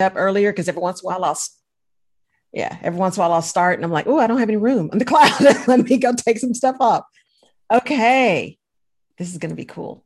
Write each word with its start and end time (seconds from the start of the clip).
up 0.00 0.14
earlier 0.16 0.52
because 0.52 0.68
every 0.68 0.82
once 0.82 1.02
in 1.02 1.06
a 1.06 1.08
while 1.08 1.24
I'll 1.24 1.38
yeah, 2.52 2.78
every 2.82 2.98
once 2.98 3.16
in 3.16 3.20
a 3.20 3.24
while 3.24 3.34
I'll 3.34 3.42
start 3.42 3.76
and 3.76 3.84
I'm 3.84 3.90
like, 3.90 4.06
oh, 4.06 4.18
I 4.18 4.26
don't 4.26 4.38
have 4.38 4.48
any 4.48 4.56
room 4.56 4.88
on 4.92 4.98
the 4.98 5.04
cloud. 5.06 5.40
Let 5.66 5.80
me 5.80 5.98
go 5.98 6.12
take 6.14 6.38
some 6.38 6.54
stuff 6.54 6.76
off. 6.80 7.04
Okay. 7.72 8.58
This 9.18 9.30
is 9.30 9.38
going 9.38 9.50
to 9.50 9.56
be 9.56 9.64
cool. 9.64 10.04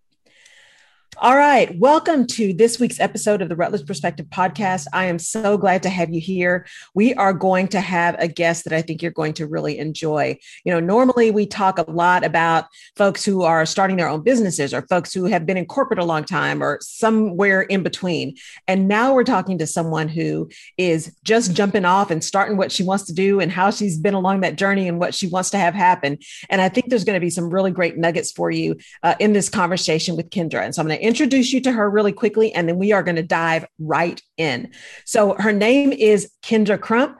All 1.18 1.36
right. 1.36 1.78
Welcome 1.78 2.26
to 2.28 2.54
this 2.54 2.80
week's 2.80 2.98
episode 2.98 3.42
of 3.42 3.50
the 3.50 3.54
Rutledge 3.54 3.86
Perspective 3.86 4.26
podcast. 4.26 4.86
I 4.94 5.04
am 5.04 5.18
so 5.18 5.58
glad 5.58 5.82
to 5.82 5.90
have 5.90 6.10
you 6.10 6.20
here. 6.20 6.66
We 6.94 7.12
are 7.14 7.34
going 7.34 7.68
to 7.68 7.80
have 7.80 8.16
a 8.18 8.26
guest 8.26 8.64
that 8.64 8.72
I 8.72 8.80
think 8.80 9.02
you're 9.02 9.10
going 9.12 9.34
to 9.34 9.46
really 9.46 9.78
enjoy. 9.78 10.38
You 10.64 10.72
know, 10.72 10.80
normally 10.80 11.30
we 11.30 11.46
talk 11.46 11.78
a 11.78 11.88
lot 11.88 12.24
about 12.24 12.64
folks 12.96 13.24
who 13.26 13.42
are 13.42 13.66
starting 13.66 13.98
their 13.98 14.08
own 14.08 14.22
businesses 14.22 14.72
or 14.72 14.82
folks 14.88 15.12
who 15.12 15.26
have 15.26 15.44
been 15.44 15.58
in 15.58 15.66
corporate 15.66 15.98
a 15.98 16.04
long 16.04 16.24
time 16.24 16.62
or 16.62 16.78
somewhere 16.80 17.60
in 17.60 17.82
between. 17.82 18.36
And 18.66 18.88
now 18.88 19.12
we're 19.12 19.22
talking 19.22 19.58
to 19.58 19.66
someone 19.66 20.08
who 20.08 20.48
is 20.78 21.14
just 21.24 21.52
jumping 21.52 21.84
off 21.84 22.10
and 22.10 22.24
starting 22.24 22.56
what 22.56 22.72
she 22.72 22.84
wants 22.84 23.04
to 23.04 23.12
do 23.12 23.38
and 23.38 23.52
how 23.52 23.70
she's 23.70 23.98
been 23.98 24.14
along 24.14 24.40
that 24.40 24.56
journey 24.56 24.88
and 24.88 24.98
what 24.98 25.14
she 25.14 25.26
wants 25.26 25.50
to 25.50 25.58
have 25.58 25.74
happen. 25.74 26.18
And 26.48 26.62
I 26.62 26.70
think 26.70 26.88
there's 26.88 27.04
going 27.04 27.20
to 27.20 27.24
be 27.24 27.30
some 27.30 27.50
really 27.50 27.70
great 27.70 27.98
nuggets 27.98 28.32
for 28.32 28.50
you 28.50 28.78
uh, 29.02 29.14
in 29.20 29.34
this 29.34 29.50
conversation 29.50 30.16
with 30.16 30.30
Kyndra. 30.30 30.64
And 30.64 30.74
so 30.74 30.80
I'm 30.80 30.88
going 30.88 30.98
to 30.98 31.01
introduce 31.02 31.52
you 31.52 31.60
to 31.62 31.72
her 31.72 31.88
really 31.90 32.12
quickly, 32.12 32.52
and 32.52 32.68
then 32.68 32.78
we 32.78 32.92
are 32.92 33.02
going 33.02 33.16
to 33.16 33.22
dive 33.22 33.66
right 33.78 34.20
in. 34.36 34.72
So, 35.04 35.34
her 35.34 35.52
name 35.52 35.92
is 35.92 36.30
Kyndra 36.42 36.80
Crump, 36.80 37.18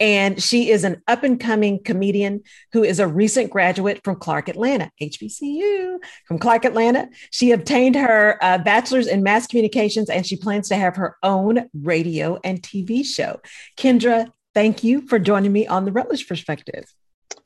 and 0.00 0.42
she 0.42 0.70
is 0.70 0.84
an 0.84 1.02
up 1.06 1.22
and 1.22 1.38
coming 1.40 1.82
comedian 1.82 2.42
who 2.72 2.84
is 2.84 2.98
a 2.98 3.06
recent 3.06 3.50
graduate 3.50 4.00
from 4.04 4.16
Clark 4.16 4.48
Atlanta, 4.48 4.90
HBCU, 5.00 5.98
from 6.26 6.38
Clark 6.38 6.64
Atlanta. 6.64 7.08
She 7.30 7.52
obtained 7.52 7.96
her 7.96 8.38
uh, 8.42 8.58
bachelor's 8.58 9.06
in 9.06 9.22
mass 9.22 9.46
communications, 9.46 10.10
and 10.10 10.26
she 10.26 10.36
plans 10.36 10.68
to 10.68 10.76
have 10.76 10.96
her 10.96 11.16
own 11.22 11.68
radio 11.74 12.38
and 12.44 12.62
TV 12.62 13.04
show. 13.04 13.40
Kyndra, 13.76 14.30
thank 14.54 14.84
you 14.84 15.06
for 15.06 15.18
joining 15.18 15.52
me 15.52 15.66
on 15.66 15.84
the 15.84 15.92
Rutledge 15.92 16.28
Perspective. 16.28 16.84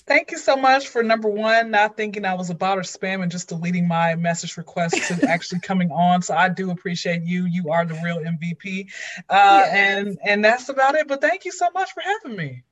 Thank 0.08 0.30
you 0.30 0.38
so 0.38 0.56
much 0.56 0.88
for 0.88 1.02
number 1.02 1.28
one, 1.28 1.70
not 1.70 1.94
thinking 1.94 2.24
I 2.24 2.32
was 2.32 2.48
a 2.48 2.54
bot 2.54 2.78
or 2.78 2.80
spam 2.80 3.22
and 3.22 3.30
just 3.30 3.50
deleting 3.50 3.86
my 3.86 4.14
message 4.14 4.56
request 4.56 4.96
to 5.08 5.28
actually 5.28 5.60
coming 5.60 5.90
on. 5.90 6.22
So 6.22 6.34
I 6.34 6.48
do 6.48 6.70
appreciate 6.70 7.22
you. 7.24 7.44
You 7.44 7.70
are 7.70 7.84
the 7.84 8.00
real 8.02 8.18
MVP. 8.18 8.90
Uh, 9.28 9.62
yes. 9.66 9.68
and 9.70 10.18
and 10.24 10.42
that's 10.42 10.70
about 10.70 10.94
it. 10.94 11.08
But 11.08 11.20
thank 11.20 11.44
you 11.44 11.52
so 11.52 11.68
much 11.74 11.92
for 11.92 12.00
having 12.00 12.38
me. 12.38 12.64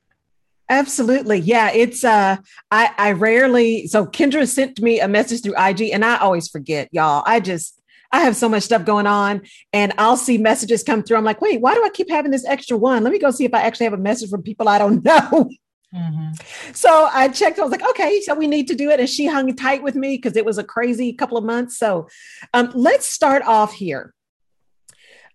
Absolutely. 0.71 1.39
Yeah. 1.39 1.71
It's 1.73 2.05
uh 2.05 2.39
I 2.71 2.91
I 2.97 3.13
rarely 3.13 3.87
so 3.87 4.07
Kyndra 4.07 4.49
sent 4.49 4.81
me 4.81 5.01
a 5.01 5.07
message 5.07 5.43
through 5.43 5.63
IG 5.63 5.91
and 5.93 6.07
I 6.07 6.17
always 6.17 6.49
forget, 6.49 6.89
y'all. 6.91 7.23
I 7.27 7.41
just 7.41 7.81
I 8.13 8.21
have 8.21 8.35
so 8.35 8.49
much 8.49 8.63
stuff 8.63 8.87
going 8.87 9.07
on 9.07 9.43
and 9.75 9.93
I'll 9.99 10.17
see 10.17 10.39
messages 10.39 10.83
come 10.83 11.03
through. 11.03 11.19
I'm 11.19 11.25
like, 11.25 11.43
wait, 11.43 11.61
why 11.61 11.75
do 11.75 11.85
I 11.85 11.91
keep 11.91 12.09
having 12.09 12.31
this 12.31 12.47
extra 12.47 12.79
one? 12.79 13.05
Let 13.05 13.13
me 13.13 13.19
go 13.19 13.31
see 13.31 13.45
if 13.45 13.53
I 13.53 13.61
actually 13.61 13.85
have 13.85 13.93
a 13.93 13.99
message 13.99 14.31
from 14.31 14.43
people 14.43 14.71
I 14.71 14.79
don't 14.79 15.05
know. 15.05 15.51
Mm-hmm. 15.97 16.73
So 16.73 17.09
I 17.13 17.29
checked. 17.29 17.59
I 17.59 17.63
was 17.63 17.71
like, 17.71 17.89
okay, 17.91 18.21
so 18.21 18.35
we 18.35 18.47
need 18.47 18.69
to 18.69 18.75
do 18.75 18.91
it. 18.91 19.01
And 19.01 19.09
she 19.09 19.27
hung 19.27 19.55
tight 19.57 19.83
with 19.83 19.95
me 19.95 20.17
because 20.17 20.37
it 20.37 20.45
was 20.45 20.59
a 20.59 20.65
crazy 20.65 21.13
couple 21.13 21.39
of 21.39 21.45
months. 21.45 21.79
So 21.79 22.09
um, 22.53 22.71
let's 22.75 23.07
start 23.07 23.43
off 23.45 23.73
here 23.73 24.13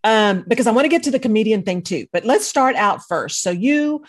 um, 0.04 0.44
because 0.48 0.68
I 0.68 0.72
want 0.72 0.86
to 0.86 0.90
get 0.90 1.04
to 1.04 1.12
the 1.12 1.20
comedian 1.20 1.64
thing 1.64 1.82
too. 1.82 2.08
But 2.14 2.26
let's 2.26 2.46
start 2.46 2.76
out 2.76 3.02
first. 3.08 3.42
So 3.42 3.50
you 3.50 4.06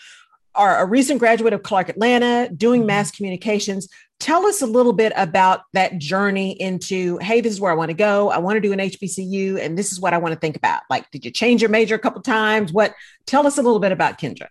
are 0.55 0.83
a 0.83 0.86
recent 0.86 1.19
graduate 1.19 1.55
of 1.55 1.62
Clark 1.62 1.89
Atlanta 1.89 2.50
doing 2.55 2.83
mm-hmm. 2.83 2.89
mass 2.89 3.11
communications. 3.11 3.89
Tell 4.20 4.47
us 4.47 4.62
a 4.62 4.67
little 4.67 4.92
bit 4.92 5.12
about 5.17 5.62
that 5.73 5.98
journey 5.98 6.53
into, 6.61 7.19
hey, 7.19 7.41
this 7.41 7.53
is 7.53 7.61
where 7.61 7.73
I 7.73 7.75
want 7.75 7.89
to 7.89 7.95
go. 7.95 8.30
I 8.30 8.39
want 8.39 8.56
to 8.56 8.61
do 8.61 8.73
an 8.73 8.78
HBCU, 8.78 9.58
and 9.58 9.77
this 9.77 9.91
is 9.91 9.98
what 9.98 10.14
I 10.14 10.19
want 10.19 10.33
to 10.33 10.39
think 10.39 10.55
about. 10.55 10.83
Like, 10.89 11.11
did 11.11 11.25
you 11.25 11.33
change 11.33 11.61
your 11.61 11.70
major 11.70 11.97
a 11.97 11.98
couple 11.98 12.23
times? 12.23 12.73
What? 12.73 12.95
Tell 13.27 13.48
us 13.48 13.58
a 13.58 13.62
little 13.62 13.80
bit 13.80 13.91
about 13.91 14.20
Kyndra. 14.20 14.47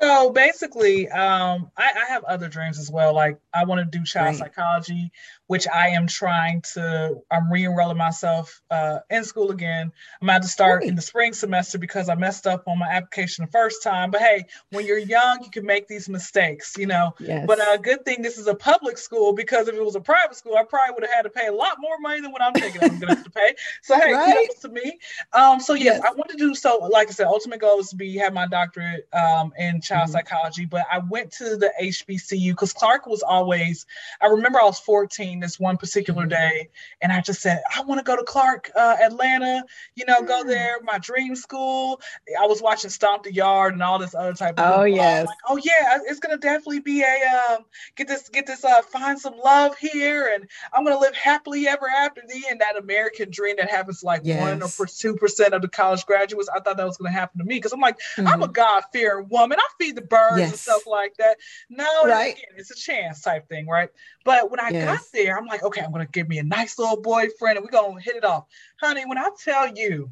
So 0.00 0.30
basically, 0.30 1.08
um, 1.08 1.70
I, 1.76 1.90
I, 1.96 2.12
have 2.12 2.22
other 2.24 2.48
dreams 2.48 2.78
as 2.78 2.88
well. 2.88 3.14
Like 3.14 3.38
I 3.52 3.64
want 3.64 3.80
to 3.80 3.98
do 3.98 4.04
child 4.04 4.26
right. 4.26 4.36
psychology 4.36 5.10
which 5.48 5.66
I 5.68 5.88
am 5.88 6.06
trying 6.06 6.62
to, 6.74 7.16
I'm 7.30 7.52
re-enrolling 7.52 7.98
myself 7.98 8.62
uh, 8.70 9.00
in 9.10 9.24
school 9.24 9.50
again. 9.50 9.92
I'm 10.22 10.28
about 10.28 10.42
to 10.42 10.48
start 10.48 10.84
in 10.84 10.94
the 10.94 11.02
spring 11.02 11.32
semester 11.32 11.78
because 11.78 12.08
I 12.08 12.14
messed 12.14 12.46
up 12.46 12.64
on 12.66 12.78
my 12.78 12.88
application 12.88 13.44
the 13.44 13.50
first 13.50 13.82
time. 13.82 14.10
But 14.10 14.20
hey, 14.20 14.46
when 14.70 14.86
you're 14.86 14.98
young, 14.98 15.42
you 15.42 15.50
can 15.50 15.66
make 15.66 15.88
these 15.88 16.08
mistakes, 16.08 16.74
you 16.78 16.86
know. 16.86 17.14
Yes. 17.18 17.44
But 17.46 17.58
a 17.58 17.70
uh, 17.72 17.76
good 17.76 18.04
thing 18.04 18.22
this 18.22 18.38
is 18.38 18.46
a 18.46 18.54
public 18.54 18.96
school 18.96 19.34
because 19.34 19.68
if 19.68 19.74
it 19.74 19.84
was 19.84 19.96
a 19.96 20.00
private 20.00 20.36
school, 20.36 20.56
I 20.56 20.64
probably 20.64 20.94
would 20.94 21.04
have 21.04 21.12
had 21.12 21.22
to 21.22 21.30
pay 21.30 21.48
a 21.48 21.52
lot 21.52 21.76
more 21.80 21.98
money 21.98 22.20
than 22.20 22.30
what 22.30 22.42
I'm 22.42 22.52
thinking 22.52 22.82
I'm 22.82 22.98
going 22.98 23.08
to 23.08 23.16
have 23.16 23.24
to 23.24 23.30
pay. 23.30 23.54
So 23.82 23.98
hey, 23.98 24.12
right? 24.12 24.48
to 24.60 24.68
me. 24.68 24.98
Um, 25.32 25.60
so 25.60 25.74
yes, 25.74 25.88
yes, 25.98 26.02
I 26.04 26.14
want 26.14 26.30
to 26.30 26.36
do 26.36 26.54
so. 26.54 26.78
Like 26.90 27.08
I 27.08 27.12
said, 27.12 27.26
ultimate 27.26 27.60
goal 27.60 27.80
is 27.80 27.88
to 27.88 27.96
be 27.96 28.16
have 28.18 28.32
my 28.32 28.46
doctorate 28.46 29.08
um, 29.12 29.52
in 29.58 29.80
child 29.80 30.04
mm-hmm. 30.04 30.12
psychology. 30.12 30.64
But 30.64 30.86
I 30.92 30.98
went 30.98 31.32
to 31.32 31.56
the 31.56 31.72
HBCU 31.80 32.50
because 32.50 32.72
Clark 32.72 33.06
was 33.06 33.22
always. 33.22 33.86
I 34.20 34.26
remember 34.26 34.60
I 34.60 34.64
was 34.64 34.78
14 34.80 35.37
this 35.40 35.58
one 35.58 35.76
particular 35.76 36.26
day, 36.26 36.68
and 37.00 37.12
I 37.12 37.20
just 37.20 37.40
said, 37.40 37.62
I 37.74 37.82
want 37.82 37.98
to 37.98 38.04
go 38.04 38.16
to 38.16 38.22
Clark, 38.22 38.70
uh, 38.74 38.96
Atlanta, 39.02 39.64
you 39.94 40.04
know, 40.06 40.22
go 40.22 40.42
mm. 40.42 40.46
there, 40.46 40.80
my 40.82 40.98
dream 40.98 41.36
school. 41.36 42.00
I 42.40 42.46
was 42.46 42.62
watching 42.62 42.90
Stomp 42.90 43.24
the 43.24 43.32
Yard 43.32 43.74
and 43.74 43.82
all 43.82 43.98
this 43.98 44.14
other 44.14 44.34
type 44.34 44.58
of. 44.58 44.80
Oh 44.80 44.84
yes. 44.84 45.26
Like, 45.26 45.36
oh 45.48 45.56
yeah, 45.56 45.98
it's 46.06 46.20
gonna 46.20 46.38
definitely 46.38 46.80
be 46.80 47.02
a 47.02 47.54
um, 47.54 47.64
get 47.96 48.08
this 48.08 48.28
get 48.28 48.46
this 48.46 48.64
uh, 48.64 48.82
find 48.82 49.18
some 49.18 49.38
love 49.38 49.76
here, 49.76 50.30
and 50.34 50.48
I'm 50.72 50.84
gonna 50.84 50.98
live 50.98 51.14
happily 51.14 51.66
ever 51.66 51.88
after. 51.88 52.22
The 52.28 52.44
end, 52.50 52.60
that 52.60 52.76
American 52.76 53.30
dream 53.30 53.56
that 53.58 53.70
happens 53.70 54.02
like 54.02 54.22
yes. 54.24 54.40
one 54.40 54.62
or 54.62 54.86
two 54.86 55.16
percent 55.16 55.54
of 55.54 55.62
the 55.62 55.68
college 55.68 56.04
graduates. 56.06 56.48
I 56.48 56.60
thought 56.60 56.76
that 56.76 56.86
was 56.86 56.96
gonna 56.96 57.12
happen 57.12 57.38
to 57.38 57.44
me 57.44 57.56
because 57.56 57.72
I'm 57.72 57.80
like, 57.80 57.98
mm-hmm. 57.98 58.26
I'm 58.26 58.42
a 58.42 58.44
mm-hmm. 58.44 58.52
God 58.52 58.82
fearing 58.92 59.28
woman. 59.28 59.58
I 59.58 59.66
feed 59.78 59.96
the 59.96 60.02
birds 60.02 60.38
yes. 60.38 60.50
and 60.50 60.58
stuff 60.58 60.86
like 60.86 61.16
that. 61.18 61.38
No, 61.68 62.04
right. 62.04 62.34
Again, 62.34 62.44
it's 62.56 62.70
a 62.70 62.74
chance 62.74 63.22
type 63.22 63.48
thing, 63.48 63.66
right? 63.66 63.90
But 64.24 64.50
when 64.50 64.60
I 64.60 64.70
yes. 64.70 64.84
got 64.84 65.06
there, 65.12 65.27
I'm 65.36 65.46
like, 65.46 65.62
okay, 65.62 65.80
I'm 65.80 65.92
gonna 65.92 66.06
give 66.06 66.28
me 66.28 66.38
a 66.38 66.44
nice 66.44 66.78
little 66.78 67.00
boyfriend 67.00 67.58
and 67.58 67.64
we're 67.64 67.70
gonna 67.70 68.00
hit 68.00 68.16
it 68.16 68.24
off. 68.24 68.46
Honey, 68.80 69.04
when 69.06 69.18
I 69.18 69.28
tell 69.42 69.74
you 69.74 70.10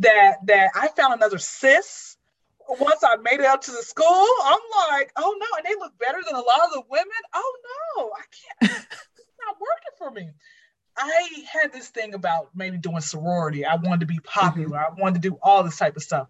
that 0.00 0.38
that 0.46 0.70
I 0.74 0.88
found 0.88 1.14
another 1.14 1.38
sis 1.38 2.16
once 2.68 3.02
I 3.04 3.16
made 3.16 3.40
it 3.40 3.46
up 3.46 3.60
to 3.62 3.70
the 3.70 3.82
school, 3.82 4.26
I'm 4.44 4.60
like, 4.90 5.12
oh 5.16 5.36
no, 5.38 5.46
and 5.56 5.66
they 5.66 5.78
look 5.78 5.98
better 5.98 6.18
than 6.24 6.34
a 6.34 6.40
lot 6.40 6.60
of 6.64 6.72
the 6.72 6.82
women. 6.88 7.08
Oh 7.34 7.56
no, 7.96 8.10
I 8.16 8.70
can't 8.70 8.72
it's 8.72 9.38
not 9.46 9.56
working 9.60 9.96
for 9.98 10.10
me. 10.10 10.30
I 10.96 11.44
had 11.50 11.72
this 11.72 11.88
thing 11.88 12.14
about 12.14 12.50
maybe 12.54 12.76
doing 12.76 13.00
sorority. 13.00 13.64
I 13.64 13.76
wanted 13.76 14.00
to 14.00 14.06
be 14.06 14.20
popular. 14.20 14.78
Mm-hmm. 14.78 14.98
I 14.98 15.00
wanted 15.00 15.22
to 15.22 15.28
do 15.30 15.38
all 15.42 15.62
this 15.62 15.78
type 15.78 15.96
of 15.96 16.02
stuff. 16.02 16.28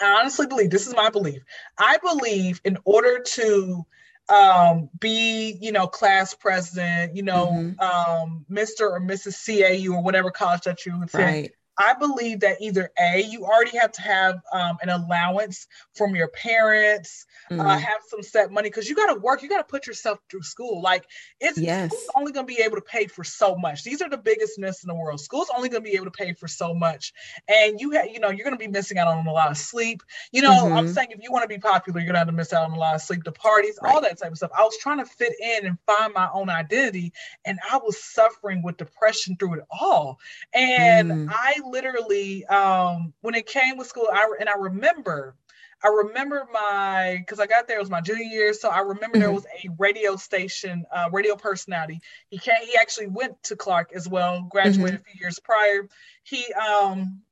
I 0.00 0.20
honestly 0.20 0.46
believe 0.46 0.70
this 0.70 0.86
is 0.86 0.94
my 0.94 1.10
belief. 1.10 1.42
I 1.78 1.98
believe 1.98 2.60
in 2.64 2.78
order 2.84 3.20
to 3.20 3.86
um, 4.28 4.88
be, 4.98 5.56
you 5.60 5.72
know, 5.72 5.86
class 5.86 6.34
president, 6.34 7.16
you 7.16 7.22
know, 7.22 7.48
mm-hmm. 7.52 7.80
um, 7.80 8.46
Mr. 8.50 8.82
or 8.82 9.00
Mrs. 9.00 9.36
CAU 9.44 9.94
or 9.94 10.02
whatever 10.02 10.30
college 10.30 10.62
that 10.62 10.86
you 10.86 11.02
attend. 11.02 11.24
Right. 11.24 11.52
I 11.78 11.94
believe 11.94 12.40
that 12.40 12.60
either 12.60 12.90
A, 12.98 13.22
you 13.22 13.44
already 13.44 13.76
have 13.78 13.92
to 13.92 14.02
have 14.02 14.40
um, 14.52 14.76
an 14.82 14.90
allowance 14.90 15.66
from 15.94 16.14
your 16.14 16.28
parents, 16.28 17.26
uh, 17.50 17.54
mm. 17.54 17.60
uh, 17.60 17.78
have 17.78 18.00
some 18.08 18.22
set 18.22 18.52
money 18.52 18.68
because 18.68 18.88
you 18.88 18.94
got 18.94 19.12
to 19.12 19.20
work, 19.20 19.42
you 19.42 19.48
got 19.48 19.58
to 19.58 19.64
put 19.64 19.86
yourself 19.86 20.18
through 20.30 20.42
school. 20.42 20.82
Like 20.82 21.06
it's 21.40 21.58
yes. 21.58 21.92
only 22.14 22.32
going 22.32 22.46
to 22.46 22.54
be 22.54 22.62
able 22.62 22.76
to 22.76 22.82
pay 22.82 23.06
for 23.06 23.24
so 23.24 23.56
much. 23.56 23.84
These 23.84 24.02
are 24.02 24.10
the 24.10 24.18
biggest 24.18 24.58
myths 24.58 24.84
in 24.84 24.88
the 24.88 24.94
world. 24.94 25.20
School's 25.20 25.48
only 25.56 25.68
going 25.68 25.82
to 25.82 25.88
be 25.88 25.96
able 25.96 26.06
to 26.06 26.10
pay 26.10 26.34
for 26.34 26.46
so 26.46 26.74
much, 26.74 27.12
and 27.48 27.80
you 27.80 27.92
have, 27.92 28.06
you 28.06 28.20
know, 28.20 28.30
you're 28.30 28.44
going 28.44 28.56
to 28.56 28.64
be 28.64 28.70
missing 28.70 28.98
out 28.98 29.08
on 29.08 29.26
a 29.26 29.32
lot 29.32 29.50
of 29.50 29.56
sleep. 29.56 30.02
You 30.30 30.42
know, 30.42 30.64
mm-hmm. 30.64 30.76
I'm 30.76 30.88
saying 30.88 31.08
if 31.10 31.20
you 31.22 31.32
want 31.32 31.44
to 31.44 31.48
be 31.48 31.58
popular, 31.58 32.00
you're 32.00 32.06
going 32.06 32.14
to 32.14 32.20
have 32.20 32.28
to 32.28 32.32
miss 32.32 32.52
out 32.52 32.64
on 32.64 32.72
a 32.72 32.78
lot 32.78 32.94
of 32.94 33.00
sleep, 33.00 33.24
the 33.24 33.32
parties, 33.32 33.78
right. 33.82 33.94
all 33.94 34.00
that 34.02 34.18
type 34.18 34.32
of 34.32 34.36
stuff. 34.36 34.50
I 34.56 34.62
was 34.62 34.76
trying 34.78 34.98
to 34.98 35.06
fit 35.06 35.32
in 35.40 35.66
and 35.66 35.78
find 35.86 36.12
my 36.12 36.28
own 36.34 36.50
identity, 36.50 37.12
and 37.46 37.58
I 37.70 37.78
was 37.78 38.02
suffering 38.02 38.62
with 38.62 38.76
depression 38.76 39.36
through 39.36 39.54
it 39.54 39.64
all, 39.70 40.18
and 40.52 41.10
mm. 41.10 41.28
I 41.30 41.61
literally, 41.64 42.44
um, 42.46 43.12
when 43.20 43.34
it 43.34 43.46
came 43.46 43.76
with 43.76 43.86
school, 43.86 44.08
I 44.12 44.34
and 44.40 44.48
I 44.48 44.56
remember, 44.58 45.34
I 45.82 45.88
remember 45.88 46.46
my 46.52 47.16
because 47.18 47.40
I 47.40 47.46
got 47.46 47.66
there 47.66 47.78
it 47.78 47.80
was 47.80 47.90
my 47.90 48.00
junior 48.00 48.24
year, 48.24 48.54
so 48.54 48.68
I 48.68 48.80
remember 48.80 49.18
mm-hmm. 49.18 49.20
there 49.20 49.32
was 49.32 49.46
a 49.46 49.68
radio 49.78 50.16
station, 50.16 50.84
uh, 50.90 51.08
radio 51.12 51.36
personality. 51.36 52.00
He 52.28 52.38
came, 52.38 52.62
he 52.64 52.76
actually 52.80 53.08
went 53.08 53.42
to 53.44 53.56
Clark 53.56 53.92
as 53.94 54.08
well, 54.08 54.46
graduated 54.50 55.00
mm-hmm. 55.00 55.08
a 55.08 55.12
few 55.12 55.20
years 55.20 55.38
prior. 55.38 55.88
He 56.24 56.52
um 56.54 57.22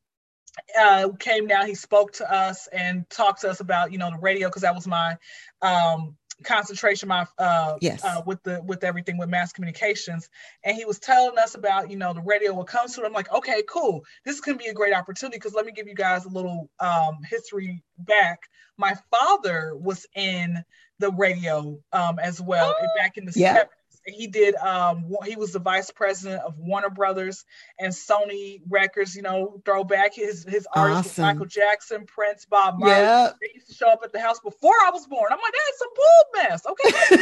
uh, 0.78 1.08
came 1.18 1.46
down, 1.46 1.66
he 1.66 1.74
spoke 1.74 2.12
to 2.12 2.32
us 2.32 2.66
and 2.72 3.08
talked 3.08 3.42
to 3.42 3.50
us 3.50 3.60
about, 3.60 3.92
you 3.92 3.98
know, 3.98 4.10
the 4.10 4.18
radio 4.18 4.48
because 4.48 4.62
that 4.62 4.74
was 4.74 4.86
my 4.86 5.16
um, 5.62 6.16
concentration 6.44 7.08
my 7.08 7.26
uh, 7.38 7.76
yes. 7.80 8.04
Uh, 8.04 8.22
with 8.26 8.42
the 8.42 8.62
with 8.62 8.84
everything 8.84 9.18
with 9.18 9.28
mass 9.28 9.52
communications 9.52 10.28
and 10.64 10.76
he 10.76 10.84
was 10.84 10.98
telling 10.98 11.36
us 11.38 11.54
about 11.54 11.90
you 11.90 11.96
know 11.96 12.12
the 12.12 12.22
radio 12.22 12.52
what 12.52 12.66
comes 12.66 12.94
to 12.94 13.02
it 13.02 13.06
i'm 13.06 13.12
like 13.12 13.32
okay 13.32 13.62
cool 13.68 14.02
this 14.24 14.40
to 14.40 14.54
be 14.54 14.66
a 14.66 14.74
great 14.74 14.94
opportunity 14.94 15.36
because 15.36 15.54
let 15.54 15.66
me 15.66 15.72
give 15.72 15.86
you 15.86 15.94
guys 15.94 16.24
a 16.24 16.28
little 16.28 16.70
um, 16.80 17.18
history 17.28 17.82
back 17.98 18.40
my 18.76 18.94
father 19.10 19.72
was 19.76 20.06
in 20.14 20.62
the 20.98 21.10
radio 21.12 21.78
um, 21.92 22.18
as 22.18 22.40
well 22.40 22.74
oh, 22.78 22.86
back 22.96 23.16
in 23.16 23.24
the 23.24 23.32
yeah. 23.34 23.64
70s 23.64 23.68
he 24.06 24.26
did 24.26 24.54
um 24.56 25.14
he 25.24 25.36
was 25.36 25.52
the 25.52 25.58
vice 25.58 25.90
president 25.90 26.42
of 26.42 26.58
Warner 26.58 26.90
Brothers 26.90 27.44
and 27.78 27.92
Sony 27.92 28.60
Records. 28.68 29.14
You 29.14 29.22
know, 29.22 29.60
throwback 29.64 30.14
his 30.14 30.44
his 30.44 30.66
awesome. 30.74 30.92
artists 30.92 31.18
Michael 31.18 31.46
Jackson, 31.46 32.06
Prince, 32.06 32.46
Bob 32.46 32.78
Marley. 32.78 32.96
Yep. 32.96 33.36
They 33.40 33.50
used 33.54 33.68
to 33.68 33.74
show 33.74 33.88
up 33.88 34.00
at 34.04 34.12
the 34.12 34.20
house 34.20 34.40
before 34.40 34.74
I 34.82 34.90
was 34.90 35.06
born. 35.06 35.30
I'm 35.30 35.38
like, 35.38 35.54
that's 35.66 35.78
some 35.78 35.88
bull 35.96 36.42
mess. 36.42 36.66
Okay, 36.66 37.20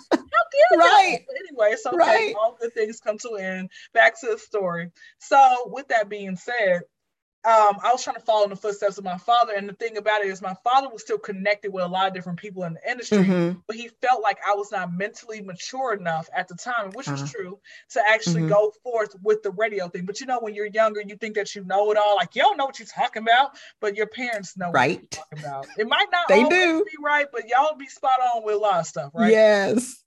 how 0.12 0.78
dare 0.78 0.78
right. 0.78 1.18
you? 1.28 1.36
Anyway, 1.48 1.76
so 1.80 1.90
okay, 1.90 1.98
right. 1.98 2.34
all 2.38 2.56
good 2.60 2.72
things 2.74 3.00
come 3.00 3.18
to 3.18 3.34
an 3.34 3.44
end. 3.44 3.70
Back 3.92 4.20
to 4.20 4.28
the 4.32 4.38
story. 4.38 4.90
So 5.18 5.70
with 5.72 5.88
that 5.88 6.08
being 6.08 6.36
said, 6.36 6.82
um, 7.42 7.78
I 7.82 7.90
was 7.90 8.04
trying 8.04 8.16
to 8.16 8.22
follow 8.22 8.44
in 8.44 8.50
the 8.50 8.56
footsteps 8.56 8.98
of 8.98 9.04
my 9.04 9.16
father. 9.16 9.54
And 9.56 9.66
the 9.66 9.72
thing 9.72 9.96
about 9.96 10.20
it 10.20 10.28
is, 10.28 10.42
my 10.42 10.54
father 10.62 10.90
was 10.90 11.00
still 11.00 11.16
connected 11.16 11.72
with 11.72 11.84
a 11.84 11.88
lot 11.88 12.06
of 12.06 12.12
different 12.12 12.38
people 12.38 12.64
in 12.64 12.74
the 12.74 12.90
industry, 12.90 13.18
mm-hmm. 13.18 13.58
but 13.66 13.76
he 13.76 13.88
felt 14.02 14.22
like 14.22 14.36
I 14.46 14.54
was 14.54 14.70
not 14.70 14.92
mentally 14.92 15.40
mature 15.40 15.94
enough 15.94 16.28
at 16.36 16.48
the 16.48 16.54
time, 16.54 16.90
which 16.90 17.08
uh-huh. 17.08 17.22
was 17.22 17.32
true, 17.32 17.58
to 17.90 18.02
actually 18.06 18.42
mm-hmm. 18.42 18.50
go 18.50 18.72
forth 18.82 19.16
with 19.22 19.42
the 19.42 19.52
radio 19.52 19.88
thing. 19.88 20.04
But 20.04 20.20
you 20.20 20.26
know, 20.26 20.38
when 20.40 20.54
you're 20.54 20.66
younger, 20.66 21.00
you 21.00 21.16
think 21.16 21.36
that 21.36 21.54
you 21.54 21.64
know 21.64 21.90
it 21.90 21.96
all. 21.96 22.16
Like 22.16 22.34
you 22.34 22.42
don't 22.42 22.58
know 22.58 22.66
what 22.66 22.78
you're 22.78 22.86
talking 22.86 23.22
about, 23.22 23.52
but 23.80 23.96
your 23.96 24.06
parents 24.06 24.58
know 24.58 24.70
right. 24.70 25.00
what 25.00 25.00
you're 25.00 25.24
talking 25.24 25.38
about. 25.38 25.66
It 25.78 25.88
might 25.88 26.08
not 26.12 26.28
they 26.28 26.44
do. 26.44 26.84
be 26.84 26.96
right, 27.02 27.26
but 27.32 27.48
y'all 27.48 27.74
be 27.74 27.86
spot 27.86 28.20
on 28.34 28.44
with 28.44 28.56
a 28.56 28.58
lot 28.58 28.80
of 28.80 28.86
stuff, 28.86 29.12
right? 29.14 29.30
Yes. 29.30 30.04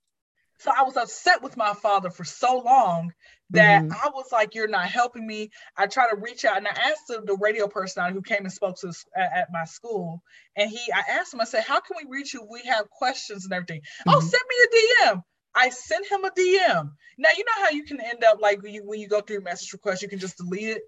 So 0.60 0.72
I 0.74 0.84
was 0.84 0.96
upset 0.96 1.42
with 1.42 1.58
my 1.58 1.74
father 1.74 2.10
for 2.10 2.24
so 2.24 2.60
long 2.60 3.12
that 3.54 3.84
mm-hmm. 3.84 3.94
I 3.94 4.10
was 4.14 4.32
like, 4.32 4.56
"You're 4.56 4.68
not 4.68 4.86
helping 4.86 5.26
me." 5.26 5.52
I 5.78 5.88
tried 5.88 6.10
to 6.10 6.18
reach 6.18 6.46
out 6.46 6.58
and 6.58 6.68
I 6.68 6.72
asked 6.72 7.08
the, 7.08 7.22
the 7.26 7.38
radio 7.38 7.68
person 7.68 8.14
who 8.14 8.22
came 8.22 8.44
and 8.44 8.52
spoke 8.52 8.78
to 8.82 8.90
us 8.90 9.06
at, 9.16 9.32
at, 9.34 9.48
my 9.52 9.66
school, 9.66 10.22
and 10.56 10.70
he, 10.70 10.80
I 10.94 11.04
asked 11.12 11.34
him, 11.34 11.42
I 11.42 11.46
said, 11.46 11.64
"How 11.64 11.80
can 11.80 11.98
we 11.98 12.10
reach 12.10 12.34
you? 12.34 12.46
We 12.50 12.62
have 12.66 12.90
questions 12.90 13.46
and 13.46 13.54
everything." 13.54 13.82
Oh, 14.08 14.12
mm-hmm. 14.12 14.18
Oh, 14.18 14.20
send 14.20 14.44
me 14.50 14.56
a 14.64 15.12
DM. 15.12 15.24
I 15.56 15.70
sent 15.70 16.06
him 16.08 16.26
a 16.26 16.32
DM. 16.32 16.92
Now 17.18 17.30
you 17.38 17.46
know 17.46 17.64
how 17.64 17.70
you 17.70 17.84
can 17.84 18.02
end 18.02 18.24
up 18.24 18.42
like 18.42 18.62
when 18.64 18.74
you, 18.74 18.84
when 18.86 19.00
you 19.00 19.08
go 19.08 19.22
through 19.22 19.36
your 19.36 19.44
message 19.44 19.72
request, 19.72 20.02
you 20.02 20.10
can 20.10 20.20
just 20.20 20.38
delete 20.38 20.70
it. 20.70 20.82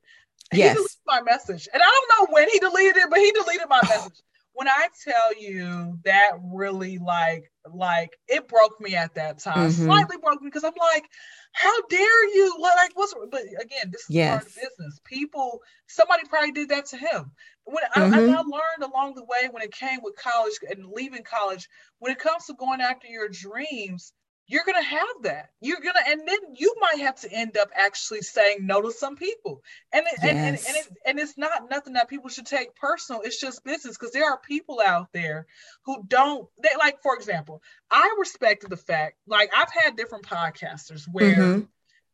Yes. 0.51 0.69
He 0.69 0.75
deleted 0.75 0.97
my 1.05 1.21
message, 1.21 1.67
and 1.71 1.81
I 1.81 1.85
don't 1.85 2.29
know 2.29 2.33
when 2.33 2.49
he 2.49 2.59
deleted 2.59 2.97
it, 2.97 3.09
but 3.09 3.19
he 3.19 3.31
deleted 3.31 3.69
my 3.69 3.81
message 3.89 4.21
when 4.55 4.69
I 4.69 4.87
tell 5.03 5.37
you 5.37 5.99
that 6.05 6.31
really 6.41 6.97
like 6.97 7.51
like 7.73 8.17
it 8.27 8.47
broke 8.47 8.79
me 8.79 8.95
at 8.95 9.15
that 9.15 9.39
time, 9.39 9.69
mm-hmm. 9.69 9.85
slightly 9.85 10.15
broke 10.17 10.41
me 10.41 10.47
because 10.47 10.63
I'm 10.63 10.71
like, 10.79 11.05
how 11.51 11.81
dare 11.89 12.35
you? 12.35 12.55
Like 12.59 12.91
what's 12.95 13.13
but 13.29 13.41
again, 13.41 13.91
this 13.91 14.01
is 14.01 14.07
yes. 14.09 14.29
part 14.31 14.47
of 14.47 14.55
business. 14.55 15.01
People, 15.03 15.59
somebody 15.87 16.23
probably 16.29 16.53
did 16.53 16.69
that 16.69 16.85
to 16.87 16.97
him. 16.97 17.31
When 17.65 17.83
mm-hmm. 17.95 18.13
I, 18.13 18.17
I, 18.17 18.21
I 18.21 18.41
learned 18.41 18.83
along 18.83 19.15
the 19.15 19.25
way 19.25 19.49
when 19.51 19.61
it 19.61 19.73
came 19.73 19.99
with 20.01 20.15
college 20.15 20.53
and 20.69 20.85
leaving 20.85 21.23
college, 21.23 21.67
when 21.99 22.13
it 22.13 22.19
comes 22.19 22.45
to 22.45 22.53
going 22.53 22.79
after 22.79 23.07
your 23.07 23.27
dreams, 23.27 24.13
you're 24.47 24.63
going 24.65 24.81
to 24.81 24.87
have 24.87 25.07
that. 25.23 25.49
You're 25.59 25.79
going 25.79 25.95
to, 25.95 26.11
and 26.11 26.27
then 26.27 26.39
you 26.55 26.75
might 26.79 26.99
have 26.99 27.15
to 27.21 27.31
end 27.31 27.57
up 27.57 27.69
actually 27.75 28.21
saying 28.21 28.59
no 28.61 28.81
to 28.81 28.91
some 28.91 29.15
people. 29.15 29.63
And 29.91 30.05
it, 30.05 30.13
yes. 30.21 30.29
and, 30.29 30.37
and, 30.37 30.57
and, 30.57 30.75
it, 30.75 30.97
and 31.05 31.19
it's 31.19 31.37
not 31.37 31.69
nothing 31.69 31.93
that 31.93 32.09
people 32.09 32.29
should 32.29 32.45
take 32.45 32.75
personal. 32.75 33.21
It's 33.21 33.39
just 33.39 33.63
business 33.63 33.97
because 33.97 34.13
there 34.13 34.29
are 34.29 34.39
people 34.39 34.81
out 34.85 35.09
there 35.13 35.47
who 35.85 36.03
don't, 36.07 36.47
they 36.61 36.69
like, 36.77 37.01
for 37.01 37.15
example, 37.15 37.61
I 37.89 38.15
respected 38.19 38.69
the 38.69 38.77
fact, 38.77 39.15
like, 39.27 39.49
I've 39.55 39.71
had 39.71 39.95
different 39.95 40.25
podcasters 40.25 41.07
where 41.11 41.35
mm-hmm. 41.35 41.61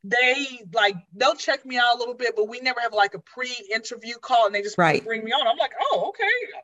they 0.05 0.61
like, 0.73 0.95
they'll 1.13 1.35
check 1.35 1.65
me 1.65 1.77
out 1.77 1.95
a 1.95 1.99
little 1.99 2.15
bit, 2.15 2.35
but 2.37 2.47
we 2.47 2.61
never 2.61 2.79
have 2.79 2.93
like 2.93 3.13
a 3.13 3.19
pre 3.19 3.51
interview 3.73 4.15
call 4.15 4.45
and 4.45 4.55
they 4.55 4.61
just 4.61 4.77
right. 4.77 5.03
bring 5.03 5.25
me 5.25 5.31
on. 5.33 5.47
I'm 5.47 5.57
like, 5.57 5.73
oh, 5.81 6.09
okay 6.09 6.61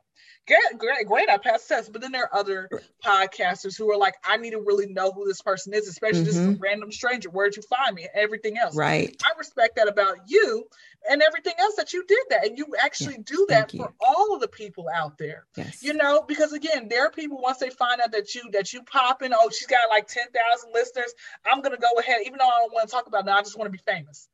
great, 0.48 0.78
great, 0.78 1.06
great. 1.06 1.28
I 1.28 1.36
passed 1.36 1.68
tests. 1.68 1.88
But 1.88 2.00
then 2.00 2.12
there 2.12 2.24
are 2.24 2.38
other 2.38 2.68
podcasters 3.04 3.76
who 3.76 3.90
are 3.92 3.96
like, 3.96 4.14
I 4.24 4.36
need 4.36 4.50
to 4.50 4.60
really 4.60 4.86
know 4.86 5.12
who 5.12 5.26
this 5.26 5.42
person 5.42 5.74
is, 5.74 5.86
especially 5.86 6.20
mm-hmm. 6.20 6.26
this 6.26 6.36
is 6.36 6.46
a 6.46 6.50
mm-hmm. 6.50 6.62
random 6.62 6.90
stranger. 6.90 7.30
Where'd 7.30 7.56
you 7.56 7.62
find 7.62 7.94
me? 7.94 8.08
Everything 8.14 8.58
else. 8.58 8.74
Right. 8.74 9.14
I 9.24 9.38
respect 9.38 9.76
that 9.76 9.88
about 9.88 10.16
you 10.26 10.64
and 11.08 11.22
everything 11.22 11.54
else 11.58 11.76
that 11.76 11.92
you 11.92 12.04
did 12.06 12.24
that. 12.30 12.46
And 12.46 12.58
you 12.58 12.66
actually 12.80 13.14
yeah, 13.14 13.22
do 13.24 13.46
that 13.50 13.72
for 13.72 13.94
all 14.00 14.34
of 14.34 14.40
the 14.40 14.48
people 14.48 14.86
out 14.94 15.18
there. 15.18 15.46
Yes. 15.56 15.82
You 15.82 15.94
know, 15.94 16.24
because 16.26 16.52
again, 16.52 16.88
there 16.88 17.06
are 17.06 17.10
people 17.10 17.38
once 17.40 17.58
they 17.58 17.70
find 17.70 18.00
out 18.00 18.12
that 18.12 18.34
you 18.34 18.42
that 18.52 18.72
you 18.72 18.82
pop 18.82 19.22
in, 19.22 19.32
oh, 19.34 19.50
she's 19.50 19.68
got 19.68 19.88
like 19.90 20.08
10,000 20.08 20.70
listeners. 20.72 21.14
I'm 21.50 21.62
gonna 21.62 21.76
go 21.76 21.98
ahead, 21.98 22.18
even 22.24 22.38
though 22.38 22.48
I 22.48 22.58
don't 22.60 22.72
want 22.72 22.88
to 22.88 22.92
talk 22.92 23.06
about 23.06 23.26
that, 23.26 23.36
I 23.36 23.42
just 23.42 23.58
want 23.58 23.72
to 23.72 23.76
be 23.76 23.82
famous. 23.86 24.28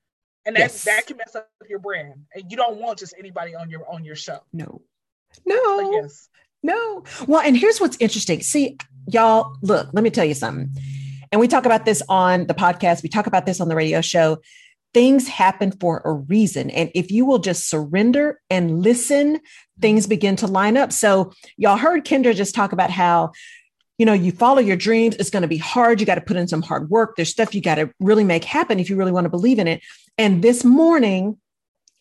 And 0.47 0.57
that, 0.57 0.61
yes. 0.61 0.85
that 0.85 1.07
can 1.07 1.17
mess 1.17 1.35
up 1.35 1.49
your 1.69 1.79
brand. 1.79 2.27
And 2.35 2.51
you 2.51 2.57
don't 2.57 2.79
want 2.79 2.99
just 2.99 3.15
anybody 3.19 3.55
on 3.55 3.71
your 3.71 3.89
on 3.91 4.05
your 4.05 4.17
show. 4.17 4.41
No. 4.53 4.83
No. 5.45 5.93
Yes. 6.03 6.29
No. 6.63 7.05
Well, 7.29 7.43
and 7.43 7.55
here's 7.55 7.79
what's 7.79 7.99
interesting. 8.01 8.41
See, 8.41 8.79
y'all, 9.07 9.55
look, 9.61 9.91
let 9.93 10.03
me 10.03 10.09
tell 10.09 10.25
you 10.25 10.33
something. 10.33 10.71
And 11.31 11.39
we 11.39 11.47
talk 11.47 11.67
about 11.67 11.85
this 11.85 12.03
on 12.09 12.47
the 12.47 12.55
podcast, 12.55 13.03
we 13.03 13.11
talk 13.11 13.27
about 13.27 13.45
this 13.45 13.61
on 13.61 13.69
the 13.69 13.77
radio 13.77 14.01
show. 14.01 14.39
Things 14.95 15.29
happen 15.29 15.73
for 15.73 16.01
a 16.05 16.13
reason. 16.13 16.71
And 16.71 16.91
if 16.95 17.11
you 17.11 17.27
will 17.27 17.39
just 17.39 17.69
surrender 17.69 18.41
and 18.49 18.81
listen, 18.83 19.41
things 19.81 20.07
begin 20.07 20.37
to 20.37 20.47
line 20.47 20.79
up. 20.79 20.91
So, 20.91 21.33
y'all 21.59 21.77
heard 21.77 22.07
Kyndra 22.07 22.35
just 22.35 22.55
talk 22.55 22.73
about 22.73 22.91
how 22.91 23.33
you 23.99 24.07
know, 24.07 24.13
you 24.13 24.33
follow 24.33 24.61
your 24.61 24.77
dreams. 24.77 25.17
It's 25.17 25.31
going 25.31 25.43
to 25.43 25.49
be 25.49 25.57
hard. 25.57 26.01
You 26.01 26.07
got 26.07 26.17
to 26.17 26.21
put 26.21 26.37
in 26.37 26.49
some 26.49 26.63
hard 26.63 26.91
work. 26.91 27.15
There's 27.17 27.29
stuff 27.29 27.55
you 27.55 27.61
got 27.61 27.77
to 27.77 27.91
really 28.01 28.25
make 28.25 28.45
happen 28.45 28.81
if 28.81 28.91
you 28.91 28.97
really 28.97 29.13
want 29.13 29.25
to 29.25 29.31
believe 29.31 29.59
in 29.59 29.69
it. 29.69 29.83
And 30.19 30.43
this 30.43 30.65
morning, 30.65 31.39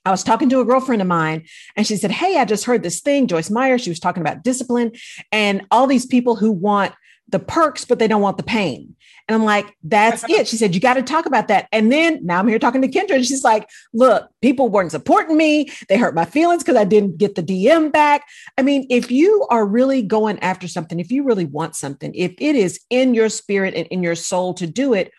I 0.06 0.12
was 0.12 0.24
talking 0.24 0.50
to 0.50 0.60
a 0.60 0.66
girlfriend 0.66 1.02
of 1.02 1.08
mine 1.08 1.46
and 1.76 1.88
she 1.88 1.96
said, 1.96 2.12
Hey, 2.12 2.38
I 2.38 2.46
just 2.46 2.66
heard 2.66 2.84
this 2.84 3.00
thing, 3.00 3.28
Joyce 3.28 3.50
Meyer. 3.50 3.78
She 3.78 3.90
was 3.90 4.00
talking 4.00 4.22
about 4.22 4.44
discipline 4.44 4.92
and 5.32 5.66
all 5.72 5.88
these 5.88 6.06
people 6.06 6.36
who 6.36 6.52
want 6.52 6.94
the 7.30 7.40
perks, 7.40 7.86
but 7.86 8.00
they 8.00 8.08
don't 8.08 8.22
want 8.22 8.38
the 8.38 8.44
pain. 8.44 8.96
And 9.28 9.36
I'm 9.36 9.46
like, 9.46 9.76
that's 9.84 10.24
it. 10.30 10.48
She 10.48 10.58
said, 10.58 10.76
you 10.76 10.82
got 10.82 10.96
to 10.96 11.02
talk 11.02 11.26
about 11.26 11.48
that. 11.48 11.68
And 11.72 11.92
then 11.92 12.26
now 12.26 12.40
I'm 12.40 12.48
here 12.48 12.60
talking 12.60 12.82
to 12.82 12.88
Kyndra 12.88 13.16
and 13.16 13.26
she's 13.26 13.44
like, 13.44 13.70
look, 13.94 14.30
people 14.42 14.70
weren't 14.70 14.92
supporting 14.92 15.38
me. 15.38 15.70
They 15.88 15.98
hurt 15.98 16.16
my 16.16 16.26
feelings 16.26 16.64
because 16.64 16.76
I 16.78 16.84
didn't 16.84 17.18
get 17.18 17.36
the 17.36 17.44
DM 17.44 17.92
back. 17.92 18.26
I 18.58 18.62
mean, 18.62 18.86
if 18.90 19.10
you 19.10 19.48
are 19.50 19.66
really 19.66 20.02
going 20.02 20.40
after 20.40 20.68
something, 20.68 21.00
if 21.00 21.12
you 21.12 21.24
really 21.24 21.46
want 21.46 21.76
something, 21.76 22.14
if 22.14 22.34
it 22.38 22.56
is 22.56 22.80
in 22.90 23.14
your 23.14 23.30
spirit 23.30 23.74
and 23.74 23.88
in 23.88 24.04
your 24.04 24.16
soul 24.16 24.54
to 24.56 24.68
do 24.68 24.94
it, 24.94 25.12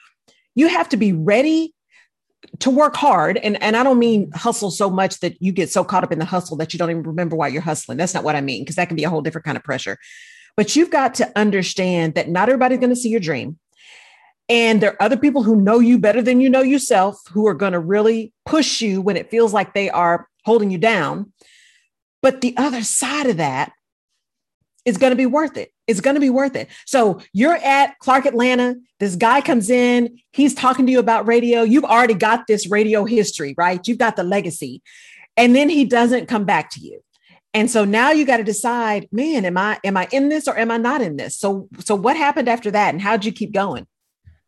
you 0.54 0.68
have 0.68 0.88
to 0.90 0.96
be 0.96 1.12
ready 1.12 1.73
to 2.60 2.70
work 2.70 2.96
hard 2.96 3.36
and 3.38 3.60
and 3.62 3.76
I 3.76 3.82
don't 3.82 3.98
mean 3.98 4.30
hustle 4.32 4.70
so 4.70 4.90
much 4.90 5.20
that 5.20 5.40
you 5.40 5.52
get 5.52 5.70
so 5.70 5.84
caught 5.84 6.04
up 6.04 6.12
in 6.12 6.18
the 6.18 6.24
hustle 6.24 6.56
that 6.58 6.72
you 6.72 6.78
don't 6.78 6.90
even 6.90 7.02
remember 7.02 7.36
why 7.36 7.48
you're 7.48 7.62
hustling. 7.62 7.98
That's 7.98 8.14
not 8.14 8.24
what 8.24 8.36
I 8.36 8.40
mean 8.40 8.62
because 8.62 8.76
that 8.76 8.88
can 8.88 8.96
be 8.96 9.04
a 9.04 9.10
whole 9.10 9.22
different 9.22 9.44
kind 9.44 9.56
of 9.56 9.64
pressure. 9.64 9.98
But 10.56 10.76
you've 10.76 10.90
got 10.90 11.14
to 11.16 11.32
understand 11.36 12.14
that 12.14 12.28
not 12.28 12.48
everybody's 12.48 12.78
going 12.78 12.90
to 12.90 12.96
see 12.96 13.08
your 13.08 13.20
dream. 13.20 13.58
And 14.48 14.80
there 14.80 14.92
are 14.92 15.02
other 15.02 15.16
people 15.16 15.42
who 15.42 15.56
know 15.56 15.78
you 15.78 15.98
better 15.98 16.22
than 16.22 16.40
you 16.40 16.50
know 16.50 16.62
yourself 16.62 17.20
who 17.32 17.46
are 17.46 17.54
going 17.54 17.72
to 17.72 17.80
really 17.80 18.32
push 18.44 18.80
you 18.80 19.00
when 19.00 19.16
it 19.16 19.30
feels 19.30 19.52
like 19.52 19.72
they 19.72 19.90
are 19.90 20.28
holding 20.44 20.70
you 20.70 20.78
down. 20.78 21.32
But 22.22 22.40
the 22.40 22.56
other 22.56 22.82
side 22.82 23.26
of 23.26 23.38
that 23.38 23.72
is 24.84 24.98
going 24.98 25.10
to 25.10 25.16
be 25.16 25.26
worth 25.26 25.56
it. 25.56 25.73
It's 25.86 26.00
going 26.00 26.14
to 26.14 26.20
be 26.20 26.30
worth 26.30 26.56
it. 26.56 26.68
So 26.86 27.20
you're 27.32 27.56
at 27.56 27.98
Clark 27.98 28.26
Atlanta. 28.26 28.76
This 29.00 29.16
guy 29.16 29.40
comes 29.40 29.68
in. 29.68 30.18
He's 30.32 30.54
talking 30.54 30.86
to 30.86 30.92
you 30.92 30.98
about 30.98 31.26
radio. 31.26 31.62
You've 31.62 31.84
already 31.84 32.14
got 32.14 32.46
this 32.46 32.70
radio 32.70 33.04
history, 33.04 33.54
right? 33.58 33.86
You've 33.86 33.98
got 33.98 34.16
the 34.16 34.24
legacy. 34.24 34.82
And 35.36 35.54
then 35.54 35.68
he 35.68 35.84
doesn't 35.84 36.26
come 36.26 36.44
back 36.44 36.70
to 36.70 36.80
you. 36.80 37.00
And 37.52 37.70
so 37.70 37.84
now 37.84 38.10
you 38.10 38.24
got 38.24 38.38
to 38.38 38.44
decide, 38.44 39.08
man, 39.12 39.44
am 39.44 39.56
I 39.56 39.78
am 39.84 39.96
I 39.96 40.08
in 40.10 40.28
this 40.28 40.48
or 40.48 40.58
am 40.58 40.72
I 40.72 40.76
not 40.76 41.00
in 41.00 41.16
this? 41.16 41.36
So 41.38 41.68
so 41.78 41.94
what 41.94 42.16
happened 42.16 42.48
after 42.48 42.70
that 42.72 42.92
and 42.92 43.00
how'd 43.00 43.24
you 43.24 43.30
keep 43.30 43.52
going? 43.52 43.86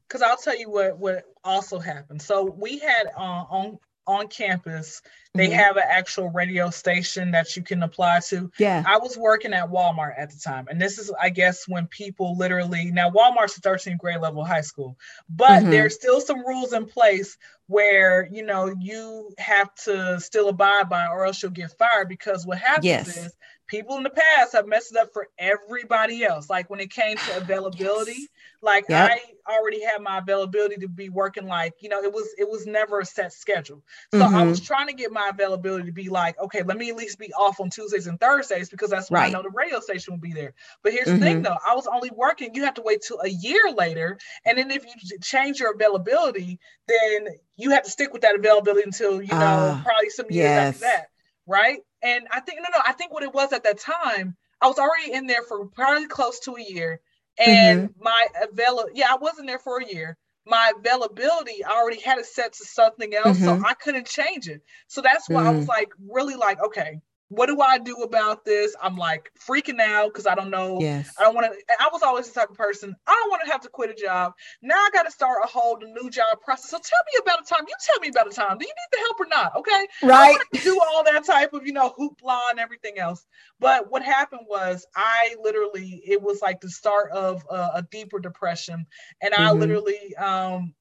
Because 0.08 0.22
I'll 0.22 0.36
tell 0.36 0.58
you 0.58 0.70
what 0.70 0.98
what 0.98 1.24
also 1.44 1.78
happened. 1.78 2.20
So 2.20 2.44
we 2.44 2.78
had 2.78 3.04
uh, 3.16 3.44
on 3.48 3.78
on 4.06 4.28
campus 4.28 5.02
they 5.36 5.48
mm-hmm. 5.48 5.58
have 5.58 5.76
an 5.76 5.84
actual 5.86 6.30
radio 6.30 6.70
station 6.70 7.30
that 7.32 7.56
you 7.56 7.62
can 7.62 7.82
apply 7.82 8.20
to. 8.28 8.50
Yeah. 8.58 8.82
I 8.86 8.98
was 8.98 9.16
working 9.16 9.52
at 9.52 9.70
Walmart 9.70 10.14
at 10.18 10.30
the 10.30 10.38
time. 10.38 10.66
And 10.68 10.80
this 10.80 10.98
is, 10.98 11.12
I 11.20 11.30
guess, 11.30 11.68
when 11.68 11.86
people 11.86 12.36
literally 12.36 12.90
now 12.90 13.10
Walmart's 13.10 13.56
a 13.58 13.60
13th 13.60 13.98
grade 13.98 14.20
level 14.20 14.44
high 14.44 14.62
school, 14.62 14.96
but 15.28 15.62
mm-hmm. 15.62 15.70
there's 15.70 15.94
still 15.94 16.20
some 16.20 16.46
rules 16.46 16.72
in 16.72 16.86
place 16.86 17.36
where, 17.66 18.28
you 18.30 18.44
know, 18.44 18.74
you 18.80 19.30
have 19.38 19.74
to 19.74 20.20
still 20.20 20.48
abide 20.48 20.88
by 20.88 21.06
or 21.06 21.26
else 21.26 21.42
you'll 21.42 21.52
get 21.52 21.76
fired 21.78 22.08
because 22.08 22.46
what 22.46 22.58
happens 22.58 22.86
yes. 22.86 23.16
is 23.16 23.32
people 23.66 23.96
in 23.96 24.02
the 24.02 24.10
past 24.10 24.52
have 24.52 24.66
messed 24.66 24.92
it 24.92 24.98
up 24.98 25.12
for 25.12 25.28
everybody 25.38 26.24
else. 26.24 26.48
Like 26.48 26.70
when 26.70 26.80
it 26.80 26.90
came 26.90 27.16
to 27.16 27.36
availability, 27.36 28.28
like 28.62 28.86
yep. 28.88 29.10
I 29.10 29.52
already 29.52 29.82
had 29.84 30.02
my 30.02 30.18
availability 30.18 30.76
to 30.76 30.88
be 30.88 31.08
working 31.08 31.46
like, 31.46 31.74
you 31.80 31.88
know, 31.88 32.02
it 32.02 32.12
was 32.12 32.28
it 32.38 32.48
was 32.48 32.66
never 32.66 33.00
a 33.00 33.04
set 33.04 33.32
schedule. 33.32 33.82
So 34.12 34.20
mm-hmm. 34.20 34.34
I 34.34 34.44
was 34.44 34.60
trying 34.60 34.88
to 34.88 34.92
get 34.92 35.12
my 35.12 35.30
availability 35.32 35.86
to 35.86 35.92
be 35.92 36.08
like, 36.08 36.38
okay, 36.38 36.62
let 36.62 36.76
me 36.76 36.90
at 36.90 36.96
least 36.96 37.18
be 37.18 37.32
off 37.34 37.60
on 37.60 37.70
Tuesdays 37.70 38.06
and 38.06 38.18
Thursdays 38.18 38.70
because 38.70 38.90
that's 38.90 39.10
when 39.10 39.20
right. 39.20 39.28
I 39.28 39.30
know 39.30 39.42
the 39.42 39.50
radio 39.50 39.80
station 39.80 40.14
will 40.14 40.20
be 40.20 40.32
there. 40.32 40.54
But 40.82 40.92
here's 40.92 41.06
mm-hmm. 41.06 41.18
the 41.18 41.24
thing 41.24 41.34
mm-hmm. 41.36 41.44
though, 41.44 41.58
I 41.66 41.74
was 41.74 41.86
only 41.86 42.10
working, 42.10 42.54
you 42.54 42.64
have 42.64 42.74
to 42.74 42.82
wait 42.82 43.02
till 43.06 43.20
a 43.20 43.28
year 43.28 43.70
later. 43.74 44.18
And 44.44 44.58
then 44.58 44.70
if 44.70 44.84
you 44.84 45.18
change 45.20 45.60
your 45.60 45.72
availability, 45.72 46.58
then 46.88 47.28
you 47.56 47.70
have 47.70 47.84
to 47.84 47.90
stick 47.90 48.12
with 48.12 48.22
that 48.22 48.36
availability 48.36 48.82
until, 48.84 49.22
you 49.22 49.32
know, 49.32 49.36
uh, 49.36 49.82
probably 49.82 50.10
some 50.10 50.26
years 50.30 50.44
yes. 50.44 50.74
after 50.74 50.86
that. 50.86 51.06
Right. 51.46 51.78
And 52.06 52.28
I 52.30 52.40
think 52.40 52.60
no, 52.60 52.68
no, 52.72 52.82
I 52.86 52.92
think 52.92 53.12
what 53.12 53.24
it 53.24 53.34
was 53.34 53.52
at 53.52 53.64
that 53.64 53.78
time, 53.78 54.36
I 54.60 54.68
was 54.68 54.78
already 54.78 55.12
in 55.12 55.26
there 55.26 55.42
for 55.42 55.66
probably 55.66 56.06
close 56.06 56.38
to 56.40 56.56
a 56.56 56.62
year, 56.62 57.00
and 57.36 57.90
mm-hmm. 57.90 58.02
my 58.02 58.26
avail 58.50 58.86
yeah, 58.94 59.08
I 59.10 59.16
wasn't 59.16 59.48
there 59.48 59.58
for 59.58 59.80
a 59.80 59.86
year, 59.86 60.16
my 60.46 60.72
availability 60.78 61.64
I 61.64 61.72
already 61.72 62.00
had 62.00 62.18
it 62.18 62.26
set 62.26 62.52
to 62.54 62.64
something 62.64 63.12
else, 63.12 63.38
mm-hmm. 63.38 63.60
so 63.60 63.66
I 63.66 63.74
couldn't 63.74 64.06
change 64.06 64.48
it. 64.48 64.62
So 64.86 65.02
that's 65.02 65.28
why 65.28 65.40
mm-hmm. 65.40 65.48
I 65.48 65.52
was 65.52 65.64
mm. 65.64 65.68
like, 65.68 65.88
really 66.08 66.36
like, 66.36 66.62
okay, 66.66 67.00
what 67.28 67.46
do 67.46 67.60
I 67.60 67.78
do 67.78 68.02
about 68.02 68.44
this? 68.44 68.76
I'm 68.80 68.96
like 68.96 69.32
freaking 69.48 69.80
out 69.80 70.12
because 70.12 70.26
I 70.26 70.34
don't 70.34 70.50
know. 70.50 70.78
Yes. 70.80 71.12
I 71.18 71.24
don't 71.24 71.34
want 71.34 71.52
to. 71.52 71.74
I 71.80 71.88
was 71.92 72.02
always 72.02 72.28
the 72.28 72.38
type 72.40 72.50
of 72.50 72.56
person. 72.56 72.94
I 73.06 73.20
don't 73.20 73.30
want 73.30 73.42
to 73.44 73.52
have 73.52 73.62
to 73.62 73.68
quit 73.68 73.90
a 73.90 73.94
job. 73.94 74.32
Now 74.62 74.76
I 74.76 74.90
got 74.92 75.04
to 75.04 75.10
start 75.10 75.38
a 75.42 75.46
whole 75.46 75.78
new 75.78 76.08
job 76.08 76.40
process. 76.44 76.70
So 76.70 76.78
tell 76.78 77.00
me 77.12 77.20
about 77.20 77.42
a 77.42 77.44
time. 77.44 77.64
You 77.66 77.74
tell 77.84 78.00
me 78.00 78.08
about 78.08 78.28
a 78.28 78.34
time. 78.34 78.58
Do 78.58 78.66
you 78.66 78.72
need 78.72 78.92
the 78.92 78.98
help 78.98 79.20
or 79.20 79.26
not? 79.26 79.56
Okay. 79.56 79.86
Right. 80.02 80.38
do 80.62 80.80
all 80.80 81.04
that 81.04 81.24
type 81.24 81.52
of 81.52 81.66
you 81.66 81.72
know 81.72 81.92
hoopla 81.98 82.50
and 82.50 82.60
everything 82.60 82.98
else. 82.98 83.26
But 83.58 83.90
what 83.90 84.02
happened 84.02 84.46
was 84.48 84.86
I 84.94 85.34
literally 85.42 86.02
it 86.06 86.22
was 86.22 86.40
like 86.40 86.60
the 86.60 86.70
start 86.70 87.10
of 87.10 87.44
a, 87.50 87.70
a 87.74 87.86
deeper 87.90 88.20
depression, 88.20 88.86
and 89.20 89.34
mm-hmm. 89.34 89.42
I 89.42 89.52
literally 89.52 90.14
um 90.16 90.74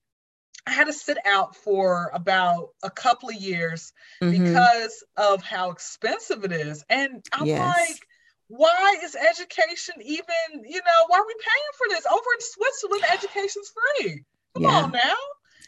I 0.68 0.72
had 0.72 0.88
to 0.88 0.94
sit 0.94 1.18
out 1.26 1.56
for 1.56 2.10
about 2.14 2.70
a 2.82 2.90
couple 2.90 3.30
of 3.30 3.36
years 3.36 3.94
mm-hmm. 4.22 4.44
because 4.44 5.04
of 5.16 5.44
how 5.44 5.72
expensive 5.72 6.44
it 6.44 6.52
is. 6.52 6.84
And 6.90 7.24
I'm 7.32 7.46
yes. 7.46 7.78
like, 7.78 8.08
why 8.48 8.98
is 9.04 9.16
education 9.16 9.96
even, 10.04 10.64
you 10.64 10.80
know, 10.80 11.06
why 11.08 11.20
are 11.20 11.26
we 11.26 11.36
paying 11.36 11.74
for 11.78 11.88
this? 11.90 12.06
Over 12.06 12.30
in 12.34 12.42
Switzerland, 12.42 13.04
education's 13.12 13.72
free. 13.74 14.24
Come 14.56 14.64
yeah. 14.64 14.70
on 14.70 14.92
now. 14.92 15.16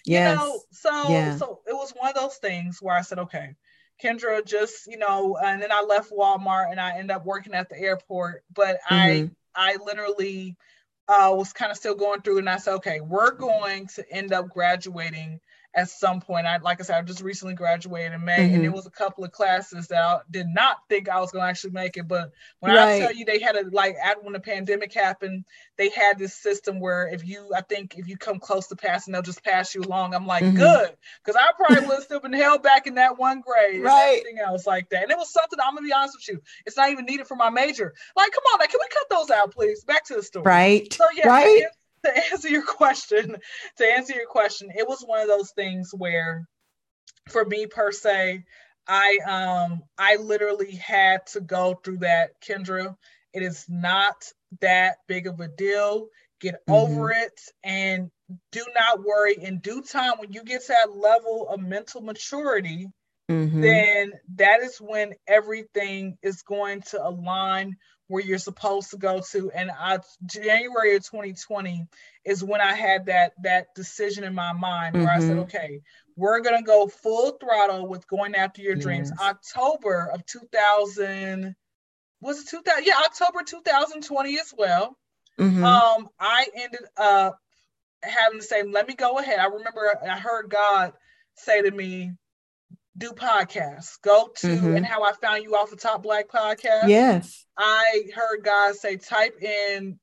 Yes. 0.06 0.40
You 0.40 0.46
know, 0.46 0.62
so 0.72 1.10
yeah. 1.10 1.38
so 1.38 1.60
it 1.68 1.74
was 1.74 1.94
one 1.96 2.10
of 2.10 2.16
those 2.16 2.38
things 2.38 2.80
where 2.82 2.96
I 2.96 3.02
said, 3.02 3.20
okay, 3.20 3.56
Kyndra, 4.04 4.46
just, 4.46 4.88
you 4.88 4.98
know, 4.98 5.38
and 5.44 5.62
then 5.62 5.72
I 5.72 5.82
left 5.82 6.12
Walmart 6.12 6.72
and 6.72 6.80
I 6.80 6.98
ended 6.98 7.12
up 7.12 7.26
working 7.26 7.54
at 7.54 7.70
the 7.70 7.80
airport. 7.80 8.44
But 8.54 8.78
mm-hmm. 8.90 9.28
I 9.58 9.74
I 9.74 9.78
literally 9.84 10.56
uh, 11.08 11.34
was 11.36 11.54
kind 11.54 11.72
of 11.72 11.78
still 11.78 11.96
going 11.96 12.22
through, 12.22 12.40
and 12.40 12.50
I 12.50 12.58
said, 12.58 12.76
okay, 12.76 13.00
we're 13.02 13.32
going 13.32 13.88
to 13.96 14.12
end 14.12 14.34
up 14.34 14.50
graduating 14.50 15.40
at 15.78 15.90
some 15.90 16.20
point. 16.20 16.48
I 16.48 16.58
like 16.58 16.82
I 16.82 16.84
said, 16.84 16.98
I 16.98 17.02
just 17.04 17.22
recently 17.22 17.54
graduated 17.54 18.14
in 18.14 18.26
May, 18.26 18.38
mm-hmm. 18.38 18.56
and 18.56 18.66
it 18.66 18.74
was 18.74 18.88
a 18.88 18.90
couple 18.90 19.24
of 19.24 19.32
classes 19.32 19.88
that 19.88 20.04
I 20.04 20.20
did 20.30 20.48
not 20.48 20.78
think 20.90 21.08
I 21.08 21.20
was 21.22 21.32
going 21.32 21.44
to 21.44 21.50
actually 21.50 21.74
make 21.74 21.98
it. 21.98 22.08
But 22.08 22.32
when 22.60 22.74
right. 22.74 22.96
I 22.96 23.00
tell 23.00 23.14
you, 23.14 23.26
they 23.26 23.40
had 23.40 23.56
a 23.56 23.64
like 23.72 23.96
at 24.04 24.24
when 24.24 24.34
the 24.34 24.40
pandemic 24.40 24.92
happened, 24.92 25.46
they 25.78 25.90
had 25.90 26.18
this 26.18 26.34
system 26.34 26.80
where 26.80 27.08
if 27.08 27.26
you, 27.26 27.52
I 27.56 27.62
think 27.62 27.96
if 27.96 28.08
you 28.08 28.18
come 28.18 28.40
close 28.40 28.66
to 28.68 28.76
passing, 28.76 29.14
they'll 29.14 29.22
just 29.22 29.44
pass 29.44 29.76
you 29.76 29.82
along. 29.82 30.16
I'm 30.16 30.26
like, 30.26 30.44
mm-hmm. 30.44 30.58
good, 30.58 30.98
because 31.24 31.40
I 31.40 31.52
probably 31.56 31.88
would 31.88 31.96
have 31.96 32.04
still 32.04 32.20
been 32.22 32.34
held 32.34 32.64
back 32.64 32.88
in 32.88 32.96
that 32.96 33.20
one 33.20 33.42
grade, 33.42 33.84
right? 33.84 34.18
everything 34.20 34.40
else 34.44 34.66
like 34.66 34.90
that. 34.90 35.04
And 35.04 35.12
it 35.12 35.18
was 35.18 35.32
something 35.32 35.60
I'm 35.64 35.76
gonna 35.76 35.86
be 35.86 35.94
honest 35.94 36.18
with 36.18 36.36
you, 36.36 36.42
it's 36.66 36.76
not 36.76 36.90
even 36.90 37.06
needed 37.06 37.28
for 37.28 37.36
my 37.36 37.52
major. 37.52 37.94
Like, 38.16 38.32
come 38.32 38.44
on, 38.52 38.60
like, 38.60 38.72
can 38.72 38.80
we 38.82 38.88
cut 38.90 39.10
those 39.12 39.30
out, 39.30 39.52
please? 39.52 39.84
Back 39.84 40.06
to 40.06 40.16
the 40.16 40.24
story, 40.24 40.44
right? 40.44 40.92
So 40.92 41.06
yeah, 41.16 41.28
right 41.28 41.66
to 42.08 42.32
answer 42.32 42.50
your 42.50 42.66
question, 42.66 43.36
to 43.78 43.86
answer 43.86 44.14
your 44.14 44.28
question, 44.28 44.70
it 44.76 44.88
was 44.88 45.04
one 45.06 45.22
of 45.22 45.28
those 45.28 45.52
things 45.52 45.92
where, 45.96 46.48
for 47.30 47.46
me 47.46 47.68
per 47.68 47.92
se, 47.92 48.44
I 48.88 49.20
um 49.28 49.84
I 49.98 50.16
literally 50.16 50.76
had 50.76 51.26
to 51.28 51.42
go 51.42 51.80
through 51.84 52.00
that, 52.00 52.42
Kyndra. 52.42 52.96
It 53.34 53.44
is 53.44 53.66
not 53.68 54.16
that 54.62 54.98
big 55.08 55.28
of 55.28 55.40
a 55.40 55.48
deal. 55.48 56.08
Get 56.40 56.56
mm-hmm. 56.68 56.74
over 56.74 57.12
it 57.12 57.40
and 57.64 58.10
do 58.52 58.64
not 58.80 59.04
worry. 59.04 59.36
In 59.42 59.60
due 59.60 59.82
time, 59.82 60.14
when 60.20 60.32
you 60.32 60.44
get 60.44 60.62
to 60.62 60.68
that 60.70 60.96
level 60.96 61.50
of 61.50 61.60
mental 61.60 62.02
maturity, 62.02 62.88
mm-hmm. 63.30 63.62
then 63.62 64.14
that 64.36 64.62
is 64.62 64.78
when 64.78 65.14
everything 65.28 66.18
is 66.22 66.44
going 66.44 66.82
to 66.92 67.06
align 67.06 67.76
where 68.08 68.24
you're 68.24 68.38
supposed 68.38 68.92
to 68.92 68.98
go 68.98 69.22
to. 69.32 69.52
And 69.52 69.70
I, 69.72 70.00
January 70.26 70.96
of 70.96 71.04
2020 71.04 71.88
is 72.26 72.44
when 72.44 72.62
I 72.62 72.74
had 72.74 73.08
that 73.08 73.34
that 73.44 73.76
decision 73.76 74.24
in 74.24 74.34
my 74.34 74.54
mind 74.54 74.96
where 74.96 75.08
mm-hmm. 75.08 75.18
I 75.18 75.20
said, 75.20 75.32
mm-hmm. 75.32 75.40
okay, 75.42 75.82
we're 76.16 76.40
gonna 76.42 76.64
go 76.64 76.88
full 76.88 77.32
throttle 77.32 77.88
with 77.88 78.08
going 78.08 78.36
after 78.36 78.62
your 78.62 78.76
yes. 78.76 78.84
dreams. 78.84 79.12
October 79.22 80.10
of 80.14 80.26
2000 80.26 81.56
was 82.20 82.40
it 82.40 82.50
2000? 82.50 82.86
Yeah, 82.86 83.00
October 83.06 83.44
2020 83.46 84.40
as 84.40 84.54
well. 84.58 84.98
Mm-hmm. 85.40 85.64
Um, 85.64 86.10
I 86.20 86.48
ended 86.56 86.82
up 86.98 87.40
having 88.04 88.40
to 88.40 88.46
say, 88.46 88.64
let 88.64 88.88
me 88.88 88.96
go 88.96 89.20
ahead. 89.20 89.40
I 89.40 89.46
remember 89.46 89.94
I 90.04 90.18
heard 90.18 90.50
God 90.50 90.94
say 91.36 91.62
to 91.62 91.72
me, 91.72 92.14
do 92.98 93.12
podcasts. 93.12 94.02
Go 94.02 94.30
to 94.38 94.48
mm-hmm. 94.48 94.76
and 94.78 94.86
how 94.86 95.04
I 95.04 95.14
found 95.14 95.44
you 95.44 95.56
off 95.56 95.70
the 95.70 95.76
top 95.76 96.04
black 96.04 96.28
podcast. 96.30 96.88
Yes. 96.88 97.46
I 97.58 98.04
heard 98.16 98.44
guys 98.44 98.82
say 98.82 98.98
type 98.98 99.42
in 99.42 100.00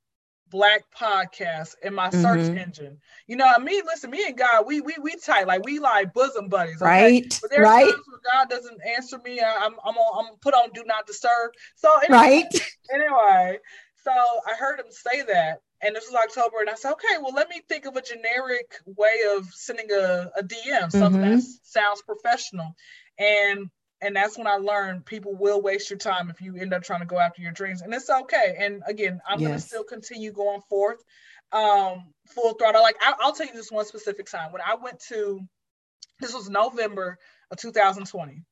black 0.51 0.85
podcast 0.97 1.75
in 1.83 1.95
my 1.95 2.11
search 2.11 2.41
mm-hmm. 2.41 2.59
engine. 2.59 2.99
You 3.27 3.37
know, 3.37 3.47
I 3.47 3.59
mean, 3.59 3.83
listen, 3.87 4.11
me 4.11 4.25
and 4.27 4.37
God, 4.37 4.65
we 4.67 4.81
we 4.81 4.95
we 5.03 5.17
tight, 5.17 5.47
like 5.47 5.65
we 5.65 5.81
like 5.81 6.13
bosom 6.13 6.49
buddies, 6.49 6.81
okay? 6.81 6.85
right? 6.85 7.39
But 7.43 7.51
there's 7.51 7.65
right. 7.65 7.85
times 7.91 8.05
where 8.07 8.21
God 8.33 8.51
doesn't 8.51 8.79
answer 8.97 9.19
me. 9.25 9.41
I, 9.41 9.65
am 9.65 9.75
I'm 9.85 9.97
on, 9.97 10.27
I'm 10.27 10.37
put 10.39 10.55
on 10.55 10.71
do 10.73 10.85
not 10.87 11.07
disturb. 11.07 11.51
So 11.77 11.91
anyway, 11.99 12.45
right. 12.45 12.71
Anyway, 12.95 13.59
so 14.05 14.13
I 14.13 14.55
heard 14.59 14.79
him 14.79 14.91
say 14.91 15.23
that, 15.23 15.63
and 15.85 15.95
this 15.95 16.07
was 16.11 16.15
October, 16.15 16.61
and 16.61 16.71
I 16.71 16.75
said, 16.75 16.93
okay, 16.93 17.19
well, 17.21 17.35
let 17.35 17.49
me 17.49 17.61
think 17.69 17.85
of 17.85 17.97
a 17.97 18.03
generic 18.03 18.75
way 18.87 19.15
of 19.37 19.47
sending 19.53 19.91
a, 19.91 20.31
a 20.37 20.43
DM, 20.43 20.91
something 20.91 21.21
mm-hmm. 21.21 21.37
that 21.37 21.43
sounds 21.63 22.03
professional. 22.03 22.75
And 23.19 23.71
and 24.01 24.17
that's 24.17 24.37
when 24.37 24.47
I 24.47 24.57
learned 24.57 25.07
people 25.07 25.35
will 25.35 25.63
waste 25.63 25.89
your 25.89 25.99
time 25.99 26.29
if 26.29 26.41
you 26.41 26.57
end 26.57 26.75
up 26.75 26.83
trying 26.83 27.01
to 27.01 27.07
go 27.07 27.19
after 27.19 27.43
your 27.43 27.53
dreams, 27.53 27.83
and 27.83 27.93
it's 27.93 28.11
okay. 28.11 28.57
And 28.59 28.83
again, 28.87 29.21
I'm 29.29 29.41
yes. 29.41 29.49
gonna 29.49 29.61
still 29.61 29.85
continue 29.85 30.33
going 30.33 30.63
forth, 30.69 31.03
um, 31.53 32.13
full 32.29 32.55
throttle. 32.55 32.83
Like 32.83 32.97
I, 33.01 33.15
I'll 33.21 33.33
tell 33.33 33.47
you 33.47 33.55
this 33.55 33.71
one 33.71 33.85
specific 33.85 34.27
time 34.31 34.53
when 34.53 34.63
I 34.63 34.77
went 34.77 35.01
to, 35.09 35.41
this 36.21 36.35
was 36.35 36.49
November 36.49 37.19
of 37.51 37.59
2020. 37.59 38.43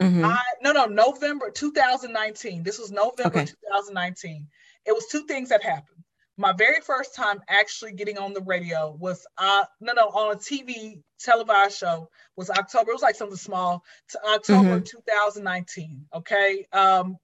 Mm-hmm. 0.00 0.24
I 0.24 0.40
no 0.62 0.72
no 0.72 0.86
November 0.86 1.50
2019. 1.50 2.62
This 2.62 2.78
was 2.78 2.90
November 2.90 3.40
okay. 3.40 3.44
2019. 3.44 4.48
It 4.84 4.92
was 4.92 5.06
two 5.06 5.26
things 5.26 5.50
that 5.50 5.62
happened 5.62 5.91
my 6.36 6.52
very 6.52 6.80
first 6.80 7.14
time 7.14 7.40
actually 7.48 7.92
getting 7.92 8.18
on 8.18 8.32
the 8.32 8.40
radio 8.40 8.96
was 8.98 9.26
uh 9.38 9.64
no 9.80 9.92
no 9.92 10.06
on 10.08 10.32
a 10.32 10.38
TV 10.38 11.02
televised 11.20 11.76
show 11.76 12.08
was 12.36 12.50
October. 12.50 12.90
It 12.90 12.94
was 12.94 13.02
like 13.02 13.16
something 13.16 13.36
small 13.36 13.82
to 14.10 14.18
October 14.34 14.80
mm-hmm. 14.80 14.84
2019. 14.84 16.06
Okay. 16.14 16.66
Um 16.72 17.16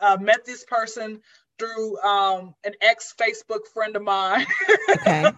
uh, 0.00 0.16
met 0.20 0.44
this 0.44 0.64
person 0.64 1.20
through 1.58 1.98
um 2.00 2.54
an 2.64 2.72
ex 2.80 3.14
Facebook 3.18 3.66
friend 3.72 3.96
of 3.96 4.02
mine. 4.02 4.46
Okay. 4.90 5.22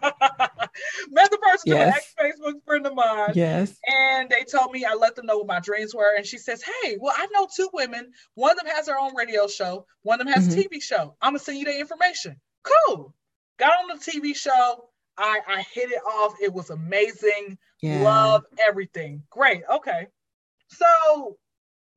met 1.11 1.30
the 1.30 1.38
person 1.38 1.66
yes. 1.66 1.66
through 1.66 1.76
an 1.76 1.88
ex 1.88 2.14
Facebook 2.18 2.64
friend 2.64 2.87
of 2.87 2.94
mine. 2.94 3.32
Yes. 3.35 3.76
And 3.87 4.30
they 4.30 4.44
told 4.44 4.73
me 4.73 4.85
I 4.85 4.94
let 4.94 5.16
them 5.16 5.26
know 5.26 5.38
what 5.38 5.47
my 5.47 5.61
dreams 5.61 5.94
were. 5.94 6.16
And 6.16 6.26
she 6.26 6.38
says, 6.38 6.62
Hey, 6.62 6.97
well, 7.00 7.14
I 7.16 7.26
know 7.32 7.47
two 7.54 7.68
women. 7.73 8.11
One 8.35 8.52
of 8.52 8.56
them 8.56 8.66
has 8.66 8.88
her 8.88 8.99
own 8.99 9.14
radio 9.14 9.47
show, 9.47 9.87
one 10.02 10.20
of 10.20 10.26
them 10.26 10.35
has 10.35 10.49
mm-hmm. 10.49 10.61
a 10.61 10.62
TV 10.64 10.82
show. 10.82 11.14
I'm 11.20 11.32
gonna 11.32 11.40
send 11.40 11.58
you 11.58 11.66
the 11.66 11.78
information. 11.78 12.40
Cool. 12.64 13.14
Got 13.59 13.73
on 13.73 13.88
the 13.88 14.03
TV 14.03 14.35
show. 14.37 14.88
I, 15.17 15.41
I 15.49 15.62
hit 15.73 15.91
it 15.91 16.00
off. 16.07 16.35
It 16.41 16.53
was 16.53 16.71
amazing. 16.71 17.59
Yeah. 17.83 18.03
Love 18.03 18.45
everything. 18.67 19.23
Great. 19.31 19.62
Okay. 19.71 20.07
So 20.69 21.37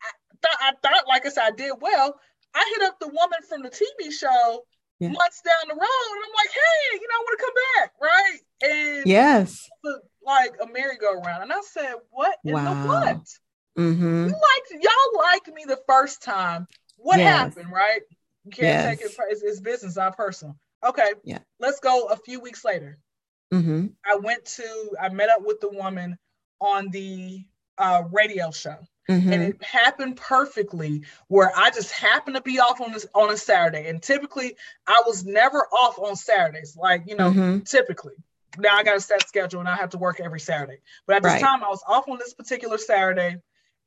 I, 0.01 0.09
th- 0.41 0.57
I 0.59 0.71
thought, 0.81 1.07
like 1.07 1.25
I 1.25 1.29
said, 1.29 1.43
I 1.45 1.51
did 1.51 1.73
well. 1.79 2.19
I 2.55 2.73
hit 2.75 2.87
up 2.87 2.99
the 2.99 3.07
woman 3.07 3.39
from 3.47 3.61
the 3.61 3.69
TV 3.69 4.11
show 4.11 4.63
yeah. 4.99 5.09
months 5.09 5.41
down 5.41 5.67
the 5.67 5.73
road, 5.73 6.11
and 6.13 6.23
I'm 6.25 6.33
like, 6.35 6.49
hey, 6.53 6.99
you 6.99 7.07
know, 7.07 7.15
I 7.15 7.23
want 7.25 7.39
to 7.39 7.45
come 7.45 7.53
back, 7.75 7.93
right? 8.01 8.39
And 8.63 9.05
yes, 9.07 9.69
like 10.23 10.55
a 10.61 10.71
merry-go-round. 10.71 11.43
And 11.43 11.51
I 11.53 11.61
said, 11.61 11.95
what 12.09 12.37
in 12.43 12.53
wow. 12.53 12.73
the 12.73 12.87
what? 12.87 13.27
Mm-hmm. 13.79 14.27
You 14.27 14.33
liked 14.33 14.83
y'all 14.83 15.21
liked 15.23 15.47
me 15.47 15.63
the 15.65 15.79
first 15.87 16.21
time. 16.21 16.67
What 16.97 17.19
yes. 17.19 17.29
happened, 17.29 17.71
right? 17.71 18.01
You 18.45 18.51
can't 18.51 18.63
yes. 18.63 18.89
take 18.89 19.01
it. 19.01 19.15
It's, 19.29 19.41
it's 19.41 19.59
business, 19.59 19.95
not 19.95 20.17
personal. 20.17 20.55
Okay. 20.83 21.13
Yeah. 21.23 21.39
Let's 21.59 21.79
go 21.79 22.05
a 22.05 22.17
few 22.17 22.39
weeks 22.39 22.65
later. 22.65 22.97
Mm-hmm. 23.53 23.87
I 24.05 24.15
went 24.15 24.45
to, 24.45 24.95
I 24.99 25.09
met 25.09 25.29
up 25.29 25.43
with 25.43 25.59
the 25.59 25.69
woman 25.69 26.17
on 26.59 26.89
the 26.89 27.45
uh, 27.77 28.03
radio 28.11 28.51
show. 28.51 28.77
Mm-hmm. 29.09 29.33
And 29.33 29.43
it 29.43 29.63
happened 29.63 30.15
perfectly 30.15 31.03
where 31.27 31.51
I 31.55 31.71
just 31.71 31.91
happened 31.91 32.35
to 32.35 32.41
be 32.41 32.59
off 32.59 32.79
on 32.79 32.91
this 32.91 33.07
on 33.13 33.31
a 33.31 33.37
Saturday. 33.37 33.89
And 33.89 34.01
typically 34.01 34.55
I 34.87 35.01
was 35.05 35.25
never 35.25 35.65
off 35.71 35.99
on 35.99 36.15
Saturdays, 36.15 36.77
like 36.77 37.03
you 37.07 37.15
know, 37.15 37.31
mm-hmm. 37.31 37.59
typically. 37.61 38.13
Now 38.57 38.77
I 38.77 38.83
got 38.83 38.97
a 38.97 39.01
set 39.01 39.27
schedule 39.27 39.59
and 39.59 39.67
I 39.67 39.75
have 39.75 39.89
to 39.91 39.97
work 39.97 40.19
every 40.19 40.39
Saturday. 40.39 40.79
But 41.07 41.17
at 41.17 41.23
this 41.23 41.33
right. 41.33 41.41
time 41.41 41.63
I 41.63 41.69
was 41.69 41.83
off 41.87 42.07
on 42.07 42.19
this 42.19 42.33
particular 42.33 42.77
Saturday. 42.77 43.37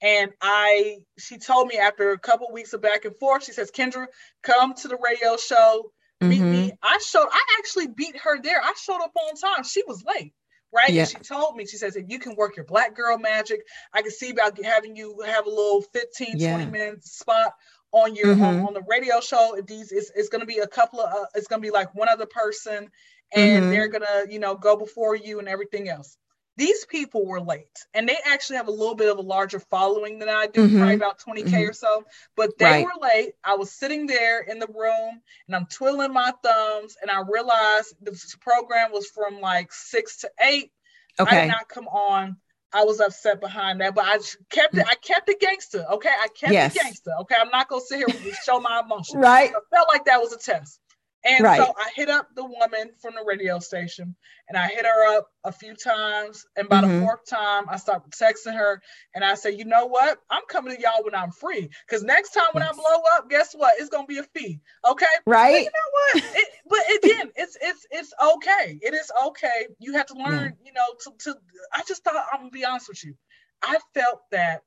And 0.03 0.33
I 0.43 0.99
she 1.19 1.39
told 1.39 1.69
me 1.69 1.77
after 1.77 2.11
a 2.11 2.19
couple 2.19 2.49
of 2.49 2.53
weeks 2.53 2.73
of 2.73 2.83
back 2.83 3.05
and 3.05 3.17
forth, 3.17 3.45
she 3.45 3.53
says, 3.53 3.71
Kyndra, 3.71 4.07
come 4.43 4.75
to 4.75 4.89
the 4.89 4.99
radio 4.99 5.37
show 5.37 5.93
beat 6.29 6.41
mm-hmm. 6.41 6.53
me. 6.53 6.73
I 6.83 6.99
showed, 7.05 7.27
I 7.31 7.43
actually 7.59 7.89
beat 7.89 8.17
her 8.19 8.41
there. 8.41 8.61
I 8.63 8.73
showed 8.81 9.03
up 9.03 9.13
on 9.17 9.35
time. 9.37 9.65
She 9.65 9.83
was 9.87 10.05
late. 10.05 10.33
Right. 10.73 10.91
Yeah. 10.91 11.03
And 11.03 11.11
she 11.11 11.19
told 11.19 11.55
me, 11.55 11.67
she 11.67 11.77
says, 11.77 11.95
if 11.95 12.07
you 12.09 12.19
can 12.19 12.35
work 12.35 12.57
your 12.57 12.65
black 12.65 12.97
girl 12.97 13.17
magic, 13.17 13.61
I 13.93 14.03
can 14.03 14.11
see 14.11 14.31
about 14.31 14.63
having 14.63 14.97
you 14.97 15.21
have 15.25 15.47
a 15.47 15.51
little 15.51 15.83
15, 15.83 16.39
yeah. 16.39 16.57
20 16.57 16.71
minute 16.71 17.05
spot 17.05 17.53
on 17.93 18.17
your 18.17 18.35
mm-hmm. 18.35 18.43
on, 18.43 18.67
on, 18.67 18.75
the 18.75 18.83
radio 18.89 19.21
show. 19.21 19.57
These 19.65 19.93
it's, 19.93 20.11
it's 20.17 20.29
going 20.29 20.41
to 20.41 20.47
be 20.47 20.59
a 20.59 20.67
couple 20.67 21.01
of, 21.01 21.13
uh, 21.13 21.27
it's 21.37 21.47
going 21.47 21.63
to 21.63 21.67
be 21.67 21.71
like 21.71 21.95
one 21.95 22.09
other 22.09 22.27
person 22.27 22.91
and 23.35 23.63
mm-hmm. 23.63 23.71
they're 23.71 23.89
gonna, 23.89 24.25
you 24.29 24.39
know, 24.39 24.55
go 24.55 24.77
before 24.77 25.15
you 25.15 25.39
and 25.39 25.49
everything 25.49 25.89
else. 25.89 26.17
These 26.57 26.85
people 26.87 27.27
were 27.27 27.41
late, 27.41 27.87
and 27.95 28.09
they 28.09 28.17
actually 28.25 28.57
have 28.57 28.69
a 28.69 28.73
little 28.73 28.95
bit 28.95 29.11
of 29.11 29.19
a 29.19 29.23
larger 29.23 29.59
following 29.59 30.19
than 30.19 30.29
I 30.29 30.47
do, 30.47 30.67
mm-hmm. 30.67 30.77
probably 30.77 30.95
about 30.95 31.19
20k 31.19 31.45
mm-hmm. 31.45 31.71
or 31.71 31.73
so. 31.73 32.05
But 32.37 32.59
they 32.59 32.65
right. 32.65 32.85
were 32.85 33.09
late. 33.09 33.33
I 33.43 33.55
was 33.55 33.73
sitting 33.73 34.07
there 34.07 34.41
in 34.43 34.59
the 34.59 34.69
room, 34.69 35.21
and 35.47 35.57
I'm 35.57 35.67
twiddling 35.67 36.13
my 36.13 36.33
thumbs, 36.43 36.97
and 37.03 37.11
I 37.11 37.23
realized 37.29 37.95
the 38.01 38.17
program 38.41 38.93
was 38.93 39.09
from 39.09 39.41
like 39.41 39.73
six 39.73 40.19
to 40.19 40.31
eight. 40.43 40.71
Okay. 41.19 41.37
I 41.37 41.41
did 41.43 41.49
not 41.49 41.69
come 41.69 41.89
on 41.89 42.37
I 42.75 42.83
was 42.83 42.99
upset 42.99 43.41
behind 43.41 43.81
that, 43.81 43.95
but 43.95 44.05
I 44.05 44.19
kept 44.51 44.77
it. 44.77 44.85
I 44.89 44.97
kept 44.97 45.29
it 45.29 45.39
gangster. 45.39 45.87
Okay, 45.93 46.09
I 46.09 46.27
kept 46.37 46.53
yes. 46.53 46.75
it 46.75 46.83
gangster. 46.83 47.13
Okay, 47.21 47.37
I'm 47.41 47.51
not 47.51 47.69
gonna 47.69 47.81
sit 47.81 47.99
here 47.99 48.07
and 48.09 48.35
show 48.45 48.59
my 48.59 48.83
emotions. 48.85 49.23
right. 49.23 49.51
I 49.51 49.77
felt 49.77 49.89
like 49.93 50.07
that 50.07 50.21
was 50.21 50.33
a 50.33 50.39
test. 50.39 50.81
And 51.25 51.43
right. 51.43 51.57
so 51.59 51.73
I 51.77 51.91
hit 51.95 52.11
up 52.11 52.29
the 52.35 52.45
woman 52.45 52.91
from 53.01 53.15
the 53.15 53.25
radio 53.27 53.59
station 53.59 54.15
and 54.49 54.59
I 54.59 54.69
hit 54.69 54.85
her 54.85 55.17
up 55.17 55.29
a 55.45 55.53
few 55.53 55.75
times. 55.75 56.45
And 56.57 56.69
by 56.69 56.83
mm-hmm. 56.83 57.01
the 57.01 57.07
fourth 57.07 57.27
time, 57.27 57.65
I 57.69 57.77
started 57.77 58.11
texting 58.13 58.55
her 58.55 58.83
and 59.15 59.25
I 59.25 59.35
said, 59.35 59.59
you 59.59 59.65
know 59.65 59.87
what? 59.87 60.19
I'm 60.31 60.43
coming 60.49 60.77
to 60.77 60.81
y'all 60.81 61.03
when 61.03 61.15
I'm 61.15 61.31
free. 61.31 61.71
Because 61.87 62.03
next 62.03 62.31
time 62.31 62.49
when 62.53 62.63
yes. 62.63 62.75
I 62.75 62.77
blow 62.77 63.03
up, 63.17 63.31
guess 63.31 63.55
what? 63.55 63.75
It's 63.79 63.89
gonna 63.89 64.07
be 64.07 64.19
a 64.19 64.23
fee. 64.23 64.61
Okay. 64.87 65.07
Right. 65.27 65.53
But 65.53 65.59
you 65.59 65.65
know 65.65 66.23
what? 66.31 66.37
It, 66.37 66.49
but 66.69 67.11
again, 67.11 67.31
it's 67.37 67.57
it's 67.61 67.87
it's 67.91 68.13
okay. 68.35 68.79
It 68.83 68.93
is 68.93 69.11
okay. 69.27 69.69
You 69.79 69.95
have 69.95 70.07
to 70.07 70.15
learn, 70.15 70.57
yeah. 70.63 70.67
you 70.67 70.73
know, 70.73 70.87
to, 71.05 71.13
to 71.25 71.39
I 71.73 71.83
just 71.89 72.05
thought 72.05 72.17
I'm 72.33 72.41
gonna 72.41 72.51
be 72.51 72.65
honest 72.65 72.89
with 72.89 73.05
you. 73.05 73.15
I 73.63 73.79
felt 73.95 74.21
that 74.31 74.63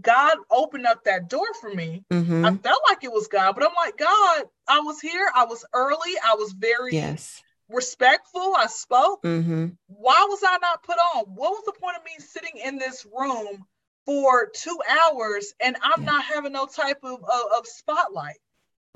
God 0.00 0.38
opened 0.50 0.86
up 0.86 1.04
that 1.04 1.28
door 1.28 1.46
for 1.60 1.72
me. 1.72 2.04
Mm-hmm. 2.10 2.44
I 2.44 2.54
felt 2.56 2.80
like 2.88 3.04
it 3.04 3.12
was 3.12 3.28
God, 3.28 3.54
but 3.54 3.64
I'm 3.64 3.74
like, 3.76 3.96
God, 3.96 4.44
I 4.68 4.80
was 4.80 5.00
here. 5.00 5.30
I 5.34 5.44
was 5.44 5.64
early. 5.72 6.12
I 6.24 6.34
was 6.34 6.52
very 6.52 6.94
yes. 6.94 7.42
respectful. 7.68 8.54
I 8.56 8.66
spoke. 8.66 9.22
Mm-hmm. 9.22 9.68
Why 9.86 10.26
was 10.28 10.42
I 10.46 10.58
not 10.58 10.82
put 10.82 10.96
on? 11.14 11.24
What 11.26 11.50
was 11.50 11.64
the 11.64 11.80
point 11.80 11.96
of 11.96 12.04
me 12.04 12.12
sitting 12.18 12.60
in 12.64 12.78
this 12.78 13.06
room 13.16 13.64
for 14.04 14.50
two 14.52 14.78
hours 14.90 15.54
and 15.62 15.76
I'm 15.82 16.02
yeah. 16.02 16.12
not 16.12 16.24
having 16.24 16.52
no 16.52 16.66
type 16.66 16.98
of, 17.04 17.22
of, 17.22 17.58
of 17.58 17.66
spotlight? 17.66 18.38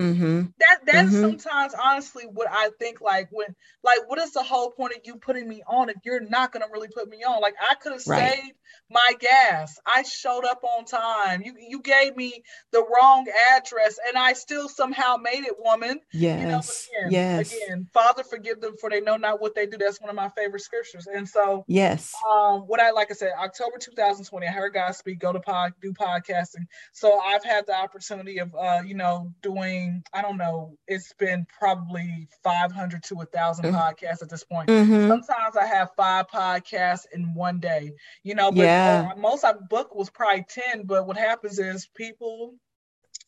Mm-hmm. 0.01 0.43
That 0.59 0.79
that's 0.85 1.09
mm-hmm. 1.09 1.21
sometimes 1.21 1.73
honestly 1.73 2.23
what 2.23 2.47
I 2.49 2.69
think 2.79 3.01
like 3.01 3.27
when 3.31 3.53
like 3.83 3.99
what 4.07 4.17
is 4.17 4.31
the 4.31 4.41
whole 4.41 4.71
point 4.71 4.93
of 4.93 5.01
you 5.03 5.17
putting 5.17 5.47
me 5.47 5.61
on 5.67 5.89
if 5.89 5.97
you're 6.05 6.21
not 6.21 6.53
gonna 6.53 6.67
really 6.71 6.87
put 6.87 7.09
me 7.09 7.17
on? 7.17 7.41
Like 7.41 7.55
I 7.59 7.75
could 7.75 7.91
have 7.91 8.07
right. 8.07 8.33
saved 8.33 8.53
my 8.89 9.11
gas. 9.19 9.77
I 9.85 10.03
showed 10.03 10.45
up 10.45 10.63
on 10.63 10.85
time. 10.85 11.41
You 11.43 11.53
you 11.59 11.81
gave 11.81 12.15
me 12.15 12.43
the 12.71 12.79
wrong 12.79 13.27
address 13.53 13.99
and 14.07 14.17
I 14.17 14.33
still 14.33 14.69
somehow 14.69 15.17
made 15.17 15.43
it, 15.43 15.55
woman. 15.59 15.99
Yes. 16.13 16.39
You 16.39 16.47
know, 16.47 17.09
again, 17.09 17.11
yes. 17.11 17.53
Again, 17.53 17.87
Father 17.93 18.23
forgive 18.23 18.61
them 18.61 18.77
for 18.79 18.89
they 18.89 19.01
know 19.01 19.17
not 19.17 19.41
what 19.41 19.53
they 19.53 19.65
do. 19.65 19.77
That's 19.77 19.99
one 19.99 20.09
of 20.09 20.15
my 20.15 20.29
favorite 20.29 20.61
scriptures. 20.61 21.07
And 21.07 21.27
so 21.27 21.65
yes. 21.67 22.13
Um 22.31 22.61
what 22.61 22.79
I 22.79 22.91
like 22.91 23.11
I 23.11 23.15
said, 23.15 23.33
October 23.37 23.79
2020, 23.79 24.47
I 24.47 24.49
heard 24.49 24.73
God 24.73 24.95
speak, 24.95 25.19
go 25.19 25.33
to 25.33 25.41
pod, 25.41 25.73
do 25.81 25.91
podcasting. 25.91 26.67
So 26.93 27.19
I've 27.19 27.43
had 27.43 27.65
the 27.67 27.75
opportunity 27.75 28.37
of 28.37 28.55
uh, 28.55 28.81
you 28.85 28.95
know, 28.95 29.33
doing 29.41 29.88
I 30.13 30.21
don't 30.21 30.37
know, 30.37 30.77
it's 30.87 31.13
been 31.13 31.45
probably 31.57 32.27
500 32.43 33.03
to 33.03 33.13
a 33.15 33.17
1000 33.17 33.65
mm-hmm. 33.65 33.75
podcasts 33.75 34.21
at 34.21 34.29
this 34.29 34.43
point. 34.43 34.69
Mm-hmm. 34.69 35.07
Sometimes 35.07 35.55
I 35.55 35.65
have 35.65 35.89
five 35.95 36.27
podcasts 36.27 37.05
in 37.13 37.33
one 37.33 37.59
day, 37.59 37.93
you 38.23 38.35
know, 38.35 38.51
but 38.51 38.61
yeah. 38.61 39.13
most 39.17 39.43
I 39.43 39.53
book 39.53 39.95
was 39.95 40.09
probably 40.09 40.45
10. 40.49 40.83
But 40.85 41.07
what 41.07 41.17
happens 41.17 41.59
is 41.59 41.87
people 41.95 42.55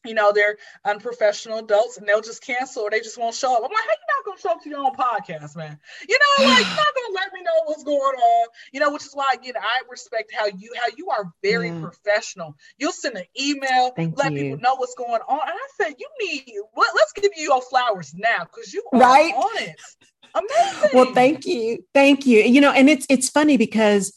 you 0.05 0.13
know, 0.13 0.31
they're 0.33 0.57
unprofessional 0.85 1.59
adults 1.59 1.97
and 1.97 2.07
they'll 2.07 2.21
just 2.21 2.43
cancel 2.43 2.83
or 2.83 2.89
they 2.89 2.99
just 2.99 3.17
won't 3.17 3.35
show 3.35 3.53
up. 3.53 3.61
I'm 3.63 3.71
like, 3.71 3.83
how 3.83 3.91
you 3.91 4.07
not 4.17 4.25
gonna 4.25 4.39
show 4.39 4.51
up 4.51 4.63
to 4.63 4.69
your 4.69 4.79
own 4.79 4.95
podcast, 4.95 5.55
man? 5.55 5.77
You 6.07 6.17
know, 6.17 6.45
like 6.49 6.57
you're 6.65 6.75
not 6.75 6.87
gonna 6.95 7.15
let 7.15 7.33
me 7.33 7.41
know 7.43 7.51
what's 7.65 7.83
going 7.83 7.97
on. 7.97 8.47
You 8.71 8.79
know, 8.79 8.91
which 8.91 9.05
is 9.05 9.13
why 9.13 9.31
again 9.33 9.53
I 9.59 9.81
respect 9.89 10.31
how 10.35 10.47
you 10.47 10.71
how 10.75 10.91
you 10.97 11.09
are 11.09 11.31
very 11.43 11.69
yeah. 11.69 11.81
professional. 11.81 12.55
You'll 12.77 12.91
send 12.91 13.17
an 13.17 13.25
email, 13.39 13.91
Thank 13.95 14.17
let 14.17 14.31
you. 14.31 14.39
people 14.39 14.59
know 14.59 14.75
what's 14.75 14.95
going 14.95 15.21
on. 15.27 15.39
And 15.41 15.55
I 15.55 15.67
said, 15.83 15.95
you 15.99 16.07
need 16.19 16.53
what 16.73 16.89
let's 16.95 17.13
give 17.13 17.31
you 17.35 17.43
your 17.43 17.61
flowers 17.61 18.13
now 18.15 18.45
because 18.45 18.73
you 18.73 18.83
are 18.93 18.99
right? 18.99 19.33
on 19.33 19.63
it. 19.63 19.75
Amazing. 20.33 20.89
Well, 20.93 21.13
thank 21.13 21.45
you. 21.45 21.83
Thank 21.93 22.25
you. 22.25 22.39
You 22.39 22.61
know, 22.61 22.71
and 22.71 22.89
it's 22.89 23.05
it's 23.09 23.29
funny 23.29 23.57
because 23.57 24.13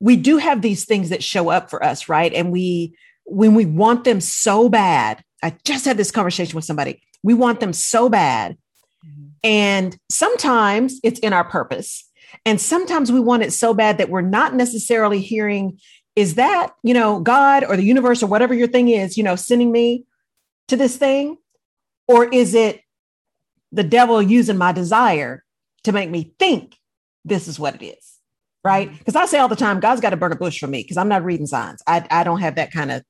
we 0.00 0.16
do 0.16 0.36
have 0.36 0.62
these 0.62 0.84
things 0.84 1.08
that 1.08 1.22
show 1.24 1.48
up 1.48 1.70
for 1.70 1.82
us, 1.82 2.08
right? 2.08 2.32
And 2.32 2.52
we 2.52 2.94
when 3.28 3.54
we 3.54 3.66
want 3.66 4.04
them 4.04 4.20
so 4.20 4.68
bad, 4.68 5.22
I 5.42 5.56
just 5.64 5.84
had 5.84 5.96
this 5.96 6.10
conversation 6.10 6.56
with 6.56 6.64
somebody. 6.64 7.02
We 7.22 7.34
want 7.34 7.60
them 7.60 7.72
so 7.72 8.08
bad. 8.08 8.56
Mm-hmm. 9.06 9.26
And 9.44 9.96
sometimes 10.10 11.00
it's 11.02 11.20
in 11.20 11.32
our 11.32 11.44
purpose. 11.44 12.08
And 12.44 12.60
sometimes 12.60 13.12
we 13.12 13.20
want 13.20 13.42
it 13.42 13.52
so 13.52 13.74
bad 13.74 13.98
that 13.98 14.10
we're 14.10 14.20
not 14.20 14.54
necessarily 14.54 15.20
hearing, 15.20 15.78
is 16.16 16.34
that, 16.34 16.72
you 16.82 16.94
know, 16.94 17.20
God 17.20 17.64
or 17.64 17.76
the 17.76 17.84
universe 17.84 18.22
or 18.22 18.26
whatever 18.26 18.54
your 18.54 18.68
thing 18.68 18.88
is, 18.88 19.16
you 19.16 19.22
know, 19.22 19.36
sending 19.36 19.70
me 19.70 20.04
to 20.68 20.76
this 20.76 20.96
thing? 20.96 21.36
Or 22.06 22.26
is 22.26 22.54
it 22.54 22.80
the 23.72 23.84
devil 23.84 24.22
using 24.22 24.56
my 24.56 24.72
desire 24.72 25.44
to 25.84 25.92
make 25.92 26.10
me 26.10 26.34
think 26.38 26.76
this 27.24 27.48
is 27.48 27.58
what 27.58 27.74
it 27.74 27.84
is? 27.84 28.18
Right. 28.64 28.90
Because 28.90 29.14
mm-hmm. 29.14 29.22
I 29.22 29.26
say 29.26 29.38
all 29.38 29.48
the 29.48 29.56
time, 29.56 29.80
God's 29.80 30.00
got 30.00 30.10
to 30.10 30.16
burn 30.16 30.32
a 30.32 30.36
bush 30.36 30.58
for 30.58 30.66
me 30.66 30.82
because 30.82 30.96
I'm 30.96 31.08
not 31.08 31.24
reading 31.24 31.46
signs. 31.46 31.82
I, 31.86 32.06
I 32.10 32.24
don't 32.24 32.40
have 32.40 32.56
that 32.56 32.72
kind 32.72 32.90
of 32.90 33.02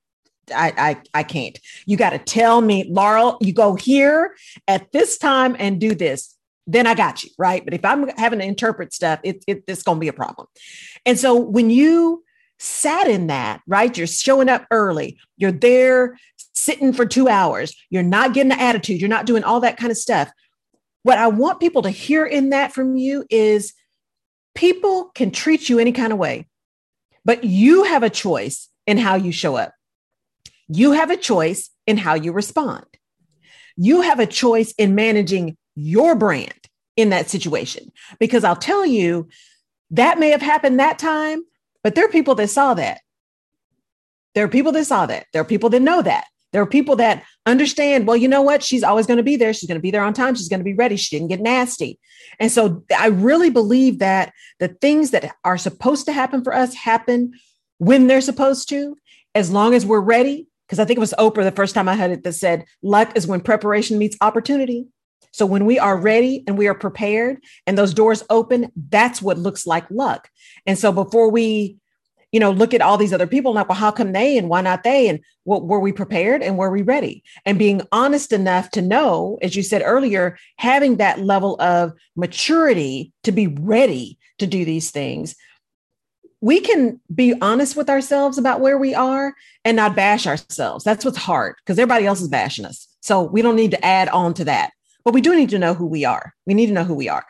I, 0.55 0.73
I, 0.77 1.03
I 1.15 1.23
can't. 1.23 1.59
You 1.87 1.97
got 1.97 2.11
to 2.11 2.19
tell 2.19 2.61
me, 2.61 2.85
Laurel, 2.89 3.39
you 3.41 3.53
go 3.53 3.75
here 3.75 4.35
at 4.67 4.93
this 4.93 5.19
time 5.19 5.57
and 5.59 5.81
do 5.81 5.95
this. 5.95 6.35
Then 6.67 6.87
I 6.87 6.95
got 6.95 7.25
you, 7.25 7.31
right? 7.39 7.65
But 7.65 7.75
if 7.75 7.85
I'm 7.85 8.09
having 8.19 8.41
to 8.41 8.45
interpret 8.45 8.93
stuff, 8.93 9.21
it, 9.23 9.43
it, 9.47 9.65
it's 9.67 9.83
going 9.83 9.97
to 9.97 10.01
be 10.01 10.09
a 10.09 10.13
problem. 10.13 10.47
And 11.07 11.19
so 11.19 11.35
when 11.35 11.71
you 11.71 12.25
sat 12.59 13.09
in 13.09 13.29
that, 13.29 13.63
right, 13.67 13.97
you're 13.97 14.07
showing 14.07 14.49
up 14.49 14.67
early, 14.71 15.19
you're 15.37 15.53
there 15.53 16.19
sitting 16.53 16.93
for 16.93 17.07
two 17.07 17.29
hours, 17.29 17.75
you're 17.89 18.03
not 18.03 18.35
getting 18.35 18.51
the 18.51 18.61
attitude, 18.61 19.01
you're 19.01 19.09
not 19.09 19.27
doing 19.27 19.45
all 19.45 19.61
that 19.61 19.77
kind 19.77 19.91
of 19.91 19.97
stuff. 19.97 20.31
What 21.05 21.19
I 21.19 21.29
want 21.29 21.61
people 21.61 21.83
to 21.83 21.91
hear 21.91 22.27
in 22.27 22.51
that 22.51 22.73
from 22.73 22.97
you 22.97 23.25
is 23.31 23.73
people 24.55 25.11
can 25.15 25.31
treat 25.31 25.69
you 25.69 25.79
any 25.79 25.93
kind 25.93 26.13
of 26.13 26.19
way, 26.19 26.49
but 27.25 27.45
you 27.45 27.85
have 27.85 28.03
a 28.03 28.11
choice 28.11 28.69
in 28.87 28.99
how 28.99 29.15
you 29.15 29.33
show 29.33 29.57
up. 29.57 29.73
You 30.69 30.93
have 30.93 31.11
a 31.11 31.17
choice 31.17 31.71
in 31.87 31.97
how 31.97 32.15
you 32.15 32.33
respond. 32.33 32.85
You 33.77 34.03
have 34.03 34.21
a 34.21 34.27
choice 34.27 34.73
in 34.77 34.95
managing 34.95 35.57
your 35.75 36.15
brand 36.15 36.69
in 36.97 37.11
that 37.11 37.31
situation. 37.31 37.93
Because 38.19 38.45
I'll 38.45 38.57
tell 38.57 38.85
you, 38.85 39.29
that 39.91 40.19
may 40.19 40.31
have 40.31 40.43
happened 40.43 40.81
that 40.81 40.99
time, 40.99 41.43
but 41.83 41.95
there 41.95 42.05
are 42.05 42.11
people 42.11 42.35
that 42.35 42.49
saw 42.49 42.75
that. 42.75 43.01
There 44.35 44.45
are 44.45 44.49
people 44.49 44.73
that 44.73 44.85
saw 44.85 45.07
that. 45.07 45.27
There 45.33 45.41
are 45.41 45.47
people 45.47 45.71
that 45.71 45.81
know 45.81 46.03
that. 46.03 46.27
There 46.53 46.63
are 46.63 46.67
people 46.67 46.97
that 46.97 47.25
understand, 47.47 48.07
well, 48.07 48.17
you 48.17 48.29
know 48.29 48.43
what? 48.43 48.63
She's 48.63 48.83
always 48.83 49.07
going 49.07 49.19
to 49.19 49.23
be 49.23 49.37
there. 49.37 49.53
She's 49.53 49.69
going 49.69 49.79
to 49.79 49.83
be 49.83 49.91
there 49.91 50.03
on 50.03 50.15
time. 50.15 50.35
She's 50.35 50.49
going 50.49 50.61
to 50.61 50.65
be 50.65 50.75
ready. 50.75 50.97
She 50.97 51.17
didn't 51.17 51.29
get 51.29 51.41
nasty. 51.41 51.99
And 52.41 52.51
so 52.51 52.85
I 52.97 53.09
really 53.09 53.51
believe 53.51 53.99
that 53.99 54.33
the 54.59 54.69
things 54.69 55.11
that 55.13 55.35
are 55.45 55.59
supposed 55.59 56.07
to 56.07 56.13
happen 56.13 56.43
for 56.43 56.55
us 56.55 56.75
happen 56.75 57.33
when 57.79 58.07
they're 58.07 58.21
supposed 58.21 58.69
to, 58.71 58.97
as 59.35 59.51
long 59.51 59.75
as 59.75 59.87
we're 59.87 60.01
ready 60.01 60.48
because 60.69 60.79
I 60.79 60.85
think 60.85 60.99
it 60.99 61.01
was 61.01 61.15
Oprah 61.19 61.45
the 61.45 61.53
first 61.53 61.75
time 61.75 61.89
I 61.89 61.97
heard 61.97 62.11
it 62.11 62.25
that 62.25 62.35
said, 62.35 62.67
luck 62.83 63.17
is 63.17 63.27
when 63.27 63.41
preparation 63.41 63.97
meets 63.97 64.19
opportunity. 64.21 64.87
So 65.33 65.47
when 65.47 65.65
we 65.65 65.79
are 65.79 65.97
ready 65.97 66.45
and 66.47 66.59
we 66.59 66.69
are 66.69 66.75
prepared 66.75 67.39
and 67.67 67.79
those 67.79 67.95
doors 67.95 68.23
open, 68.29 68.71
that's 68.77 69.23
what 69.23 69.39
looks 69.39 69.67
like 69.67 69.91
luck. 69.91 70.29
And 70.67 70.79
so 70.79 70.93
before 70.93 71.31
we, 71.31 71.79
you 72.33 72.41
know, 72.41 72.51
look 72.51 72.75
at 72.75 72.83
all 72.83 72.99
these 72.99 73.15
other 73.15 73.27
people, 73.27 73.55
like, 73.55 73.71
well, 73.71 73.79
how 73.79 73.91
come 73.91 74.13
they 74.13 74.37
and 74.37 74.51
why 74.51 74.61
not 74.61 74.83
they? 74.83 75.09
And 75.09 75.21
what 75.45 75.65
were 75.65 75.81
we 75.81 75.91
prepared 75.91 76.43
and 76.43 76.59
were 76.59 76.71
we 76.71 76.83
ready? 76.83 77.23
And 77.47 77.59
being 77.59 77.81
honest 77.91 78.33
enough 78.33 78.71
to 78.73 78.83
know, 78.83 79.39
as 79.41 79.57
you 79.57 79.63
said 79.63 79.81
earlier, 79.83 80.37
having 80.57 80.97
that 80.97 81.21
level 81.21 81.59
of 81.63 81.95
maturity 82.15 83.13
to 83.25 83.33
be 83.33 83.47
ready 83.47 84.19
to 84.39 84.47
do 84.47 84.67
these 84.67 84.91
things 84.91 85.35
we 86.41 86.61
can 86.61 87.01
be 87.15 87.35
honest 87.41 87.77
with 87.77 87.91
ourselves 87.91 88.39
about 88.39 88.61
where 88.61 88.79
we 88.79 88.95
are 88.95 89.35
and 89.65 89.77
not 89.77 89.97
bash 89.97 90.27
ourselves. 90.27 90.85
That's 90.85 91.05
what's 91.05 91.19
hard 91.19 91.57
because 91.59 91.79
everybody 91.79 92.07
else 92.07 92.21
is 92.21 92.29
bashing 92.29 92.65
us. 92.65 92.87
So 93.01 93.23
we 93.23 93.43
don't 93.43 93.57
need 93.57 93.73
to 93.73 93.85
add 93.85 94.09
on 94.11 94.35
to 94.35 94.45
that. 94.45 94.71
But 95.05 95.15
we 95.15 95.21
do 95.21 95.35
need 95.35 95.51
to 95.51 95.59
know 95.59 95.75
who 95.75 95.87
we 95.87 96.05
are. 96.05 96.35
We 96.47 96.55
need 96.55 96.67
to 96.67 96.73
know 96.73 96.85
who 96.85 96.95
we 96.95 97.09
are. 97.09 97.25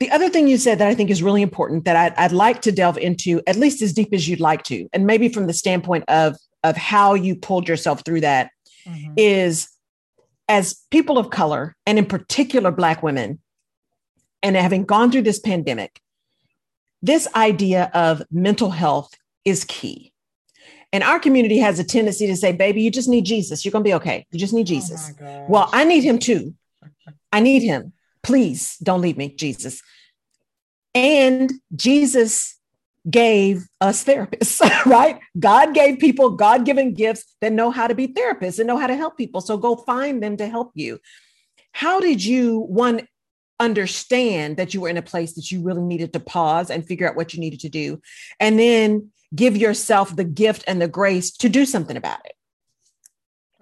The 0.00 0.10
other 0.10 0.28
thing 0.30 0.48
you 0.48 0.56
said 0.56 0.78
that 0.78 0.88
I 0.88 0.94
think 0.94 1.10
is 1.10 1.22
really 1.22 1.42
important 1.42 1.84
that 1.84 1.96
I'd, 1.96 2.14
I'd 2.14 2.32
like 2.32 2.62
to 2.62 2.72
delve 2.72 2.98
into, 2.98 3.42
at 3.46 3.56
least 3.56 3.82
as 3.82 3.92
deep 3.92 4.12
as 4.12 4.28
you'd 4.28 4.40
like 4.40 4.62
to, 4.64 4.88
and 4.92 5.06
maybe 5.06 5.28
from 5.28 5.46
the 5.46 5.52
standpoint 5.52 6.04
of, 6.08 6.36
of 6.64 6.76
how 6.76 7.14
you 7.14 7.36
pulled 7.36 7.68
yourself 7.68 8.02
through 8.04 8.22
that, 8.22 8.50
mm-hmm. 8.86 9.12
is 9.18 9.68
as 10.48 10.82
people 10.90 11.18
of 11.18 11.30
color, 11.30 11.76
and 11.86 11.98
in 11.98 12.06
particular, 12.06 12.70
Black 12.70 13.02
women, 13.02 13.40
and 14.42 14.56
having 14.56 14.84
gone 14.84 15.12
through 15.12 15.22
this 15.22 15.38
pandemic, 15.38 16.00
this 17.02 17.26
idea 17.34 17.90
of 17.94 18.22
mental 18.30 18.70
health 18.70 19.12
is 19.44 19.64
key. 19.64 20.12
And 20.92 21.04
our 21.04 21.20
community 21.20 21.58
has 21.58 21.78
a 21.78 21.84
tendency 21.84 22.26
to 22.26 22.36
say, 22.36 22.52
baby, 22.52 22.82
you 22.82 22.90
just 22.90 23.08
need 23.08 23.24
Jesus. 23.24 23.64
You're 23.64 23.72
going 23.72 23.84
to 23.84 23.88
be 23.88 23.94
okay. 23.94 24.26
You 24.32 24.38
just 24.38 24.52
need 24.52 24.62
oh 24.62 24.64
Jesus. 24.64 25.12
Oh 25.20 25.46
well, 25.48 25.70
I 25.72 25.84
need 25.84 26.02
him 26.02 26.18
too. 26.18 26.54
I 27.32 27.40
need 27.40 27.62
him. 27.62 27.92
Please 28.22 28.76
don't 28.82 29.00
leave 29.00 29.16
me, 29.16 29.34
Jesus. 29.34 29.82
And 30.94 31.52
Jesus 31.74 32.58
gave 33.08 33.66
us 33.80 34.04
therapists, 34.04 34.60
right? 34.86 35.20
God 35.38 35.74
gave 35.74 36.00
people 36.00 36.30
God 36.30 36.66
given 36.66 36.92
gifts 36.92 37.36
that 37.40 37.52
know 37.52 37.70
how 37.70 37.86
to 37.86 37.94
be 37.94 38.08
therapists 38.08 38.58
and 38.58 38.66
know 38.66 38.76
how 38.76 38.88
to 38.88 38.96
help 38.96 39.16
people. 39.16 39.40
So 39.40 39.56
go 39.56 39.76
find 39.76 40.22
them 40.22 40.36
to 40.38 40.46
help 40.46 40.72
you. 40.74 40.98
How 41.72 42.00
did 42.00 42.22
you, 42.22 42.58
one, 42.58 43.06
understand 43.60 44.56
that 44.56 44.74
you 44.74 44.80
were 44.80 44.88
in 44.88 44.96
a 44.96 45.02
place 45.02 45.34
that 45.34 45.52
you 45.52 45.62
really 45.62 45.82
needed 45.82 46.12
to 46.14 46.20
pause 46.20 46.70
and 46.70 46.86
figure 46.86 47.08
out 47.08 47.16
what 47.16 47.34
you 47.34 47.40
needed 47.40 47.60
to 47.60 47.68
do? 47.68 48.00
And 48.40 48.58
then 48.58 49.10
give 49.34 49.56
yourself 49.56 50.14
the 50.14 50.24
gift 50.24 50.64
and 50.66 50.80
the 50.82 50.88
grace 50.88 51.30
to 51.30 51.48
do 51.48 51.64
something 51.64 51.96
about 51.96 52.24
it. 52.24 52.32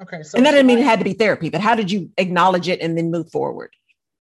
Okay. 0.00 0.22
So 0.22 0.36
and 0.36 0.46
that 0.46 0.52
didn't 0.52 0.66
mean 0.66 0.78
it 0.78 0.84
had 0.84 1.00
to 1.00 1.04
be 1.04 1.12
therapy, 1.12 1.50
but 1.50 1.60
how 1.60 1.74
did 1.74 1.90
you 1.90 2.10
acknowledge 2.16 2.68
it 2.68 2.80
and 2.80 2.96
then 2.96 3.10
move 3.10 3.30
forward? 3.30 3.74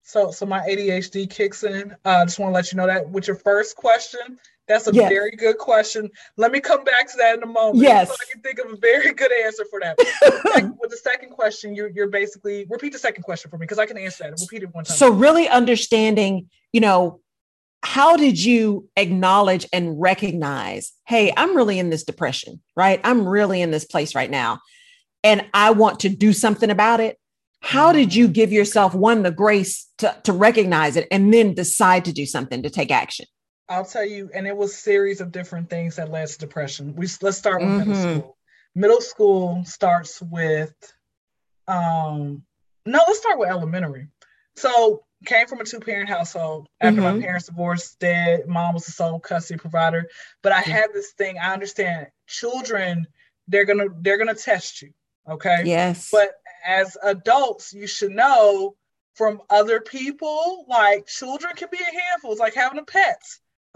So, 0.02 0.30
so 0.30 0.46
my 0.46 0.60
ADHD 0.60 1.28
kicks 1.28 1.64
in. 1.64 1.92
Uh, 2.04 2.08
I 2.08 2.22
uh, 2.22 2.24
just 2.26 2.38
want 2.38 2.50
to 2.50 2.54
let 2.54 2.70
you 2.70 2.76
know 2.76 2.86
that 2.86 3.08
with 3.08 3.26
your 3.26 3.36
first 3.36 3.74
question, 3.74 4.38
that's 4.66 4.86
a 4.88 4.94
yes. 4.94 5.10
very 5.10 5.32
good 5.32 5.58
question. 5.58 6.10
Let 6.36 6.52
me 6.52 6.60
come 6.60 6.84
back 6.84 7.10
to 7.10 7.16
that 7.18 7.36
in 7.36 7.42
a 7.42 7.46
moment. 7.46 7.82
Yes. 7.82 8.08
So 8.08 8.14
I 8.14 8.32
can 8.32 8.40
think 8.40 8.58
of 8.58 8.72
a 8.72 8.76
very 8.76 9.12
good 9.12 9.30
answer 9.44 9.64
for 9.68 9.80
that. 9.80 9.98
with 10.80 10.90
the 10.90 10.96
second 10.96 11.30
question, 11.30 11.74
you're, 11.74 11.88
you're 11.88 12.08
basically 12.08 12.66
repeat 12.70 12.92
the 12.92 12.98
second 12.98 13.24
question 13.24 13.50
for 13.50 13.58
me 13.58 13.64
because 13.64 13.78
I 13.78 13.86
can 13.86 13.98
answer 13.98 14.24
that. 14.24 14.40
Repeat 14.40 14.62
it 14.62 14.74
one 14.74 14.84
time. 14.84 14.96
So 14.96 15.10
really 15.10 15.48
understanding, 15.48 16.48
you 16.72 16.80
know, 16.80 17.20
how 17.82 18.16
did 18.16 18.42
you 18.42 18.88
acknowledge 18.96 19.66
and 19.70 20.00
recognize, 20.00 20.92
hey, 21.06 21.32
I'm 21.36 21.54
really 21.54 21.78
in 21.78 21.90
this 21.90 22.04
depression, 22.04 22.62
right? 22.74 22.98
I'm 23.04 23.28
really 23.28 23.60
in 23.60 23.70
this 23.70 23.84
place 23.84 24.14
right 24.14 24.30
now. 24.30 24.60
And 25.22 25.44
I 25.52 25.72
want 25.72 26.00
to 26.00 26.08
do 26.08 26.32
something 26.32 26.70
about 26.70 27.00
it. 27.00 27.18
How 27.60 27.92
did 27.92 28.14
you 28.14 28.28
give 28.28 28.52
yourself 28.52 28.94
one 28.94 29.22
the 29.22 29.30
grace 29.30 29.86
to, 29.98 30.16
to 30.24 30.32
recognize 30.32 30.96
it 30.96 31.08
and 31.10 31.32
then 31.32 31.54
decide 31.54 32.06
to 32.06 32.12
do 32.12 32.24
something 32.24 32.62
to 32.62 32.70
take 32.70 32.90
action? 32.90 33.26
I'll 33.68 33.84
tell 33.84 34.04
you, 34.04 34.30
and 34.34 34.46
it 34.46 34.56
was 34.56 34.76
series 34.76 35.20
of 35.20 35.32
different 35.32 35.70
things 35.70 35.96
that 35.96 36.10
led 36.10 36.28
to 36.28 36.38
depression. 36.38 36.94
We 36.94 37.08
let's 37.22 37.38
start 37.38 37.62
with 37.62 37.70
mm-hmm. 37.70 37.90
middle 37.90 38.02
school. 38.02 38.36
Middle 38.74 39.00
school 39.00 39.64
starts 39.64 40.20
with 40.20 40.74
um 41.66 42.42
no, 42.86 43.00
let's 43.06 43.18
start 43.18 43.38
with 43.38 43.48
elementary. 43.48 44.08
So 44.56 45.04
came 45.24 45.46
from 45.46 45.60
a 45.60 45.64
two 45.64 45.80
parent 45.80 46.08
household. 46.08 46.68
After 46.80 47.00
mm-hmm. 47.00 47.18
my 47.18 47.24
parents 47.24 47.46
divorced, 47.46 47.98
dad, 47.98 48.46
mom 48.46 48.74
was 48.74 48.84
the 48.84 48.92
sole 48.92 49.18
custody 49.18 49.58
provider. 49.58 50.08
But 50.42 50.52
I 50.52 50.60
had 50.60 50.92
this 50.92 51.12
thing. 51.12 51.38
I 51.38 51.52
understand 51.52 52.08
children, 52.26 53.06
they're 53.48 53.64
gonna 53.64 53.86
they're 54.00 54.18
gonna 54.18 54.34
test 54.34 54.82
you. 54.82 54.92
Okay. 55.28 55.62
Yes. 55.64 56.10
But 56.12 56.32
as 56.66 56.96
adults, 57.02 57.72
you 57.72 57.86
should 57.86 58.12
know 58.12 58.76
from 59.14 59.40
other 59.48 59.80
people, 59.80 60.66
like 60.68 61.06
children 61.06 61.54
can 61.56 61.68
be 61.70 61.78
a 61.78 62.00
handful. 62.00 62.32
It's 62.32 62.40
like 62.40 62.54
having 62.54 62.78
a 62.78 62.84
pet. 62.84 63.22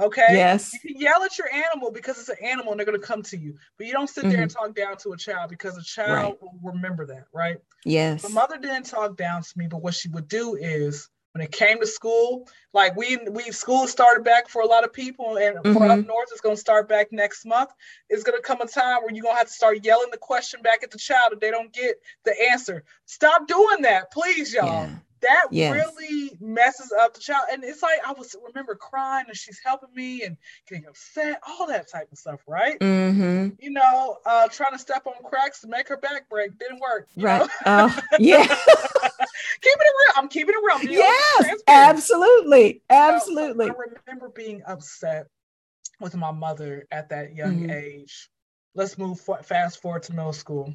Okay. 0.00 0.26
Yes. 0.30 0.72
You 0.72 0.80
can 0.80 1.00
yell 1.00 1.22
at 1.24 1.38
your 1.38 1.52
animal 1.52 1.90
because 1.90 2.18
it's 2.18 2.28
an 2.28 2.36
animal 2.42 2.72
and 2.72 2.78
they're 2.78 2.86
going 2.86 3.00
to 3.00 3.06
come 3.06 3.22
to 3.22 3.36
you, 3.36 3.56
but 3.76 3.86
you 3.86 3.92
don't 3.92 4.08
sit 4.08 4.22
mm-hmm. 4.22 4.30
there 4.30 4.42
and 4.42 4.50
mm-hmm. 4.50 4.66
talk 4.66 4.74
down 4.74 4.96
to 4.98 5.12
a 5.12 5.16
child 5.16 5.50
because 5.50 5.76
a 5.76 5.82
child 5.82 6.36
right. 6.40 6.42
will 6.42 6.72
remember 6.72 7.06
that, 7.06 7.24
right? 7.32 7.58
Yes. 7.84 8.22
My 8.22 8.28
mother 8.28 8.58
didn't 8.58 8.84
talk 8.84 9.16
down 9.16 9.42
to 9.42 9.52
me, 9.56 9.66
but 9.68 9.82
what 9.82 9.94
she 9.94 10.08
would 10.08 10.28
do 10.28 10.54
is 10.54 11.08
when 11.32 11.44
it 11.44 11.50
came 11.50 11.80
to 11.80 11.86
school, 11.86 12.48
like 12.72 12.96
we 12.96 13.18
we 13.30 13.50
school 13.50 13.86
started 13.86 14.24
back 14.24 14.48
for 14.48 14.62
a 14.62 14.66
lot 14.66 14.84
of 14.84 14.92
people, 14.92 15.36
and 15.36 15.56
mm-hmm. 15.56 15.72
for 15.72 15.84
up 15.84 16.06
north, 16.06 16.28
it's 16.32 16.40
going 16.40 16.56
to 16.56 16.60
start 16.60 16.88
back 16.88 17.12
next 17.12 17.44
month. 17.44 17.70
It's 18.08 18.22
going 18.22 18.38
to 18.38 18.42
come 18.42 18.60
a 18.60 18.66
time 18.66 19.02
where 19.02 19.12
you're 19.12 19.22
going 19.22 19.34
to 19.34 19.38
have 19.38 19.48
to 19.48 19.52
start 19.52 19.84
yelling 19.84 20.08
the 20.10 20.18
question 20.18 20.62
back 20.62 20.82
at 20.82 20.90
the 20.90 20.98
child 20.98 21.32
if 21.32 21.40
they 21.40 21.50
don't 21.50 21.72
get 21.72 21.96
the 22.24 22.34
answer. 22.50 22.84
Stop 23.06 23.46
doing 23.46 23.82
that, 23.82 24.10
please, 24.12 24.54
y'all. 24.54 24.86
Yeah 24.86 24.94
that 25.20 25.46
yes. 25.50 25.74
really 25.74 26.36
messes 26.40 26.92
up 26.92 27.14
the 27.14 27.20
child. 27.20 27.46
And 27.52 27.64
it's 27.64 27.82
like 27.82 27.98
I 28.06 28.12
was 28.12 28.34
remember 28.46 28.74
crying 28.74 29.26
and 29.28 29.36
she's 29.36 29.60
helping 29.64 29.94
me 29.94 30.22
and 30.22 30.36
getting 30.68 30.86
upset, 30.86 31.40
all 31.46 31.66
that 31.66 31.90
type 31.90 32.10
of 32.12 32.18
stuff, 32.18 32.40
right? 32.46 32.78
Mm-hmm. 32.80 33.48
You 33.60 33.70
know, 33.70 34.18
uh, 34.24 34.48
trying 34.48 34.72
to 34.72 34.78
step 34.78 35.06
on 35.06 35.14
cracks 35.24 35.60
to 35.62 35.68
make 35.68 35.88
her 35.88 35.96
back 35.96 36.28
break 36.28 36.58
didn't 36.58 36.80
work. 36.80 37.08
Right. 37.16 37.48
Uh, 37.64 37.88
yeah. 38.18 38.42
keeping 38.46 38.56
it 39.62 39.94
real. 40.00 40.12
I'm 40.16 40.28
keeping 40.28 40.54
it 40.56 40.84
real. 40.84 40.92
Yes, 40.92 41.62
absolutely. 41.66 42.82
Absolutely. 42.90 43.66
So, 43.66 43.74
I 43.74 43.76
remember 44.06 44.28
being 44.28 44.62
upset 44.66 45.26
with 46.00 46.14
my 46.16 46.30
mother 46.30 46.86
at 46.90 47.08
that 47.10 47.34
young 47.34 47.60
mm-hmm. 47.60 47.70
age. 47.70 48.28
Let's 48.74 48.96
move 48.96 49.20
fast 49.42 49.82
forward 49.82 50.04
to 50.04 50.12
middle 50.12 50.32
school 50.32 50.74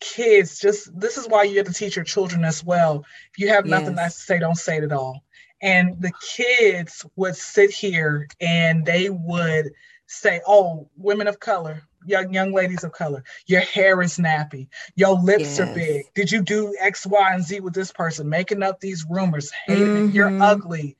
kids 0.00 0.58
just 0.58 0.98
this 0.98 1.16
is 1.16 1.28
why 1.28 1.42
you 1.42 1.58
have 1.58 1.66
to 1.66 1.72
teach 1.72 1.96
your 1.96 2.04
children 2.04 2.44
as 2.44 2.64
well 2.64 3.04
if 3.32 3.38
you 3.38 3.48
have 3.48 3.66
nothing 3.66 3.88
yes. 3.88 3.96
nice 3.96 4.14
to 4.14 4.20
say 4.20 4.38
don't 4.38 4.56
say 4.56 4.78
it 4.78 4.84
at 4.84 4.92
all 4.92 5.22
and 5.62 6.00
the 6.00 6.12
kids 6.34 7.04
would 7.16 7.36
sit 7.36 7.70
here 7.70 8.26
and 8.40 8.84
they 8.86 9.10
would 9.10 9.70
say 10.06 10.40
oh 10.46 10.88
women 10.96 11.26
of 11.26 11.38
color 11.38 11.82
young 12.06 12.32
young 12.32 12.52
ladies 12.52 12.82
of 12.82 12.92
color 12.92 13.22
your 13.46 13.60
hair 13.60 14.00
is 14.02 14.16
nappy 14.16 14.68
your 14.96 15.20
lips 15.20 15.58
yes. 15.58 15.60
are 15.60 15.74
big 15.74 16.04
did 16.14 16.32
you 16.32 16.42
do 16.42 16.74
x 16.80 17.06
y 17.06 17.34
and 17.34 17.44
z 17.44 17.60
with 17.60 17.74
this 17.74 17.92
person 17.92 18.28
making 18.28 18.62
up 18.62 18.80
these 18.80 19.04
rumors 19.08 19.52
hating 19.66 19.86
mm-hmm. 19.86 20.16
you're 20.16 20.42
ugly 20.42 20.96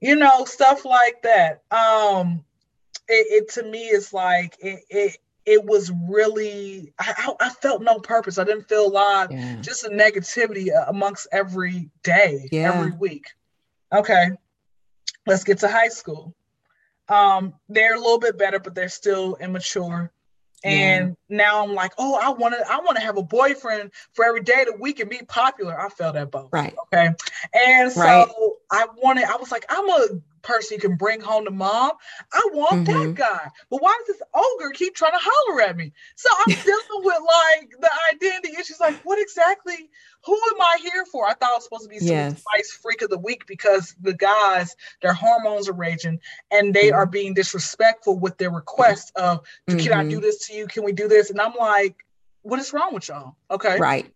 you 0.00 0.16
know 0.16 0.44
stuff 0.44 0.84
like 0.84 1.22
that 1.22 1.62
um 1.70 2.44
it, 3.08 3.44
it 3.44 3.48
to 3.50 3.62
me 3.62 3.84
is 3.84 4.12
like 4.12 4.56
it, 4.60 4.80
it 4.88 5.16
it 5.46 5.64
was 5.64 5.92
really 6.08 6.92
I, 6.98 7.34
I, 7.40 7.48
felt 7.50 7.82
no 7.82 7.98
purpose. 7.98 8.38
I 8.38 8.44
didn't 8.44 8.68
feel 8.68 8.86
alive. 8.86 9.30
Yeah. 9.30 9.56
just 9.60 9.84
a 9.84 9.90
negativity 9.90 10.68
amongst 10.88 11.26
every 11.32 11.90
day 12.02 12.48
yeah. 12.50 12.72
every 12.72 12.92
week. 12.92 13.26
Okay. 13.92 14.30
Let's 15.26 15.44
get 15.44 15.58
to 15.58 15.68
high 15.68 15.88
school. 15.88 16.34
Um 17.08 17.54
they're 17.68 17.94
a 17.94 17.98
little 17.98 18.18
bit 18.18 18.38
better 18.38 18.58
but 18.58 18.74
they're 18.74 18.88
still 18.88 19.36
immature. 19.36 20.10
And 20.62 21.16
yeah. 21.28 21.36
now 21.36 21.62
i'm 21.62 21.74
like 21.74 21.92
oh 21.98 22.18
i 22.22 22.30
want 22.30 22.54
to 22.54 22.72
i 22.72 22.78
want 22.78 22.96
to 22.96 23.02
have 23.02 23.18
a 23.18 23.22
boyfriend 23.22 23.90
for 24.14 24.24
every 24.24 24.42
day 24.42 24.62
of 24.62 24.68
the 24.68 24.76
week 24.80 25.00
and 25.00 25.10
be 25.10 25.20
popular. 25.28 25.78
I 25.78 25.90
felt 25.90 26.14
that 26.14 26.30
both. 26.30 26.50
Right. 26.52 26.74
Okay. 26.86 27.10
And 27.52 27.92
so 27.92 28.00
right. 28.00 28.28
i 28.72 28.86
wanted 28.96 29.24
i 29.24 29.36
was 29.36 29.52
like 29.52 29.66
i'm 29.68 29.88
a 29.90 30.06
person 30.44 30.76
you 30.76 30.80
can 30.80 30.96
bring 30.96 31.20
home 31.20 31.44
to 31.46 31.50
mom. 31.50 31.92
I 32.32 32.48
want 32.52 32.86
mm-hmm. 32.86 33.08
that 33.08 33.14
guy. 33.14 33.50
But 33.70 33.82
why 33.82 33.96
does 33.98 34.16
this 34.16 34.28
ogre 34.32 34.70
keep 34.70 34.94
trying 34.94 35.12
to 35.12 35.18
holler 35.20 35.62
at 35.62 35.76
me? 35.76 35.92
So 36.16 36.28
I'm 36.38 36.54
dealing 36.64 37.02
with 37.02 37.18
like 37.20 37.70
the 37.80 37.90
identity 38.12 38.54
issues. 38.58 38.78
Like, 38.80 38.96
what 39.04 39.20
exactly? 39.20 39.90
Who 40.24 40.32
am 40.32 40.60
I 40.60 40.78
here 40.80 41.04
for? 41.10 41.26
I 41.26 41.34
thought 41.34 41.50
I 41.50 41.54
was 41.54 41.64
supposed 41.64 41.82
to 41.84 41.88
be 41.88 41.98
yes. 42.00 42.40
spice 42.40 42.72
freak 42.72 43.02
of 43.02 43.10
the 43.10 43.18
week 43.18 43.46
because 43.46 43.94
the 44.00 44.14
guys, 44.14 44.74
their 45.02 45.12
hormones 45.12 45.68
are 45.68 45.74
raging 45.74 46.20
and 46.50 46.72
they 46.72 46.86
mm-hmm. 46.86 46.96
are 46.96 47.06
being 47.06 47.34
disrespectful 47.34 48.18
with 48.18 48.38
their 48.38 48.50
request 48.50 49.12
of, 49.16 49.42
mm-hmm. 49.68 49.78
can 49.78 49.92
I 49.92 50.04
do 50.04 50.16
mm-hmm. 50.16 50.20
this 50.20 50.46
to 50.46 50.54
you? 50.54 50.66
Can 50.66 50.84
we 50.84 50.92
do 50.92 51.08
this? 51.08 51.30
And 51.30 51.40
I'm 51.40 51.54
like, 51.58 51.96
what 52.42 52.60
is 52.60 52.72
wrong 52.72 52.94
with 52.94 53.08
y'all? 53.08 53.36
Okay. 53.50 53.78
Right. 53.78 54.10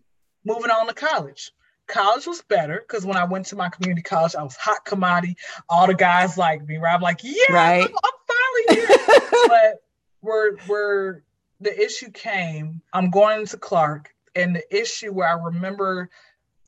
Moving 0.44 0.70
on 0.70 0.86
to 0.86 0.94
college 0.94 1.52
college 1.88 2.26
was 2.26 2.42
better 2.42 2.84
because 2.86 3.04
when 3.04 3.16
I 3.16 3.24
went 3.24 3.46
to 3.46 3.56
my 3.56 3.68
community 3.68 4.02
college, 4.02 4.34
I 4.34 4.42
was 4.42 4.56
hot 4.56 4.84
commodity. 4.84 5.36
All 5.68 5.86
the 5.86 5.94
guys 5.94 6.38
like 6.38 6.66
me, 6.66 6.76
right? 6.76 6.94
I'm 6.94 7.00
like, 7.00 7.20
yeah, 7.24 7.32
right. 7.50 7.82
I'm, 7.82 7.96
I'm 8.04 8.66
finally 8.66 8.86
here. 8.86 9.20
but 9.48 9.82
where 10.20 10.56
where 10.66 11.24
the 11.60 11.82
issue 11.82 12.10
came, 12.10 12.80
I'm 12.92 13.10
going 13.10 13.46
to 13.46 13.56
Clark, 13.56 14.14
and 14.36 14.54
the 14.54 14.76
issue 14.76 15.12
where 15.12 15.28
I 15.28 15.42
remember 15.42 16.10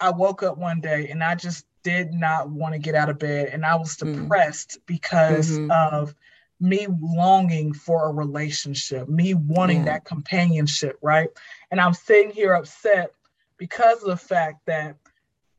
I 0.00 0.10
woke 0.10 0.42
up 0.42 0.58
one 0.58 0.80
day 0.80 1.08
and 1.08 1.22
I 1.22 1.34
just 1.34 1.66
did 1.82 2.12
not 2.12 2.50
want 2.50 2.74
to 2.74 2.78
get 2.78 2.94
out 2.94 3.08
of 3.08 3.18
bed, 3.18 3.50
and 3.52 3.64
I 3.64 3.76
was 3.76 3.96
mm. 3.96 4.14
depressed 4.14 4.78
mm. 4.78 4.86
because 4.86 5.50
mm-hmm. 5.50 5.70
of 5.70 6.14
me 6.60 6.86
longing 7.00 7.72
for 7.72 8.08
a 8.08 8.12
relationship, 8.12 9.08
me 9.08 9.32
wanting 9.32 9.86
that 9.86 10.04
companionship, 10.04 10.98
right? 11.00 11.30
And 11.70 11.80
I'm 11.80 11.94
sitting 11.94 12.30
here 12.30 12.52
upset 12.52 13.12
because 13.56 14.02
of 14.02 14.08
the 14.08 14.16
fact 14.16 14.66
that 14.66 14.96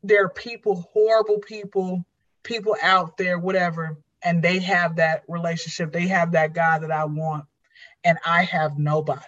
there 0.04 0.26
are 0.26 0.30
people, 0.30 0.90
horrible 0.94 1.40
people, 1.40 2.06
people 2.44 2.76
out 2.82 3.18
there, 3.18 3.38
whatever, 3.38 3.98
and 4.24 4.42
they 4.42 4.60
have 4.60 4.98
that 4.98 5.24
relationship. 5.28 5.92
They 5.92 6.08
have 6.08 6.32
that 6.34 6.54
guy 6.54 6.80
that 6.80 6.92
I 6.92 7.06
want, 7.06 7.46
and 8.04 8.18
I 8.26 8.44
have 8.44 8.78
nobody. 8.78 9.22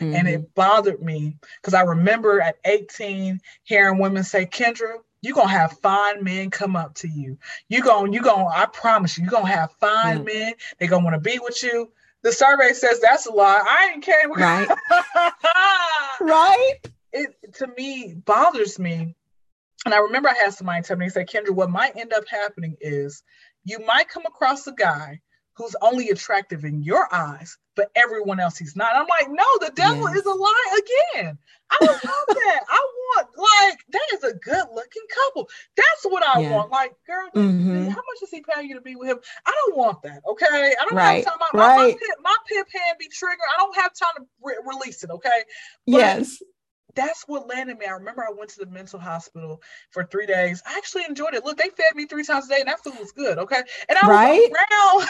Mm-hmm. 0.00 0.14
And 0.14 0.28
it 0.28 0.40
mm-hmm. 0.40 0.50
bothered 0.54 1.02
me 1.02 1.36
because 1.60 1.74
I 1.74 1.82
remember 1.82 2.40
at 2.40 2.56
18 2.64 3.40
hearing 3.64 3.98
women 3.98 4.24
say, 4.24 4.46
Kyndra, 4.46 4.96
you're 5.20 5.34
gonna 5.34 5.48
have 5.48 5.78
fine 5.78 6.24
men 6.24 6.50
come 6.50 6.76
up 6.76 6.94
to 6.96 7.08
you. 7.08 7.38
You're 7.68 7.84
gonna, 7.84 8.10
you 8.10 8.22
gonna, 8.22 8.48
I 8.48 8.66
promise 8.66 9.16
you, 9.16 9.24
you're 9.24 9.30
gonna 9.30 9.46
have 9.46 9.72
fine 9.80 10.18
mm-hmm. 10.18 10.38
men. 10.38 10.52
They're 10.78 10.88
gonna 10.88 11.04
want 11.04 11.14
to 11.14 11.30
be 11.30 11.38
with 11.38 11.62
you. 11.62 11.90
The 12.22 12.32
survey 12.32 12.72
says 12.72 13.00
that's 13.00 13.26
a 13.26 13.32
lie. 13.32 13.62
I 13.64 13.92
ain't 13.92 14.04
came 14.04 14.32
right. 14.32 14.68
right. 16.20 16.74
It 17.12 17.54
to 17.54 17.66
me 17.76 18.14
bothers 18.14 18.78
me 18.78 19.16
and 19.84 19.94
I 19.94 19.98
remember 19.98 20.28
I 20.28 20.34
had 20.34 20.54
somebody 20.54 20.82
tell 20.82 20.96
me, 20.96 21.06
he 21.06 21.10
said, 21.10 21.28
Kyndra, 21.28 21.50
what 21.50 21.70
might 21.70 21.96
end 21.96 22.12
up 22.12 22.26
happening 22.28 22.76
is 22.80 23.22
you 23.64 23.78
might 23.86 24.08
come 24.08 24.24
across 24.26 24.66
a 24.66 24.72
guy 24.72 25.20
who's 25.54 25.76
only 25.82 26.08
attractive 26.08 26.64
in 26.64 26.82
your 26.82 27.12
eyes, 27.12 27.58
but 27.76 27.90
everyone 27.94 28.40
else 28.40 28.56
he's 28.56 28.74
not. 28.74 28.94
I'm 28.94 29.06
like, 29.06 29.28
no, 29.28 29.44
the 29.60 29.72
devil 29.74 30.08
yes. 30.08 30.18
is 30.18 30.26
a 30.26 30.30
lie 30.30 30.78
again. 31.14 31.38
I 31.70 31.76
don't 31.80 31.90
want 32.04 32.28
that. 32.28 32.60
I 32.68 32.86
want 32.96 33.28
like 33.36 33.78
that 33.90 34.06
is 34.14 34.24
a 34.24 34.34
good 34.34 34.64
looking 34.74 35.02
couple. 35.14 35.48
That's 35.76 36.04
what 36.04 36.22
I 36.24 36.40
yeah. 36.40 36.50
want. 36.52 36.70
Like, 36.70 36.94
girl, 37.06 37.28
mm-hmm. 37.34 37.88
how 37.88 37.96
much 37.96 38.22
is 38.22 38.30
he 38.30 38.42
paying 38.42 38.68
you 38.68 38.76
to 38.76 38.80
be 38.80 38.96
with 38.96 39.10
him? 39.10 39.18
I 39.46 39.52
don't 39.52 39.76
want 39.76 40.02
that. 40.02 40.22
Okay, 40.26 40.46
I 40.80 40.84
don't 40.84 40.94
right. 40.94 41.24
have 41.24 41.38
time. 41.38 41.48
My, 41.52 41.60
right. 41.60 41.76
my, 41.76 41.86
my, 41.86 41.90
pip, 41.90 42.16
my 42.22 42.36
pip 42.48 42.66
hand 42.72 42.96
be 42.98 43.08
triggered. 43.08 43.38
I 43.54 43.62
don't 43.62 43.76
have 43.76 43.92
time 43.94 44.24
to 44.24 44.24
re- 44.42 44.60
release 44.64 45.04
it. 45.04 45.10
Okay. 45.10 45.42
But 45.86 45.98
yes. 45.98 46.42
That's 46.94 47.24
what 47.26 47.48
landed 47.48 47.78
me. 47.78 47.86
I 47.86 47.92
remember 47.92 48.22
I 48.22 48.32
went 48.32 48.50
to 48.50 48.64
the 48.64 48.70
mental 48.70 48.98
hospital 48.98 49.62
for 49.90 50.04
three 50.04 50.26
days. 50.26 50.62
I 50.66 50.76
actually 50.76 51.04
enjoyed 51.08 51.34
it. 51.34 51.44
Look, 51.44 51.56
they 51.56 51.70
fed 51.70 51.94
me 51.94 52.06
three 52.06 52.24
times 52.24 52.46
a 52.46 52.48
day, 52.50 52.60
and 52.60 52.68
that 52.68 52.82
food 52.84 52.98
was 52.98 53.12
good. 53.12 53.38
Okay, 53.38 53.62
and 53.88 53.98
I 53.98 54.08
right? 54.08 54.50
was 54.50 54.50
around. 54.50 55.08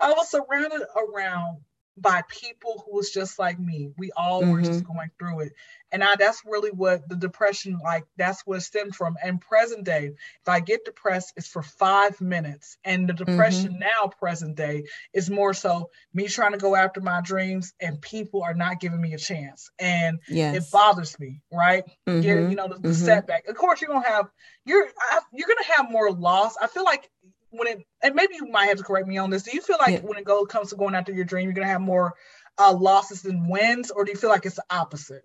I 0.00 0.12
was 0.12 0.30
surrounded 0.30 0.86
around 0.96 1.58
by 1.96 2.22
people 2.28 2.84
who 2.84 2.96
was 2.96 3.10
just 3.10 3.38
like 3.38 3.58
me. 3.58 3.92
We 3.96 4.10
all 4.16 4.42
mm-hmm. 4.42 4.50
were 4.50 4.62
just 4.62 4.84
going 4.84 5.10
through 5.18 5.40
it. 5.40 5.52
And 5.92 6.02
I 6.02 6.16
that's 6.16 6.42
really 6.44 6.72
what 6.72 7.08
the 7.08 7.14
depression 7.14 7.78
like 7.82 8.04
that's 8.16 8.42
what 8.44 8.58
it 8.58 8.62
stemmed 8.62 8.96
from. 8.96 9.16
And 9.22 9.40
present 9.40 9.84
day, 9.84 10.06
if 10.06 10.48
I 10.48 10.58
get 10.58 10.84
depressed, 10.84 11.32
it's 11.36 11.46
for 11.46 11.62
five 11.62 12.20
minutes. 12.20 12.78
And 12.84 13.08
the 13.08 13.12
depression 13.12 13.74
mm-hmm. 13.74 13.80
now, 13.80 14.08
present 14.08 14.56
day, 14.56 14.84
is 15.12 15.30
more 15.30 15.54
so 15.54 15.90
me 16.12 16.26
trying 16.26 16.52
to 16.52 16.58
go 16.58 16.74
after 16.74 17.00
my 17.00 17.20
dreams 17.20 17.74
and 17.80 18.00
people 18.00 18.42
are 18.42 18.54
not 18.54 18.80
giving 18.80 19.00
me 19.00 19.14
a 19.14 19.18
chance. 19.18 19.70
And 19.78 20.18
yes. 20.28 20.56
it 20.56 20.72
bothers 20.72 21.16
me, 21.20 21.42
right? 21.52 21.84
Mm-hmm. 22.08 22.20
Get, 22.22 22.50
you 22.50 22.56
know, 22.56 22.66
the, 22.66 22.74
the 22.74 22.88
mm-hmm. 22.88 23.04
setback. 23.04 23.46
Of 23.46 23.54
course, 23.54 23.80
you're 23.80 23.90
gonna 23.90 24.08
have 24.08 24.28
you're 24.66 24.88
I, 25.12 25.20
you're 25.32 25.48
gonna 25.48 25.76
have 25.76 25.92
more 25.92 26.10
loss. 26.10 26.56
I 26.60 26.66
feel 26.66 26.84
like 26.84 27.08
when 27.56 27.68
it 27.68 27.86
and 28.02 28.14
maybe 28.14 28.34
you 28.34 28.46
might 28.46 28.66
have 28.66 28.78
to 28.78 28.84
correct 28.84 29.06
me 29.06 29.18
on 29.18 29.30
this. 29.30 29.42
Do 29.42 29.52
you 29.54 29.60
feel 29.60 29.76
like 29.80 29.94
yeah. 29.94 30.00
when 30.00 30.18
it 30.18 30.24
goes 30.24 30.46
comes 30.48 30.70
to 30.70 30.76
going 30.76 30.94
after 30.94 31.12
your 31.12 31.24
dream, 31.24 31.44
you're 31.44 31.54
gonna 31.54 31.66
have 31.66 31.80
more 31.80 32.14
uh, 32.58 32.72
losses 32.72 33.22
than 33.22 33.48
wins, 33.48 33.90
or 33.90 34.04
do 34.04 34.12
you 34.12 34.16
feel 34.16 34.30
like 34.30 34.46
it's 34.46 34.56
the 34.56 34.64
opposite? 34.70 35.22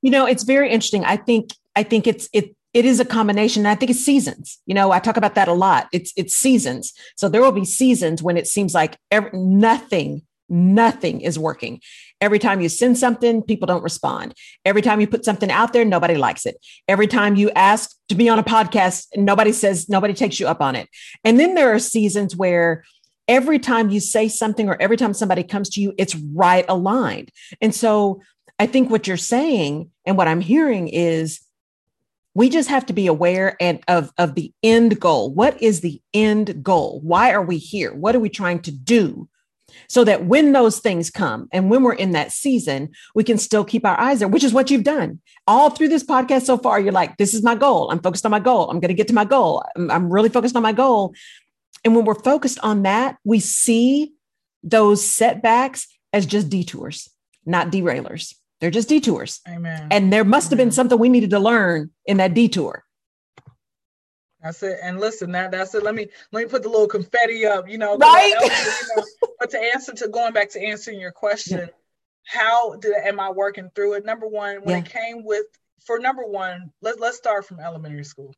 You 0.00 0.10
know, 0.10 0.26
it's 0.26 0.42
very 0.42 0.70
interesting. 0.70 1.04
I 1.04 1.16
think 1.16 1.50
I 1.76 1.82
think 1.82 2.06
it's 2.06 2.28
it 2.32 2.56
it 2.74 2.84
is 2.84 3.00
a 3.00 3.04
combination. 3.04 3.66
I 3.66 3.74
think 3.74 3.90
it's 3.90 4.04
seasons. 4.04 4.58
You 4.66 4.74
know, 4.74 4.90
I 4.92 4.98
talk 4.98 5.16
about 5.16 5.34
that 5.34 5.48
a 5.48 5.52
lot. 5.52 5.88
It's 5.92 6.12
it's 6.16 6.34
seasons. 6.34 6.92
So 7.16 7.28
there 7.28 7.42
will 7.42 7.52
be 7.52 7.64
seasons 7.64 8.22
when 8.22 8.36
it 8.36 8.46
seems 8.46 8.74
like 8.74 8.98
every, 9.10 9.30
nothing 9.34 10.22
nothing 10.52 11.20
is 11.22 11.38
working. 11.38 11.80
Every 12.20 12.38
time 12.38 12.60
you 12.60 12.68
send 12.68 12.98
something, 12.98 13.42
people 13.42 13.66
don't 13.66 13.82
respond. 13.82 14.34
Every 14.64 14.82
time 14.82 15.00
you 15.00 15.08
put 15.08 15.24
something 15.24 15.50
out 15.50 15.72
there, 15.72 15.84
nobody 15.84 16.14
likes 16.14 16.46
it. 16.46 16.56
Every 16.86 17.08
time 17.08 17.34
you 17.34 17.50
ask 17.50 17.96
to 18.08 18.14
be 18.14 18.28
on 18.28 18.38
a 18.38 18.44
podcast, 18.44 19.06
nobody 19.16 19.52
says, 19.52 19.88
nobody 19.88 20.14
takes 20.14 20.38
you 20.38 20.46
up 20.46 20.60
on 20.60 20.76
it. 20.76 20.88
And 21.24 21.40
then 21.40 21.54
there 21.54 21.74
are 21.74 21.80
seasons 21.80 22.36
where 22.36 22.84
every 23.26 23.58
time 23.58 23.90
you 23.90 23.98
say 23.98 24.28
something 24.28 24.68
or 24.68 24.80
every 24.80 24.96
time 24.96 25.14
somebody 25.14 25.42
comes 25.42 25.68
to 25.70 25.80
you, 25.80 25.94
it's 25.98 26.14
right 26.14 26.64
aligned. 26.68 27.30
And 27.60 27.74
so 27.74 28.20
I 28.58 28.66
think 28.66 28.90
what 28.90 29.08
you're 29.08 29.16
saying 29.16 29.90
and 30.06 30.16
what 30.16 30.28
I'm 30.28 30.40
hearing 30.40 30.88
is 30.88 31.40
we 32.34 32.48
just 32.48 32.68
have 32.68 32.86
to 32.86 32.92
be 32.92 33.06
aware 33.06 33.56
and 33.60 33.80
of, 33.88 34.12
of 34.16 34.34
the 34.34 34.52
end 34.62 35.00
goal. 35.00 35.32
What 35.32 35.60
is 35.60 35.80
the 35.80 36.00
end 36.14 36.62
goal? 36.62 37.00
Why 37.02 37.32
are 37.32 37.42
we 37.42 37.58
here? 37.58 37.92
What 37.92 38.14
are 38.14 38.20
we 38.20 38.28
trying 38.28 38.60
to 38.62 38.70
do? 38.70 39.28
So 39.88 40.04
that 40.04 40.24
when 40.26 40.52
those 40.52 40.78
things 40.78 41.10
come 41.10 41.48
and 41.52 41.70
when 41.70 41.82
we're 41.82 41.94
in 41.94 42.12
that 42.12 42.32
season, 42.32 42.90
we 43.14 43.24
can 43.24 43.38
still 43.38 43.64
keep 43.64 43.84
our 43.84 43.98
eyes 43.98 44.18
there, 44.18 44.28
which 44.28 44.44
is 44.44 44.52
what 44.52 44.70
you've 44.70 44.84
done 44.84 45.20
all 45.46 45.70
through 45.70 45.88
this 45.88 46.04
podcast 46.04 46.42
so 46.42 46.56
far. 46.56 46.80
You're 46.80 46.92
like, 46.92 47.16
this 47.16 47.34
is 47.34 47.42
my 47.42 47.54
goal. 47.54 47.90
I'm 47.90 48.00
focused 48.00 48.24
on 48.24 48.30
my 48.30 48.40
goal. 48.40 48.70
I'm 48.70 48.80
going 48.80 48.88
to 48.88 48.94
get 48.94 49.08
to 49.08 49.14
my 49.14 49.24
goal. 49.24 49.64
I'm, 49.76 49.90
I'm 49.90 50.12
really 50.12 50.28
focused 50.28 50.56
on 50.56 50.62
my 50.62 50.72
goal. 50.72 51.14
And 51.84 51.96
when 51.96 52.04
we're 52.04 52.14
focused 52.14 52.58
on 52.62 52.82
that, 52.82 53.16
we 53.24 53.40
see 53.40 54.12
those 54.62 55.04
setbacks 55.04 55.88
as 56.12 56.26
just 56.26 56.48
detours, 56.48 57.08
not 57.44 57.70
derailers. 57.70 58.34
They're 58.60 58.70
just 58.70 58.88
detours. 58.88 59.40
Amen. 59.48 59.88
And 59.90 60.12
there 60.12 60.24
must 60.24 60.50
have 60.50 60.56
been 60.56 60.70
something 60.70 60.98
we 60.98 61.08
needed 61.08 61.30
to 61.30 61.40
learn 61.40 61.90
in 62.06 62.18
that 62.18 62.34
detour. 62.34 62.84
That's 64.42 64.62
it. 64.62 64.78
And 64.82 64.98
listen, 64.98 65.32
that 65.32 65.52
that's 65.52 65.74
it. 65.74 65.82
Let 65.82 65.94
me 65.94 66.08
let 66.32 66.42
me 66.42 66.48
put 66.48 66.62
the 66.62 66.68
little 66.68 66.88
confetti 66.88 67.46
up. 67.46 67.68
You 67.68 67.78
know, 67.78 67.96
right. 67.96 68.34
you 68.40 68.96
know, 68.96 69.04
but 69.38 69.50
to 69.50 69.58
answer 69.58 69.92
to 69.92 70.08
going 70.08 70.32
back 70.32 70.50
to 70.50 70.60
answering 70.60 70.98
your 70.98 71.12
question, 71.12 71.58
yeah. 71.60 71.66
how 72.24 72.76
did 72.76 72.92
am 72.94 73.20
I 73.20 73.30
working 73.30 73.70
through 73.74 73.94
it? 73.94 74.04
Number 74.04 74.26
one, 74.26 74.56
when 74.62 74.76
yeah. 74.76 74.78
it 74.78 74.86
came 74.86 75.24
with 75.24 75.46
for 75.84 76.00
number 76.00 76.24
one, 76.24 76.72
let 76.80 76.98
let's 76.98 77.16
start 77.16 77.46
from 77.46 77.60
elementary 77.60 78.04
school. 78.04 78.34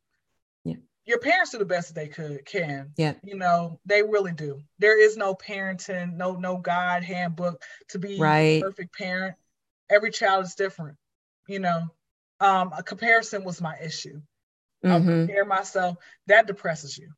Yeah. 0.65 0.77
Your 1.07 1.19
parents 1.21 1.53
do 1.53 1.59
the 1.59 1.65
best 1.65 1.95
that 1.95 2.01
they 2.01 2.09
could 2.09 2.45
can. 2.45 2.93
Yeah. 2.99 3.15
You 3.23 3.37
know, 3.37 3.81
they 3.87 4.03
really 4.03 4.33
do. 4.33 4.61
There 4.79 5.03
is 5.03 5.17
no 5.17 5.35
parenting, 5.35 6.17
no 6.17 6.33
no 6.33 6.59
guide 6.59 7.03
handbook 7.03 7.63
to 7.89 7.99
be 7.99 8.19
right. 8.19 8.63
perfect 8.63 8.95
parent. 8.95 9.37
Every 9.89 10.11
child 10.11 10.45
is 10.45 10.55
different. 10.55 10.99
You 11.47 11.61
know, 11.61 11.89
um, 12.41 12.73
a 12.77 12.83
comparison 12.83 13.43
was 13.43 13.63
my 13.63 13.77
issue 13.83 14.21
mm-hmm. 14.85 14.93
I'll 14.93 15.03
compare 15.03 15.45
myself. 15.45 15.97
That 16.27 16.47
depresses 16.47 16.97
you. 16.99 17.09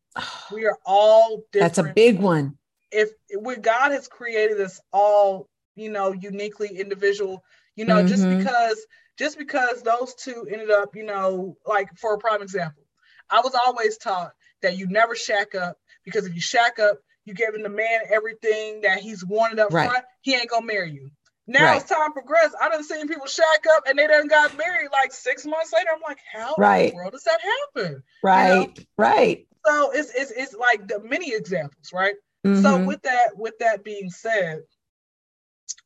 We 0.52 0.66
are 0.66 0.79
all 0.85 1.42
different. 1.52 1.74
That's 1.74 1.90
a 1.90 1.92
big 1.92 2.20
one. 2.20 2.57
If 2.90 3.11
when 3.35 3.61
God 3.61 3.92
has 3.92 4.09
created 4.09 4.61
us 4.61 4.81
all, 4.92 5.48
you 5.74 5.90
know, 5.90 6.12
uniquely 6.12 6.68
individual, 6.79 7.42
you 7.74 7.85
know, 7.85 7.96
mm-hmm. 7.96 8.07
just 8.07 8.29
because 8.29 8.87
just 9.18 9.38
because 9.38 9.83
those 9.83 10.14
two 10.14 10.46
ended 10.50 10.70
up, 10.70 10.94
you 10.94 11.05
know, 11.05 11.57
like 11.66 11.88
for 11.98 12.14
a 12.14 12.18
prime 12.18 12.42
example, 12.42 12.85
I 13.31 13.40
was 13.40 13.55
always 13.66 13.98
taught 13.98 14.33
that 14.62 14.76
you 14.76 14.87
never 14.87 15.14
shack 15.14 15.55
up 15.55 15.76
because 16.05 16.26
if 16.26 16.35
you 16.35 16.40
shack 16.40 16.79
up, 16.79 16.98
you 17.24 17.35
giving 17.35 17.62
the 17.62 17.68
man 17.68 18.00
everything 18.12 18.83
that 18.83 19.00
he's 19.00 19.24
wanted 19.24 19.59
up 19.59 19.72
right. 19.72 19.88
front, 19.90 20.05
he 20.22 20.35
ain't 20.35 20.48
gonna 20.48 20.64
marry 20.64 20.92
you. 20.92 21.11
Now 21.46 21.64
right. 21.64 21.76
as 21.76 21.85
time 21.85 22.12
progressed, 22.12 22.56
I 22.61 22.68
done 22.68 22.82
seen 22.82 23.06
people 23.06 23.26
shack 23.26 23.64
up 23.76 23.85
and 23.87 23.98
they 23.98 24.06
done 24.06 24.26
got 24.26 24.56
married 24.56 24.88
like 24.92 25.12
six 25.12 25.46
months 25.46 25.72
later. 25.72 25.90
I'm 25.94 26.00
like, 26.02 26.18
how 26.32 26.54
right. 26.59 26.87
in 26.87 26.90
the 26.90 26.96
world 26.96 27.12
does 27.12 27.22
that 27.24 27.38
happen? 27.40 28.02
Right, 28.22 28.52
you 28.52 28.66
know? 28.66 28.72
right. 28.96 29.46
So 29.64 29.90
it's 29.92 30.12
it's 30.14 30.30
it's 30.32 30.54
like 30.54 30.88
the 30.88 31.00
many 31.00 31.32
examples, 31.32 31.92
right? 31.92 32.14
Mm-hmm. 32.44 32.62
So 32.62 32.85
with 32.85 33.02
that 33.02 33.37
with 33.37 33.59
that 33.61 33.85
being 33.85 34.11
said, 34.11 34.62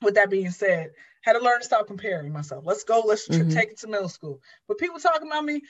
with 0.02 0.14
that 0.14 0.30
being 0.30 0.50
said, 0.50 0.90
had 1.22 1.34
to 1.34 1.40
learn 1.40 1.60
to 1.60 1.64
stop 1.64 1.86
comparing 1.86 2.32
myself. 2.32 2.64
Let's 2.66 2.84
go. 2.84 3.02
Let's 3.06 3.28
mm-hmm. 3.28 3.50
take 3.50 3.70
it 3.70 3.80
to 3.80 3.88
middle 3.88 4.08
school. 4.08 4.40
But 4.66 4.78
people 4.78 4.98
talking 4.98 5.28
about 5.28 5.44
me, 5.44 5.60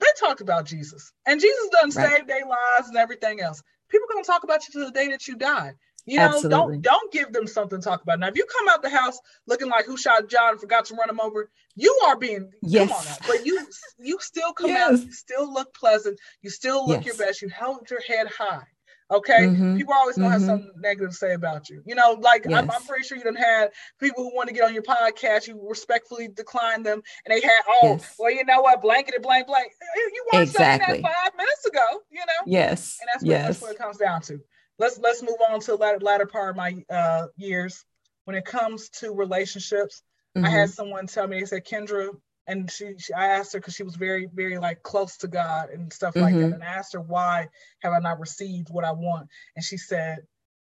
they 0.00 0.06
talked 0.18 0.40
about 0.42 0.66
Jesus, 0.66 1.12
and 1.26 1.40
Jesus 1.40 1.68
doesn't 1.70 2.00
right. 2.00 2.18
save 2.18 2.26
their 2.26 2.46
lives 2.46 2.88
and 2.88 2.96
everything 2.96 3.40
else. 3.40 3.62
People 3.88 4.06
gonna 4.12 4.24
talk 4.24 4.44
about 4.44 4.68
you 4.68 4.80
to 4.80 4.86
the 4.86 4.92
day 4.92 5.08
that 5.08 5.26
you 5.26 5.36
die. 5.36 5.74
You 6.06 6.18
know, 6.18 6.24
Absolutely. 6.24 6.78
don't 6.78 6.82
don't 6.82 7.12
give 7.12 7.32
them 7.32 7.46
something 7.46 7.80
to 7.80 7.84
talk 7.84 8.02
about. 8.02 8.18
Now, 8.18 8.28
if 8.28 8.36
you 8.36 8.46
come 8.46 8.68
out 8.68 8.82
the 8.82 8.90
house 8.90 9.18
looking 9.46 9.68
like 9.68 9.84
who 9.84 9.96
shot 9.96 10.28
John 10.28 10.52
and 10.52 10.60
forgot 10.60 10.86
to 10.86 10.94
run 10.94 11.10
him 11.10 11.20
over, 11.20 11.50
you 11.76 12.00
are 12.06 12.16
being 12.16 12.50
yes. 12.62 13.18
But 13.26 13.46
you 13.46 13.66
you 13.98 14.18
still 14.20 14.52
come 14.52 14.70
yes. 14.70 14.92
out, 14.92 15.04
you 15.04 15.12
still 15.12 15.52
look 15.52 15.74
pleasant, 15.74 16.18
you 16.42 16.50
still 16.50 16.86
look 16.86 17.04
yes. 17.04 17.06
your 17.06 17.26
best, 17.26 17.42
you 17.42 17.48
held 17.48 17.88
your 17.90 18.00
head 18.00 18.26
high. 18.28 18.64
Okay, 19.12 19.40
mm-hmm. 19.40 19.76
people 19.76 19.92
are 19.92 19.98
always 19.98 20.16
gonna 20.16 20.28
mm-hmm. 20.28 20.40
have 20.40 20.42
something 20.42 20.72
negative 20.76 21.10
to 21.10 21.16
say 21.16 21.34
about 21.34 21.68
you. 21.68 21.82
You 21.84 21.96
know, 21.96 22.16
like 22.20 22.46
yes. 22.48 22.62
I'm, 22.62 22.70
I'm, 22.70 22.82
pretty 22.82 23.04
sure 23.04 23.18
you 23.18 23.24
done 23.24 23.34
had 23.34 23.70
people 23.98 24.22
who 24.22 24.34
want 24.36 24.48
to 24.48 24.54
get 24.54 24.62
on 24.62 24.72
your 24.72 24.84
podcast. 24.84 25.48
You 25.48 25.60
respectfully 25.68 26.28
declined 26.28 26.86
them, 26.86 27.02
and 27.26 27.36
they 27.36 27.40
had, 27.44 27.60
oh, 27.68 27.80
yes. 27.82 28.14
well, 28.20 28.30
you 28.30 28.44
know 28.44 28.60
what, 28.60 28.80
blanket, 28.80 29.20
blank, 29.20 29.48
blank. 29.48 29.72
You 29.96 30.24
watched 30.32 30.50
exactly. 30.50 31.00
that 31.00 31.02
five 31.02 31.36
minutes 31.36 31.66
ago. 31.66 32.02
You 32.10 32.20
know, 32.20 32.46
yes, 32.46 32.98
and 33.00 33.08
that's 33.12 33.24
what, 33.24 33.30
yes. 33.30 33.46
that's 33.46 33.62
what 33.62 33.72
it 33.72 33.78
comes 33.78 33.96
down 33.96 34.22
to 34.22 34.38
let's 34.80 34.98
let's 34.98 35.22
move 35.22 35.36
on 35.48 35.60
to 35.60 35.72
the 35.72 35.76
latter, 35.76 36.00
latter 36.00 36.26
part 36.26 36.50
of 36.50 36.56
my 36.56 36.82
uh, 36.90 37.26
years. 37.36 37.84
When 38.24 38.36
it 38.36 38.44
comes 38.44 38.88
to 39.00 39.12
relationships, 39.12 40.02
mm-hmm. 40.36 40.46
I 40.46 40.50
had 40.50 40.68
mm-hmm. 40.68 40.72
someone 40.72 41.06
tell 41.06 41.26
me, 41.26 41.40
they 41.40 41.46
said, 41.46 41.66
Kyndra, 41.66 42.10
and 42.46 42.70
she, 42.70 42.94
she 42.98 43.12
I 43.12 43.26
asked 43.26 43.52
her 43.52 43.60
because 43.60 43.74
she 43.74 43.82
was 43.82 43.96
very, 43.96 44.28
very 44.32 44.58
like 44.58 44.82
close 44.82 45.18
to 45.18 45.28
God 45.28 45.70
and 45.70 45.92
stuff 45.92 46.14
mm-hmm. 46.14 46.22
like 46.24 46.34
that. 46.34 46.40
Mm-hmm. 46.40 46.54
And 46.54 46.64
I 46.64 46.66
asked 46.66 46.94
her, 46.94 47.00
why 47.00 47.48
have 47.80 47.92
I 47.92 47.98
not 47.98 48.20
received 48.20 48.68
what 48.70 48.84
I 48.84 48.92
want? 48.92 49.28
And 49.54 49.64
she 49.64 49.76
said, 49.76 50.20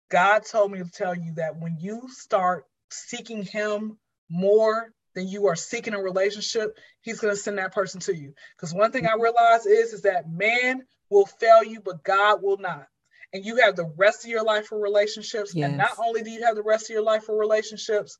God 0.09 0.43
told 0.45 0.71
me 0.71 0.79
to 0.79 0.89
tell 0.89 1.15
you 1.15 1.33
that 1.35 1.59
when 1.59 1.77
you 1.79 2.03
start 2.09 2.65
seeking 2.91 3.43
Him 3.43 3.97
more 4.29 4.93
than 5.15 5.27
you 5.27 5.47
are 5.47 5.55
seeking 5.55 5.93
a 5.93 6.01
relationship, 6.01 6.77
He's 7.01 7.19
going 7.19 7.33
to 7.33 7.39
send 7.39 7.57
that 7.57 7.73
person 7.73 7.99
to 8.01 8.15
you. 8.15 8.33
Because 8.55 8.73
one 8.73 8.91
thing 8.91 9.05
I 9.05 9.11
mm-hmm. 9.11 9.21
realize 9.21 9.65
is, 9.65 9.93
is 9.93 10.01
that 10.03 10.29
man 10.29 10.83
will 11.09 11.25
fail 11.25 11.63
you, 11.63 11.81
but 11.81 12.03
God 12.03 12.41
will 12.41 12.57
not 12.57 12.87
and 13.33 13.45
you 13.45 13.57
have 13.57 13.75
the 13.75 13.91
rest 13.97 14.23
of 14.23 14.31
your 14.31 14.43
life 14.43 14.67
for 14.67 14.79
relationships. 14.79 15.53
Yes. 15.53 15.69
And 15.69 15.77
not 15.77 15.97
only 15.99 16.23
do 16.23 16.29
you 16.29 16.43
have 16.43 16.55
the 16.55 16.63
rest 16.63 16.89
of 16.89 16.93
your 16.93 17.03
life 17.03 17.23
for 17.23 17.37
relationships, 17.37 18.17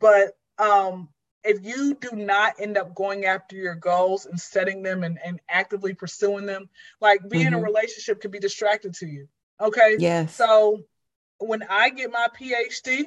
but 0.00 0.36
um, 0.58 1.08
if 1.44 1.64
you 1.64 1.94
do 1.94 2.10
not 2.14 2.54
end 2.58 2.76
up 2.76 2.94
going 2.94 3.24
after 3.24 3.56
your 3.56 3.74
goals 3.74 4.26
and 4.26 4.38
setting 4.38 4.82
them 4.82 5.04
and, 5.04 5.18
and 5.24 5.40
actively 5.48 5.94
pursuing 5.94 6.46
them, 6.46 6.68
like 7.00 7.20
being 7.28 7.44
mm-hmm. 7.44 7.48
in 7.48 7.54
a 7.54 7.56
mm-hmm. 7.56 7.64
relationship 7.64 8.20
could 8.20 8.32
be 8.32 8.40
distracted 8.40 8.94
to 8.94 9.06
you. 9.06 9.28
Okay. 9.60 9.96
Yes. 9.98 10.34
So 10.34 10.80
when 11.38 11.62
I 11.68 11.90
get 11.90 12.10
my 12.10 12.28
PhD, 12.38 13.04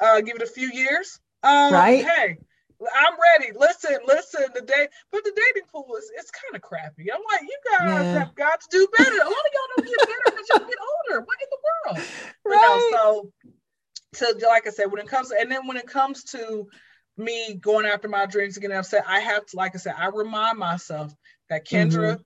uh, 0.00 0.20
give 0.20 0.36
it 0.36 0.42
a 0.42 0.46
few 0.46 0.70
years. 0.72 1.18
Um, 1.42 1.72
right. 1.72 2.04
Hey, 2.04 2.38
I'm 2.80 3.14
ready. 3.38 3.52
Listen, 3.58 3.98
listen. 4.06 4.44
The 4.54 4.62
day, 4.62 4.88
but 5.10 5.24
the 5.24 5.30
dating 5.30 5.68
pool 5.72 5.96
is 5.98 6.10
it's 6.16 6.30
kind 6.30 6.54
of 6.54 6.62
crappy. 6.62 7.12
I'm 7.12 7.20
like, 7.32 7.42
you 7.42 7.58
guys 7.70 8.04
yeah. 8.04 8.18
have 8.20 8.34
got 8.34 8.60
to 8.60 8.66
do 8.70 8.86
better. 8.96 9.10
A 9.10 9.16
lot 9.16 9.26
of 9.26 9.52
y'all 9.52 9.68
don't 9.76 9.86
get 9.86 9.98
better 9.98 10.22
because 10.26 10.46
y'all 10.48 10.68
get 10.68 10.78
older. 11.10 11.24
What 11.24 11.38
in 11.42 11.48
the 11.50 11.58
world? 11.66 12.08
Right. 12.44 12.54
You 12.54 12.90
know, 12.92 13.32
so, 14.14 14.32
to 14.32 14.46
like 14.46 14.66
I 14.66 14.70
said, 14.70 14.92
when 14.92 15.00
it 15.00 15.08
comes, 15.08 15.30
to, 15.30 15.36
and 15.40 15.50
then 15.50 15.66
when 15.66 15.76
it 15.76 15.86
comes 15.86 16.24
to 16.24 16.68
me 17.16 17.54
going 17.54 17.84
after 17.86 18.08
my 18.08 18.26
dreams 18.26 18.56
and 18.56 18.62
getting 18.62 18.76
upset, 18.76 19.04
I 19.06 19.20
have 19.20 19.44
to, 19.46 19.56
like 19.56 19.74
I 19.74 19.78
said, 19.78 19.94
I 19.98 20.06
remind 20.08 20.58
myself 20.58 21.12
that 21.50 21.66
Kyndra, 21.66 22.14
mm-hmm. 22.14 22.22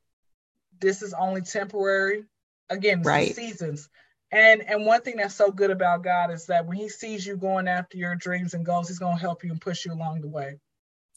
this 0.80 1.02
is 1.02 1.14
only 1.14 1.40
temporary. 1.40 2.24
Again, 2.70 3.02
right. 3.02 3.34
seasons. 3.34 3.88
And 4.32 4.68
and 4.68 4.86
one 4.86 5.02
thing 5.02 5.16
that's 5.16 5.34
so 5.34 5.50
good 5.50 5.70
about 5.70 6.02
God 6.02 6.30
is 6.30 6.46
that 6.46 6.66
when 6.66 6.78
He 6.78 6.88
sees 6.88 7.26
you 7.26 7.36
going 7.36 7.68
after 7.68 7.98
your 7.98 8.16
dreams 8.16 8.54
and 8.54 8.64
goals, 8.64 8.88
He's 8.88 8.98
going 8.98 9.16
to 9.16 9.20
help 9.20 9.44
you 9.44 9.50
and 9.50 9.60
push 9.60 9.84
you 9.84 9.92
along 9.92 10.22
the 10.22 10.28
way. 10.28 10.56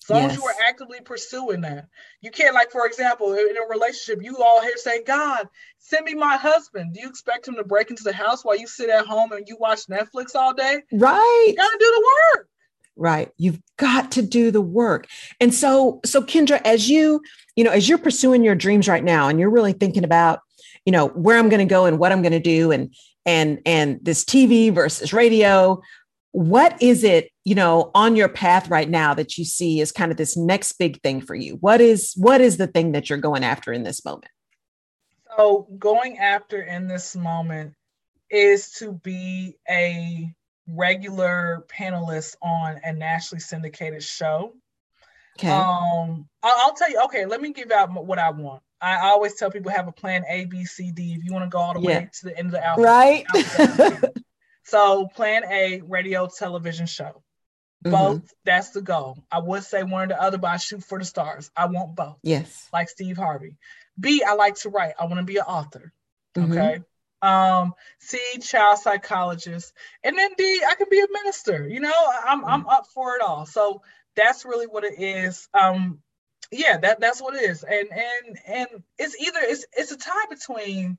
As 0.04 0.10
long 0.12 0.24
yes. 0.24 0.32
as 0.34 0.38
you 0.38 0.46
are 0.46 0.56
actively 0.68 1.00
pursuing 1.04 1.62
that, 1.62 1.88
you 2.22 2.30
can't 2.30 2.54
like, 2.54 2.70
for 2.70 2.86
example, 2.86 3.34
in 3.34 3.58
a 3.58 3.68
relationship, 3.68 4.24
you 4.24 4.38
all 4.38 4.62
here 4.62 4.78
say, 4.78 5.02
"God, 5.04 5.48
send 5.80 6.06
me 6.06 6.14
my 6.14 6.36
husband." 6.36 6.94
Do 6.94 7.02
you 7.02 7.10
expect 7.10 7.48
him 7.48 7.56
to 7.56 7.64
break 7.64 7.90
into 7.90 8.04
the 8.04 8.14
house 8.14 8.46
while 8.46 8.58
you 8.58 8.68
sit 8.68 8.90
at 8.90 9.08
home 9.08 9.32
and 9.32 9.48
you 9.48 9.58
watch 9.60 9.88
Netflix 9.88 10.36
all 10.36 10.54
day? 10.54 10.84
Right. 10.92 11.46
You 11.48 11.56
gotta 11.56 11.78
do 11.80 11.86
the 11.86 12.12
work. 12.36 12.50
Right. 12.98 13.32
You've 13.38 13.62
got 13.78 14.12
to 14.14 14.22
do 14.22 14.52
the 14.52 14.62
work. 14.62 15.08
And 15.40 15.54
so, 15.54 16.00
so 16.06 16.22
Kyndra, 16.22 16.62
as 16.64 16.90
you, 16.90 17.22
you 17.56 17.64
know, 17.64 17.72
as 17.72 17.90
you're 17.90 17.98
pursuing 17.98 18.44
your 18.44 18.56
dreams 18.56 18.88
right 18.88 19.04
now, 19.04 19.28
and 19.28 19.40
you're 19.40 19.50
really 19.50 19.74
thinking 19.74 20.04
about, 20.04 20.40
you 20.86 20.92
know, 20.92 21.08
where 21.10 21.38
I'm 21.38 21.50
going 21.50 21.68
to 21.68 21.72
go 21.72 21.86
and 21.86 22.00
what 22.00 22.12
I'm 22.12 22.22
going 22.22 22.32
to 22.32 22.40
do, 22.40 22.72
and 22.72 22.94
and 23.26 23.60
and 23.66 24.00
this 24.04 24.24
TV 24.24 24.74
versus 24.74 25.12
radio, 25.12 25.82
what 26.32 26.82
is 26.82 27.04
it 27.04 27.32
you 27.44 27.56
know 27.56 27.92
on 27.96 28.16
your 28.16 28.30
path 28.30 28.70
right 28.70 28.90
now 28.90 29.14
that 29.14 29.38
you 29.38 29.46
see 29.46 29.80
is 29.80 29.92
kind 29.92 30.12
of 30.12 30.18
this 30.18 30.38
next 30.38 30.74
big 30.74 31.02
thing 31.02 31.22
for 31.22 31.36
you? 31.36 31.58
What 31.60 31.82
is 31.82 32.14
what 32.16 32.42
is 32.42 32.58
the 32.58 32.68
thing 32.68 32.92
that 32.92 33.10
you're 33.10 33.20
going 33.20 33.44
after 33.44 33.74
in 33.74 33.84
this 33.84 34.06
moment? 34.06 34.32
So 35.38 35.68
going 35.78 36.20
after 36.20 36.62
in 36.62 36.88
this 36.88 37.16
moment 37.16 37.74
is 38.30 38.72
to 38.74 38.94
be 38.94 39.58
a 39.70 40.34
regular 40.68 41.66
panelist 41.68 42.36
on 42.42 42.80
a 42.84 42.94
nationally 42.94 43.42
syndicated 43.42 44.04
show. 44.04 44.54
Okay. 45.38 45.50
Um 45.50 46.28
I'll, 46.44 46.56
I'll 46.58 46.74
tell 46.74 46.90
you 46.90 47.02
okay 47.06 47.26
let 47.26 47.42
me 47.42 47.52
give 47.52 47.72
out 47.72 47.92
what 48.06 48.20
i 48.20 48.30
want 48.30 48.62
I 48.82 49.10
always 49.10 49.36
tell 49.36 49.52
people 49.52 49.72
have 49.72 49.88
a 49.88 49.92
plan 49.92 50.24
A, 50.30 50.46
B, 50.46 50.66
C, 50.66 50.92
D. 50.92 51.14
If 51.14 51.24
you 51.24 51.34
want 51.34 51.46
to 51.46 51.50
go 51.50 51.60
all 51.60 51.74
the 51.74 51.82
yeah. 51.82 52.00
way 52.00 52.10
to 52.20 52.26
the 52.26 52.38
end 52.38 52.48
of 52.48 52.52
the 52.52 52.66
alphabet, 52.66 52.92
right? 52.92 53.26
Alphabet, 53.34 54.14
So 54.66 55.08
plan 55.08 55.44
A, 55.50 55.82
radio, 55.82 56.28
television 56.28 56.88
show. 56.88 57.24
Mm-hmm. 57.86 57.92
Both, 57.92 58.18
mm-hmm. 58.18 58.26
that's 58.46 58.72
the 58.72 58.82
goal. 58.82 59.24
I 59.32 59.40
would 59.40 59.64
say 59.64 59.84
one 59.84 60.04
or 60.04 60.08
the 60.08 60.22
other, 60.22 60.40
but 60.40 60.48
I 60.48 60.58
shoot 60.58 60.84
for 60.84 60.98
the 60.98 61.06
stars. 61.06 61.52
I 61.56 61.68
want 61.68 61.96
both. 61.96 62.18
Yes. 62.24 62.68
Like 62.74 62.90
Steve 62.90 63.16
Harvey. 63.16 63.58
B, 64.00 64.24
I 64.28 64.34
like 64.34 64.56
to 64.56 64.70
write. 64.70 64.96
I 65.00 65.06
want 65.06 65.18
to 65.18 65.24
be 65.24 65.38
an 65.38 65.44
author. 65.44 65.94
Mm-hmm. 66.36 66.52
Okay. 66.52 66.80
Um, 67.22 67.74
C, 68.00 68.20
child 68.42 68.80
psychologist. 68.80 69.72
And 70.04 70.18
then 70.18 70.32
D, 70.36 70.62
I 70.68 70.76
can 70.76 70.88
be 70.90 71.00
a 71.00 71.08
minister. 71.12 71.68
You 71.68 71.80
know, 71.80 71.94
I'm 72.26 72.40
mm-hmm. 72.40 72.50
I'm 72.50 72.68
up 72.68 72.88
for 72.94 73.16
it 73.16 73.22
all. 73.22 73.46
So 73.46 73.82
that's 74.16 74.46
really 74.46 74.68
what 74.68 74.84
it 74.84 75.00
is. 75.00 75.48
Um, 75.54 76.00
yeah, 76.52 76.78
that 76.78 77.00
that's 77.00 77.22
what 77.22 77.36
it 77.36 77.50
is. 77.50 77.64
And 77.64 77.90
and 77.92 78.40
and 78.48 78.68
it's 78.98 79.20
either 79.20 79.40
it's 79.42 79.66
it's 79.74 79.92
a 79.92 79.98
tie 79.98 80.26
between 80.30 80.98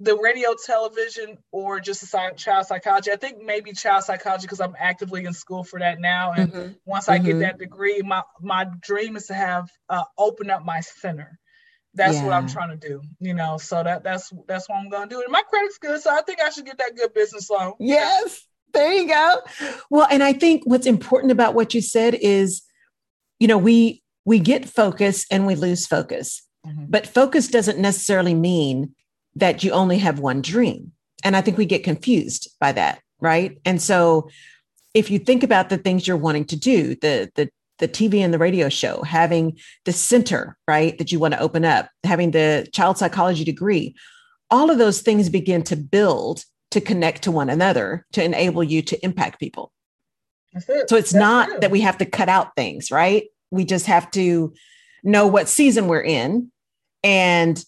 the 0.00 0.16
radio, 0.16 0.54
television, 0.64 1.38
or 1.50 1.80
just 1.80 2.02
a 2.02 2.32
child 2.36 2.66
psychology. 2.66 3.10
I 3.10 3.16
think 3.16 3.42
maybe 3.42 3.72
child 3.72 4.04
psychology 4.04 4.42
because 4.42 4.60
I'm 4.60 4.76
actively 4.78 5.24
in 5.24 5.32
school 5.32 5.64
for 5.64 5.80
that 5.80 6.00
now. 6.00 6.32
And 6.32 6.52
mm-hmm. 6.52 6.72
once 6.84 7.04
mm-hmm. 7.06 7.12
I 7.12 7.18
get 7.18 7.30
mm-hmm. 7.30 7.40
that 7.40 7.58
degree, 7.58 8.00
my 8.02 8.22
my 8.40 8.66
dream 8.80 9.16
is 9.16 9.26
to 9.26 9.34
have 9.34 9.68
uh, 9.88 10.04
open 10.16 10.50
up 10.50 10.64
my 10.64 10.80
center. 10.80 11.38
That's 11.94 12.16
yeah. 12.16 12.24
what 12.24 12.32
I'm 12.32 12.46
trying 12.46 12.78
to 12.78 12.88
do, 12.88 13.02
you 13.18 13.34
know. 13.34 13.58
So 13.58 13.82
that 13.82 14.04
that's 14.04 14.32
that's 14.46 14.68
what 14.68 14.76
I'm 14.76 14.88
gonna 14.88 15.08
do. 15.08 15.20
And 15.20 15.32
my 15.32 15.42
credit's 15.42 15.78
good, 15.78 16.00
so 16.00 16.14
I 16.14 16.22
think 16.22 16.40
I 16.40 16.50
should 16.50 16.66
get 16.66 16.78
that 16.78 16.96
good 16.96 17.12
business 17.12 17.50
loan. 17.50 17.72
Yes, 17.80 18.46
there 18.72 18.92
you 18.92 19.08
go. 19.08 19.36
Well, 19.90 20.06
and 20.08 20.22
I 20.22 20.32
think 20.32 20.62
what's 20.64 20.86
important 20.86 21.32
about 21.32 21.54
what 21.54 21.74
you 21.74 21.80
said 21.80 22.14
is, 22.14 22.62
you 23.40 23.48
know, 23.48 23.58
we 23.58 24.02
we 24.28 24.38
get 24.38 24.68
focus 24.68 25.24
and 25.30 25.46
we 25.46 25.54
lose 25.54 25.86
focus, 25.86 26.42
mm-hmm. 26.66 26.84
but 26.90 27.06
focus 27.06 27.48
doesn't 27.48 27.78
necessarily 27.78 28.34
mean 28.34 28.94
that 29.34 29.64
you 29.64 29.70
only 29.70 29.96
have 29.96 30.18
one 30.18 30.42
dream. 30.42 30.92
And 31.24 31.34
I 31.34 31.40
think 31.40 31.56
we 31.56 31.64
get 31.64 31.82
confused 31.82 32.54
by 32.60 32.72
that, 32.72 33.00
right? 33.20 33.58
And 33.64 33.80
so 33.80 34.28
if 34.92 35.10
you 35.10 35.18
think 35.18 35.42
about 35.42 35.70
the 35.70 35.78
things 35.78 36.06
you're 36.06 36.18
wanting 36.18 36.44
to 36.46 36.56
do, 36.56 36.94
the 36.96 37.30
the 37.36 37.48
the 37.78 37.88
TV 37.88 38.16
and 38.18 38.34
the 38.34 38.38
radio 38.38 38.68
show, 38.68 39.02
having 39.02 39.56
the 39.86 39.94
center, 39.94 40.58
right, 40.66 40.98
that 40.98 41.10
you 41.10 41.18
want 41.18 41.32
to 41.32 41.40
open 41.40 41.64
up, 41.64 41.88
having 42.04 42.32
the 42.32 42.68
child 42.74 42.98
psychology 42.98 43.44
degree, 43.44 43.94
all 44.50 44.68
of 44.70 44.76
those 44.76 45.00
things 45.00 45.30
begin 45.30 45.62
to 45.62 45.76
build 45.76 46.44
to 46.72 46.82
connect 46.82 47.22
to 47.22 47.30
one 47.30 47.48
another 47.48 48.04
to 48.12 48.22
enable 48.22 48.62
you 48.62 48.82
to 48.82 49.02
impact 49.02 49.40
people. 49.40 49.72
It. 50.52 50.90
So 50.90 50.96
it's 50.96 51.12
That's 51.12 51.14
not 51.14 51.48
true. 51.48 51.58
that 51.60 51.70
we 51.70 51.80
have 51.80 51.96
to 51.98 52.04
cut 52.04 52.28
out 52.28 52.54
things, 52.56 52.90
right? 52.90 53.24
We 53.50 53.64
just 53.64 53.86
have 53.86 54.10
to 54.12 54.52
know 55.02 55.26
what 55.26 55.48
season 55.48 55.88
we're 55.88 56.02
in 56.02 56.50
and 57.02 57.62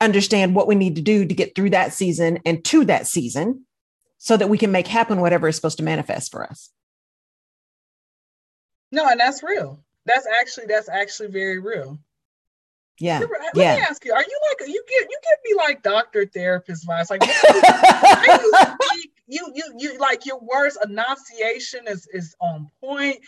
understand 0.00 0.54
what 0.54 0.66
we 0.66 0.74
need 0.74 0.96
to 0.96 1.02
do 1.02 1.24
to 1.24 1.34
get 1.34 1.54
through 1.54 1.70
that 1.70 1.92
season 1.92 2.40
and 2.44 2.64
to 2.64 2.84
that 2.86 3.06
season 3.06 3.64
so 4.18 4.36
that 4.36 4.48
we 4.48 4.58
can 4.58 4.72
make 4.72 4.86
happen 4.86 5.20
whatever 5.20 5.48
is 5.48 5.56
supposed 5.56 5.78
to 5.78 5.84
manifest 5.84 6.30
for 6.30 6.44
us. 6.44 6.70
No, 8.90 9.08
and 9.08 9.18
that's 9.18 9.42
real. 9.42 9.82
That's 10.04 10.26
actually 10.40 10.66
that's 10.66 10.88
actually 10.88 11.30
very 11.30 11.58
real. 11.58 11.98
Yeah. 13.00 13.20
Let 13.20 13.30
yeah. 13.54 13.76
me 13.76 13.82
ask 13.82 14.04
you: 14.04 14.12
Are 14.12 14.22
you 14.22 14.40
like 14.50 14.68
you 14.68 14.84
give 14.88 15.08
you 15.08 15.18
give 15.22 15.38
me 15.44 15.54
like 15.56 15.82
doctor 15.82 16.26
therapist 16.26 16.84
advice? 16.84 17.10
Like 17.10 17.22
you, 17.26 17.32
you 18.94 19.04
you 19.26 19.52
you 19.54 19.64
you 19.78 19.98
like 19.98 20.26
your 20.26 20.40
words 20.40 20.76
enunciation 20.84 21.86
is 21.86 22.08
is 22.12 22.34
on 22.40 22.68
point. 22.80 23.18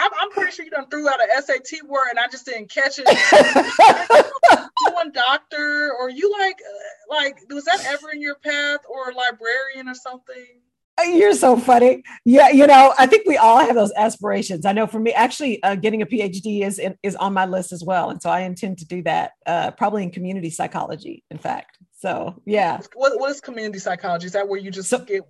I'm, 0.00 0.10
I'm 0.20 0.30
pretty 0.30 0.52
sure 0.52 0.64
you 0.64 0.70
done 0.70 0.88
threw 0.88 1.08
out 1.08 1.20
an 1.22 1.42
SAT 1.42 1.88
word 1.88 2.08
and 2.10 2.18
I 2.18 2.28
just 2.28 2.44
didn't 2.44 2.70
catch 2.70 2.98
it. 2.98 3.06
one 4.92 5.12
doctor 5.12 5.92
or 5.98 6.10
you 6.10 6.30
like 6.38 6.58
uh, 6.60 7.14
like 7.14 7.38
was 7.50 7.64
that 7.64 7.84
ever 7.86 8.10
in 8.12 8.20
your 8.20 8.36
path 8.36 8.80
or 8.88 9.12
librarian 9.12 9.88
or 9.88 9.94
something? 9.94 10.60
You're 11.02 11.34
so 11.34 11.56
funny. 11.56 12.04
Yeah, 12.24 12.50
you 12.50 12.68
know, 12.68 12.94
I 12.96 13.06
think 13.06 13.26
we 13.26 13.36
all 13.36 13.58
have 13.58 13.74
those 13.74 13.92
aspirations. 13.96 14.64
I 14.64 14.70
know 14.72 14.86
for 14.86 15.00
me, 15.00 15.12
actually, 15.12 15.60
uh, 15.64 15.74
getting 15.74 16.02
a 16.02 16.06
PhD 16.06 16.62
is 16.62 16.80
is 17.02 17.16
on 17.16 17.32
my 17.32 17.46
list 17.46 17.72
as 17.72 17.82
well, 17.82 18.10
and 18.10 18.22
so 18.22 18.30
I 18.30 18.40
intend 18.40 18.78
to 18.78 18.86
do 18.86 19.02
that 19.02 19.32
uh, 19.44 19.72
probably 19.72 20.04
in 20.04 20.10
community 20.10 20.50
psychology. 20.50 21.24
In 21.32 21.38
fact, 21.38 21.78
so 21.98 22.40
yeah. 22.46 22.80
What 22.94 23.18
what 23.18 23.30
is 23.30 23.40
community 23.40 23.80
psychology? 23.80 24.26
Is 24.26 24.32
that 24.32 24.46
where 24.46 24.60
you 24.60 24.70
just 24.70 24.88
so, 24.88 24.98
get? 24.98 25.22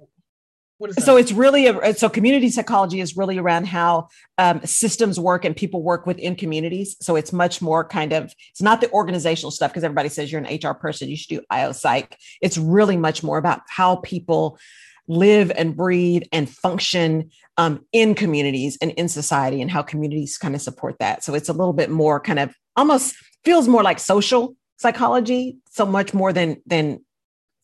What 0.79 0.91
is 0.91 0.97
that? 0.97 1.03
So 1.03 1.17
it's 1.17 1.33
really 1.33 1.67
a, 1.67 1.95
so 1.95 2.09
community 2.09 2.51
psychology 2.51 3.01
is 3.01 3.17
really 3.17 3.39
around 3.39 3.67
how 3.67 4.09
um, 4.39 4.61
systems 4.65 5.21
work 5.21 5.45
and 5.45 5.55
people 5.55 5.83
work 5.83 6.07
within 6.07 6.35
communities. 6.35 6.97
So 7.01 7.17
it's 7.17 7.33
much 7.33 7.63
more 7.63 7.85
kind 7.85 8.13
of 8.13 8.33
it's 8.51 8.63
not 8.63 8.81
the 8.81 8.91
organizational 8.91 9.51
stuff 9.51 9.71
because 9.71 9.85
everybody 9.85 10.09
says 10.09 10.33
you're 10.33 10.43
an 10.43 10.59
HR 10.63 10.75
person, 10.75 11.09
you 11.09 11.17
should 11.17 11.29
do 11.29 11.43
IO 11.51 11.73
psych. 11.73 12.19
It's 12.43 12.59
really 12.59 12.97
much 12.97 13.23
more 13.23 13.39
about 13.39 13.61
how 13.69 13.97
people 13.97 14.59
live 15.07 15.53
and 15.53 15.77
breathe 15.77 16.23
and 16.33 16.49
function 16.49 17.31
um, 17.57 17.85
in 17.93 18.15
communities 18.15 18.79
and 18.81 18.91
in 18.93 19.09
society 19.09 19.61
and 19.61 19.71
how 19.71 19.83
communities 19.83 20.39
kind 20.39 20.55
of 20.55 20.63
support 20.63 20.97
that. 20.99 21.23
So 21.23 21.35
it's 21.35 21.49
a 21.49 21.53
little 21.53 21.75
bit 21.75 21.91
more 21.91 22.19
kind 22.19 22.39
of 22.39 22.55
almost 22.77 23.15
feels 23.45 23.69
more 23.69 23.83
like 23.83 23.99
social 23.99 24.57
psychology, 24.79 25.59
so 25.71 25.87
much 25.87 26.15
more 26.15 26.33
than 26.33 26.61
than 26.67 27.04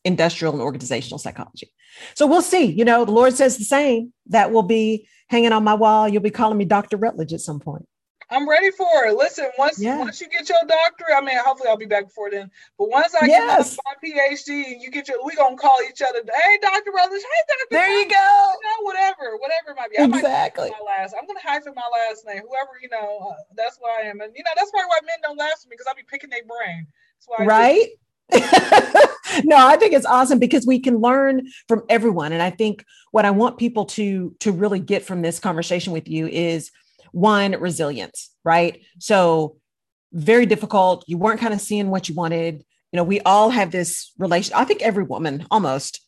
industrial 0.05 0.55
and 0.55 0.63
organizational 0.63 1.19
psychology. 1.19 1.71
So 2.15 2.27
we'll 2.27 2.43
see. 2.43 2.65
You 2.65 2.85
know, 2.85 3.05
the 3.05 3.13
Lord 3.13 3.35
says 3.35 3.59
the 3.59 3.65
same. 3.65 4.13
That 4.27 4.53
will 4.53 4.63
be 4.63 5.09
hanging 5.29 5.53
on 5.53 5.65
my 5.65 5.75
wall. 5.75 6.09
You'll 6.09 6.23
be 6.23 6.31
calling 6.31 6.59
me 6.59 6.65
Dr. 6.65 6.97
Rutledge 6.97 7.33
at 7.33 7.41
some 7.41 7.61
point. 7.61 7.87
I'm 8.33 8.49
ready 8.49 8.71
for 8.71 9.07
it. 9.07 9.17
Listen, 9.17 9.51
once 9.59 9.81
yeah. 9.81 9.99
once 9.99 10.21
you 10.21 10.29
get 10.29 10.49
your 10.49 10.61
doctorate, 10.67 11.17
I 11.17 11.21
mean, 11.21 11.37
hopefully 11.39 11.69
I'll 11.69 11.77
be 11.77 11.87
back 11.87 12.07
before 12.07 12.31
then. 12.31 12.49
But 12.79 12.89
once 12.89 13.13
I 13.21 13.27
yes. 13.27 13.75
get 13.75 13.85
my 13.85 13.95
PhD 13.99 14.73
and 14.73 14.81
you 14.81 14.91
get 14.91 15.09
your, 15.09 15.25
we 15.25 15.35
gonna 15.35 15.57
call 15.57 15.79
each 15.83 16.01
other. 16.01 16.21
Hey, 16.23 16.59
Doctor 16.63 16.93
Brothers. 16.93 17.23
Hey, 17.23 17.43
Doctor. 17.49 17.67
There 17.73 17.99
you 17.99 18.09
go. 18.09 18.15
You 18.15 18.69
know, 18.69 18.85
whatever, 18.85 19.37
whatever 19.39 19.71
it 19.71 19.77
might 19.77 19.91
be. 19.91 19.99
I 19.99 20.05
exactly. 20.05 20.71
my 20.71 20.85
last. 20.87 21.15
I'm 21.19 21.27
gonna 21.27 21.41
hyphen 21.43 21.75
my 21.75 21.83
last 22.07 22.25
name. 22.25 22.43
Whoever 22.49 22.79
you 22.81 22.89
know, 22.89 23.33
uh, 23.33 23.43
that's 23.57 23.79
who 23.79 23.87
I 23.87 24.09
am. 24.09 24.21
And 24.21 24.33
you 24.37 24.45
know, 24.45 24.51
that's 24.57 24.71
probably 24.71 24.87
why 24.87 24.99
men 25.03 25.19
don't 25.25 25.37
last 25.37 25.67
me 25.67 25.71
because 25.75 25.87
I'll 25.89 25.97
be 25.97 26.07
picking 26.09 26.31
their 26.31 26.45
brain. 26.45 26.87
right. 27.41 27.89
no, 29.45 29.57
I 29.57 29.77
think 29.77 29.93
it's 29.93 30.07
awesome 30.07 30.39
because 30.39 30.67
we 30.67 30.79
can 30.81 30.99
learn 30.99 31.49
from 31.69 31.83
everyone. 31.89 32.33
And 32.33 32.43
I 32.43 32.51
think 32.51 32.85
what 33.11 33.25
I 33.25 33.31
want 33.31 33.59
people 33.59 33.87
to 33.87 34.35
to 34.41 34.53
really 34.53 34.81
get 34.81 35.05
from 35.05 35.23
this 35.23 35.39
conversation 35.39 35.93
with 35.93 36.09
you 36.09 36.27
is 36.27 36.71
one 37.13 37.53
resilience, 37.53 38.31
right? 38.45 38.83
So 38.99 39.57
very 40.13 40.47
difficult. 40.47 41.05
You 41.07 41.19
weren't 41.19 41.41
kind 41.41 41.55
of 41.55 41.61
seeing 41.61 41.91
what 41.91 42.09
you 42.09 42.15
wanted. 42.15 42.65
You 42.93 42.97
know, 42.97 43.05
we 43.05 43.21
all 43.21 43.51
have 43.51 43.71
this 43.71 44.13
relation. 44.19 44.55
I 44.57 44.65
think 44.65 44.83
every 44.83 45.05
woman, 45.05 45.47
almost 45.51 46.01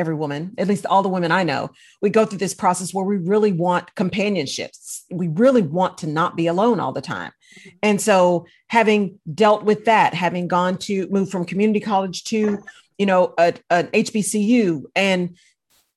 every 0.00 0.14
woman, 0.14 0.54
at 0.58 0.66
least 0.66 0.86
all 0.86 1.02
the 1.02 1.08
women 1.08 1.30
I 1.30 1.44
know, 1.44 1.70
we 2.00 2.10
go 2.10 2.24
through 2.24 2.38
this 2.38 2.54
process 2.54 2.92
where 2.92 3.04
we 3.04 3.18
really 3.18 3.52
want 3.52 3.94
companionships. 3.94 5.04
We 5.10 5.28
really 5.28 5.62
want 5.62 5.98
to 5.98 6.06
not 6.06 6.36
be 6.36 6.46
alone 6.46 6.80
all 6.80 6.92
the 6.92 7.00
time. 7.00 7.30
Mm-hmm. 7.30 7.68
And 7.82 8.00
so 8.00 8.46
having 8.68 9.20
dealt 9.32 9.64
with 9.64 9.84
that, 9.84 10.14
having 10.14 10.48
gone 10.48 10.78
to 10.78 11.06
move 11.08 11.30
from 11.30 11.44
community 11.44 11.80
college 11.80 12.24
to, 12.24 12.58
you 12.98 13.06
know, 13.06 13.34
a, 13.38 13.54
an 13.70 13.88
HBCU 13.88 14.84
and 14.96 15.36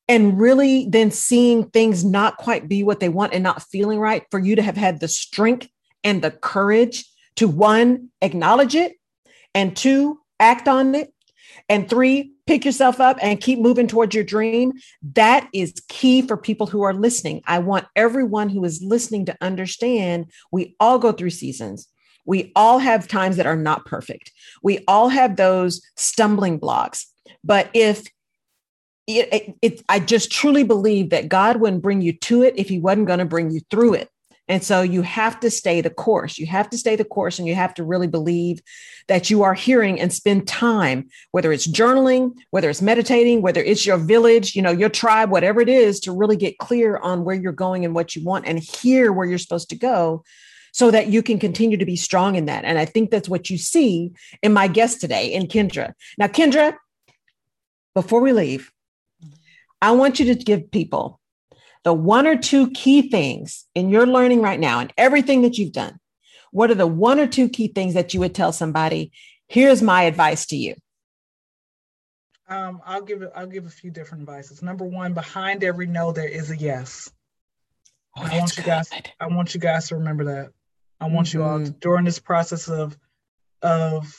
and 0.10 0.38
really 0.38 0.86
then 0.90 1.12
seeing 1.12 1.70
things 1.70 2.04
not 2.04 2.36
quite 2.36 2.68
be 2.68 2.84
what 2.84 3.00
they 3.00 3.08
want 3.08 3.34
and 3.34 3.42
not 3.42 3.64
feeling 3.64 4.00
right 4.00 4.26
for 4.32 4.40
you 4.40 4.58
to 4.58 4.62
have 4.62 4.76
had 4.76 5.00
the 5.00 5.08
strength 5.08 5.70
and 6.04 6.22
the 6.22 6.30
courage 6.30 7.06
to 7.38 7.48
one 7.48 8.10
acknowledge 8.22 8.76
it 8.76 8.98
and 9.56 9.76
two 9.76 10.20
act 10.40 10.68
on 10.68 10.94
it. 10.94 11.14
And 11.70 11.90
three, 11.90 12.33
pick 12.46 12.66
yourself 12.66 13.00
up 13.00 13.18
and 13.22 13.42
keep 13.42 13.60
moving 13.60 13.88
towards 13.88 14.14
your 14.14 14.24
dream. 14.24 14.74
That 15.14 15.48
is 15.54 15.74
key 15.88 16.22
for 16.22 16.38
people 16.38 16.68
who 16.68 16.82
are 16.82 16.94
listening. 16.94 17.42
I 17.48 17.60
want 17.60 17.88
everyone 17.96 18.50
who 18.50 18.64
is 18.64 18.84
listening 18.84 19.26
to 19.26 19.38
understand 19.42 20.32
we 20.52 20.76
all 20.80 21.00
go 21.00 21.12
through 21.12 21.32
seasons. 21.32 21.88
We 22.26 22.52
all 22.56 22.80
have 22.80 23.08
times 23.08 23.38
that 23.38 23.46
are 23.46 23.56
not 23.56 23.86
perfect. 23.86 24.32
We 24.62 24.84
all 24.88 25.10
have 25.10 25.36
those 25.36 25.82
stumbling 25.96 26.58
blocks. 26.58 27.08
But 27.44 27.70
if 27.74 28.06
it, 29.08 29.34
it, 29.34 29.56
it, 29.62 29.82
I 29.90 30.00
just 30.00 30.32
truly 30.32 30.64
believe 30.64 31.10
that 31.10 31.28
God 31.28 31.58
wouldn't 31.58 31.82
bring 31.82 32.02
you 32.02 32.14
to 32.14 32.44
it 32.44 32.54
if 32.58 32.70
He 32.70 32.80
wasn't 32.80 33.08
going 33.08 33.20
to 33.20 33.26
bring 33.26 33.52
you 33.52 33.60
through 33.70 33.96
it. 33.96 34.10
And 34.50 34.62
so 34.64 34.82
you 34.82 35.04
have 35.04 35.40
to 35.40 35.50
stay 35.50 35.80
the 35.80 35.90
course. 35.90 36.38
You 36.38 36.46
have 36.48 36.70
to 36.72 36.78
stay 36.78 36.96
the 36.98 37.06
course 37.06 37.40
and 37.40 37.48
you 37.48 37.56
have 37.56 37.74
to 37.76 37.84
really 37.84 38.08
believe 38.08 38.62
that 39.08 39.30
you 39.30 39.44
are 39.44 39.54
hearing 39.54 40.02
and 40.02 40.12
spend 40.12 40.48
time, 40.48 41.08
whether 41.32 41.54
it's 41.54 41.68
journaling, 41.68 42.34
whether 42.50 42.70
it's 42.70 42.82
meditating, 42.82 43.42
whether 43.42 43.62
it's 43.62 43.86
your 43.86 43.98
village, 43.98 44.56
you 44.56 44.62
know, 44.62 44.72
your 44.72 44.90
tribe, 44.90 45.30
whatever 45.30 45.62
it 45.62 45.70
is, 45.70 46.02
to 46.02 46.12
really 46.12 46.36
get 46.36 46.58
clear 46.58 46.98
on 46.98 47.24
where 47.24 47.36
you're 47.36 47.54
going 47.54 47.86
and 47.86 47.96
what 47.96 48.16
you 48.16 48.24
want 48.24 48.46
and 48.46 48.60
hear 48.60 49.14
where 49.14 49.26
you're 49.26 49.38
supposed 49.38 49.70
to 49.70 49.78
go 49.78 50.24
so 50.74 50.92
that 50.92 51.08
you 51.08 51.24
can 51.24 51.40
continue 51.40 51.78
to 51.78 51.86
be 51.86 51.96
strong 51.96 52.36
in 52.36 52.46
that. 52.46 52.66
And 52.66 52.78
I 52.78 52.86
think 52.86 53.12
that's 53.12 53.30
what 53.30 53.50
you 53.50 53.58
see 53.58 54.12
in 54.42 54.52
my 54.52 54.68
guest 54.68 55.00
today, 55.00 55.32
in 55.32 55.48
Kyndra. 55.48 55.94
Now, 56.18 56.28
Kyndra, 56.28 56.76
before 57.94 58.22
we 58.22 58.34
leave, 58.34 58.72
I 59.82 59.92
want 59.92 60.20
you 60.20 60.34
to 60.34 60.36
give 60.36 60.72
people 60.72 61.22
the 61.84 61.94
one 61.94 62.28
or 62.28 62.38
two 62.38 62.70
key 62.72 63.10
things 63.10 63.66
in 63.76 63.90
your 63.90 64.06
learning 64.06 64.42
right 64.42 64.60
now 64.60 64.80
and 64.80 64.94
everything 64.98 65.42
that 65.42 65.58
you've 65.58 65.74
done. 65.74 66.00
What 66.52 66.72
are 66.72 66.76
the 66.76 66.88
one 66.88 67.20
or 67.20 67.28
two 67.28 67.50
key 67.50 67.68
things 67.68 67.96
that 67.96 68.14
you 68.14 68.20
would 68.20 68.36
tell 68.36 68.52
somebody? 68.52 69.12
Here's 69.48 69.82
my 69.82 70.04
advice 70.04 70.46
to 70.48 70.56
you. 70.56 70.76
Um, 72.48 72.82
I'll 72.86 73.02
give. 73.02 73.24
I'll 73.36 73.48
give 73.48 73.66
a 73.66 73.70
few 73.70 73.90
different 73.90 74.22
advices. 74.24 74.62
Number 74.62 74.86
one, 74.86 75.14
behind 75.14 75.64
every 75.64 75.88
no, 75.88 76.12
there 76.12 76.28
is 76.28 76.52
a 76.52 76.58
yes. 76.58 77.10
Oh, 78.16 78.24
I 78.24 78.38
want 78.38 78.58
you 78.58 78.64
guys. 78.64 78.90
I 79.20 79.28
want 79.28 79.54
you 79.54 79.60
guys 79.60 79.88
to 79.88 79.96
remember 79.96 80.26
that. 80.26 80.50
I 81.00 81.08
want 81.08 81.28
mm-hmm. 81.28 81.38
you 81.40 81.44
all 81.44 81.60
to, 81.60 81.66
mm-hmm. 81.66 81.80
during 81.80 82.06
this 82.06 82.20
process 82.20 82.68
of 82.68 82.98
of 83.62 84.16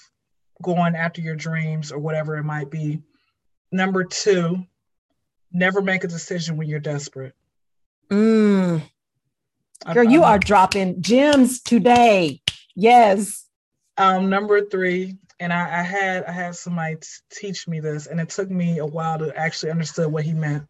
going 0.63 0.97
after 0.97 1.21
your 1.21 1.37
dreams 1.37 1.93
or 1.93 1.99
whatever 1.99 2.37
it 2.37 2.45
might 2.45 2.71
be. 2.71 3.03
Number 3.71 4.05
two, 4.05 4.65
never 5.53 5.83
make 5.83 6.05
a 6.05 6.09
decision 6.09 6.57
when 6.57 6.69
you're 6.69 6.81
desperate. 6.81 7.35
Mm. 8.11 8.83
Girl, 9.93 10.05
you 10.05 10.23
are 10.23 10.39
dropping 10.39 11.03
gems 11.03 11.61
today. 11.61 12.41
Yes. 12.75 13.45
Um, 13.97 14.31
number 14.31 14.65
three, 14.65 15.17
and 15.39 15.53
I, 15.53 15.81
I 15.81 15.83
had 15.83 16.25
I 16.25 16.33
had 16.33 16.57
somebody 16.57 16.97
t- 16.97 17.09
teach 17.31 17.69
me 17.69 17.81
this, 17.81 18.07
and 18.07 18.21
it 18.21 18.31
took 18.31 18.51
me 18.51 18.79
a 18.79 18.87
while 18.87 19.19
to 19.19 19.37
actually 19.37 19.71
understand 19.71 20.13
what 20.13 20.25
he 20.25 20.33
meant. 20.33 20.65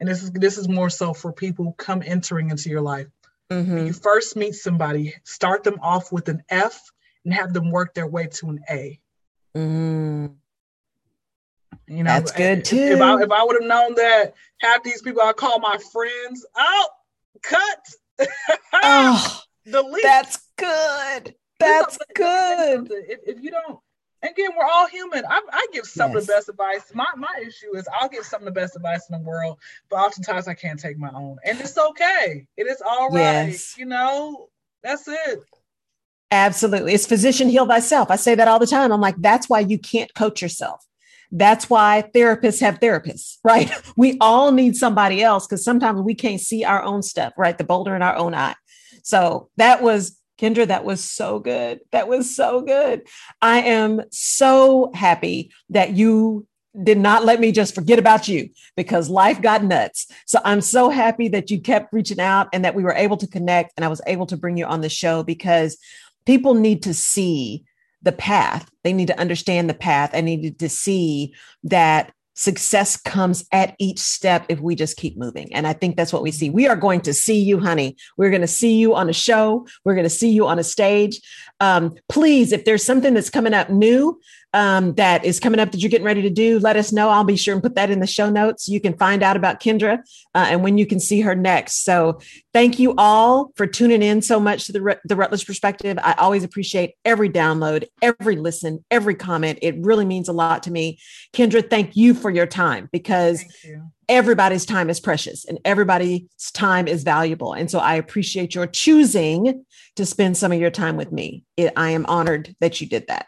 And 0.00 0.08
this 0.08 0.22
is 0.22 0.30
this 0.32 0.58
is 0.58 0.68
more 0.68 0.90
so 0.90 1.14
for 1.14 1.32
people 1.32 1.74
come 1.78 2.02
entering 2.04 2.50
into 2.50 2.68
your 2.68 2.80
life. 2.80 3.08
Mm-hmm. 3.50 3.74
When 3.74 3.86
you 3.86 3.92
first 3.92 4.36
meet 4.36 4.54
somebody, 4.54 5.14
start 5.24 5.64
them 5.64 5.78
off 5.82 6.12
with 6.12 6.28
an 6.28 6.42
F 6.48 6.80
and 7.24 7.34
have 7.34 7.52
them 7.52 7.70
work 7.70 7.94
their 7.94 8.06
way 8.06 8.26
to 8.26 8.50
an 8.50 8.60
A. 8.70 9.00
Mm. 9.56 10.34
You 11.92 12.04
know, 12.04 12.10
that's 12.10 12.32
eh, 12.32 12.36
good 12.36 12.64
too. 12.64 12.76
If, 12.76 12.92
if 12.94 13.00
I 13.00 13.22
if 13.22 13.30
I 13.30 13.44
would 13.44 13.56
have 13.60 13.68
known 13.68 13.94
that 13.96 14.32
half 14.60 14.82
these 14.82 15.02
people 15.02 15.20
I 15.20 15.34
call 15.34 15.58
my 15.58 15.76
friends, 15.92 16.46
oh, 16.56 16.88
cut, 17.42 18.28
oh, 18.82 19.40
delete. 19.70 20.02
That's 20.02 20.38
good. 20.56 21.34
That's 21.60 21.98
good. 22.14 22.88
If, 22.90 23.20
if 23.26 23.42
you 23.42 23.50
don't, 23.50 23.78
again, 24.22 24.50
we're 24.56 24.64
all 24.64 24.86
human. 24.86 25.24
I, 25.28 25.42
I 25.52 25.66
give 25.72 25.84
some 25.84 26.12
yes. 26.12 26.22
of 26.22 26.26
the 26.26 26.32
best 26.32 26.48
advice. 26.48 26.92
My 26.94 27.06
my 27.16 27.42
issue 27.42 27.76
is 27.76 27.86
I'll 28.00 28.08
give 28.08 28.24
some 28.24 28.40
of 28.40 28.46
the 28.46 28.58
best 28.58 28.74
advice 28.74 29.10
in 29.10 29.20
the 29.20 29.28
world, 29.28 29.58
but 29.90 29.96
oftentimes 29.96 30.48
I 30.48 30.54
can't 30.54 30.80
take 30.80 30.96
my 30.96 31.10
own, 31.14 31.36
and 31.44 31.60
it's 31.60 31.76
okay. 31.76 32.46
It 32.56 32.68
is 32.68 32.82
all 32.84 33.10
right. 33.10 33.48
Yes. 33.48 33.76
You 33.76 33.84
know, 33.84 34.48
that's 34.82 35.06
it. 35.08 35.40
Absolutely. 36.30 36.94
It's 36.94 37.04
physician 37.04 37.50
heal 37.50 37.66
thyself. 37.66 38.10
I 38.10 38.16
say 38.16 38.34
that 38.34 38.48
all 38.48 38.58
the 38.58 38.66
time. 38.66 38.90
I'm 38.90 39.02
like, 39.02 39.16
that's 39.18 39.50
why 39.50 39.60
you 39.60 39.78
can't 39.78 40.12
coach 40.14 40.40
yourself. 40.40 40.82
That's 41.32 41.70
why 41.70 42.04
therapists 42.14 42.60
have 42.60 42.78
therapists, 42.78 43.38
right? 43.44 43.70
We 43.96 44.18
all 44.20 44.52
need 44.52 44.76
somebody 44.76 45.22
else 45.22 45.46
because 45.46 45.64
sometimes 45.64 46.00
we 46.02 46.14
can't 46.14 46.40
see 46.40 46.64
our 46.64 46.82
own 46.82 47.02
stuff, 47.02 47.32
right? 47.36 47.56
The 47.56 47.64
boulder 47.64 47.96
in 47.96 48.02
our 48.02 48.16
own 48.16 48.34
eye. 48.34 48.54
So 49.02 49.48
that 49.56 49.82
was 49.82 50.18
Kyndra, 50.38 50.66
that 50.66 50.84
was 50.84 51.02
so 51.02 51.38
good. 51.38 51.80
That 51.92 52.08
was 52.08 52.34
so 52.34 52.62
good. 52.62 53.02
I 53.40 53.60
am 53.60 54.02
so 54.10 54.90
happy 54.92 55.52
that 55.70 55.92
you 55.92 56.46
did 56.82 56.98
not 56.98 57.24
let 57.24 57.38
me 57.38 57.52
just 57.52 57.74
forget 57.74 57.98
about 57.98 58.28
you 58.28 58.48
because 58.76 59.08
life 59.08 59.40
got 59.40 59.62
nuts. 59.62 60.06
So 60.26 60.40
I'm 60.44 60.60
so 60.60 60.88
happy 60.88 61.28
that 61.28 61.50
you 61.50 61.60
kept 61.60 61.92
reaching 61.92 62.18
out 62.18 62.48
and 62.52 62.64
that 62.64 62.74
we 62.74 62.82
were 62.82 62.94
able 62.94 63.18
to 63.18 63.26
connect 63.26 63.74
and 63.76 63.84
I 63.84 63.88
was 63.88 64.00
able 64.06 64.26
to 64.26 64.36
bring 64.36 64.56
you 64.56 64.64
on 64.64 64.80
the 64.80 64.88
show 64.88 65.22
because 65.22 65.76
people 66.24 66.54
need 66.54 66.82
to 66.84 66.94
see 66.94 67.64
the 68.02 68.12
path. 68.12 68.68
They 68.84 68.92
need 68.92 69.08
to 69.08 69.18
understand 69.18 69.70
the 69.70 69.74
path. 69.74 70.10
I 70.12 70.20
needed 70.20 70.58
to 70.60 70.68
see 70.68 71.34
that 71.64 72.12
success 72.34 72.96
comes 72.96 73.44
at 73.52 73.74
each 73.78 73.98
step 73.98 74.46
if 74.48 74.58
we 74.60 74.74
just 74.74 74.96
keep 74.96 75.18
moving. 75.18 75.52
And 75.54 75.66
I 75.66 75.74
think 75.74 75.96
that's 75.96 76.12
what 76.12 76.22
we 76.22 76.30
see. 76.30 76.50
We 76.50 76.66
are 76.66 76.76
going 76.76 77.02
to 77.02 77.12
see 77.12 77.38
you, 77.38 77.60
honey. 77.60 77.96
We're 78.16 78.30
going 78.30 78.42
to 78.42 78.48
see 78.48 78.78
you 78.78 78.94
on 78.94 79.08
a 79.08 79.12
show. 79.12 79.66
We're 79.84 79.94
going 79.94 80.04
to 80.04 80.10
see 80.10 80.30
you 80.30 80.46
on 80.46 80.58
a 80.58 80.64
stage. 80.64 81.20
Um, 81.60 81.94
please, 82.08 82.52
if 82.52 82.64
there's 82.64 82.84
something 82.84 83.14
that's 83.14 83.30
coming 83.30 83.54
up 83.54 83.70
new, 83.70 84.18
um, 84.52 84.94
that 84.94 85.24
is 85.24 85.40
coming 85.40 85.60
up 85.60 85.72
that 85.72 85.78
you're 85.78 85.90
getting 85.90 86.06
ready 86.06 86.22
to 86.22 86.30
do, 86.30 86.58
let 86.58 86.76
us 86.76 86.92
know. 86.92 87.08
I'll 87.08 87.24
be 87.24 87.36
sure 87.36 87.54
and 87.54 87.62
put 87.62 87.74
that 87.76 87.90
in 87.90 88.00
the 88.00 88.06
show 88.06 88.28
notes. 88.28 88.68
You 88.68 88.80
can 88.80 88.96
find 88.96 89.22
out 89.22 89.36
about 89.36 89.60
Kyndra 89.60 89.98
uh, 90.34 90.46
and 90.48 90.62
when 90.62 90.76
you 90.76 90.86
can 90.86 91.00
see 91.00 91.20
her 91.22 91.34
next. 91.34 91.84
So 91.84 92.20
thank 92.52 92.78
you 92.78 92.94
all 92.98 93.52
for 93.56 93.66
tuning 93.66 94.02
in 94.02 94.20
so 94.20 94.38
much 94.38 94.66
to 94.66 94.72
the, 94.72 94.98
the 95.04 95.16
Rutledge 95.16 95.46
perspective. 95.46 95.98
I 96.02 96.12
always 96.14 96.44
appreciate 96.44 96.94
every 97.04 97.30
download, 97.30 97.86
every 98.02 98.36
listen, 98.36 98.84
every 98.90 99.14
comment. 99.14 99.58
It 99.62 99.76
really 99.78 100.04
means 100.04 100.28
a 100.28 100.34
lot 100.34 100.62
to 100.64 100.70
me. 100.70 100.98
Kyndra, 101.32 101.68
thank 101.68 101.96
you 101.96 102.12
for 102.12 102.30
your 102.30 102.46
time 102.46 102.88
because 102.92 103.42
everybody's 104.08 104.66
time 104.66 104.90
is 104.90 105.00
precious 105.00 105.46
and 105.46 105.58
everybody's 105.64 106.50
time 106.52 106.86
is 106.86 107.02
valuable. 107.02 107.54
And 107.54 107.70
so 107.70 107.78
I 107.78 107.94
appreciate 107.94 108.54
your 108.54 108.66
choosing 108.66 109.64
to 109.96 110.04
spend 110.04 110.36
some 110.36 110.52
of 110.52 110.60
your 110.60 110.70
time 110.70 110.96
with 110.96 111.10
me. 111.12 111.44
It, 111.56 111.72
I 111.76 111.90
am 111.90 112.04
honored 112.06 112.54
that 112.60 112.80
you 112.80 112.86
did 112.86 113.06
that. 113.08 113.26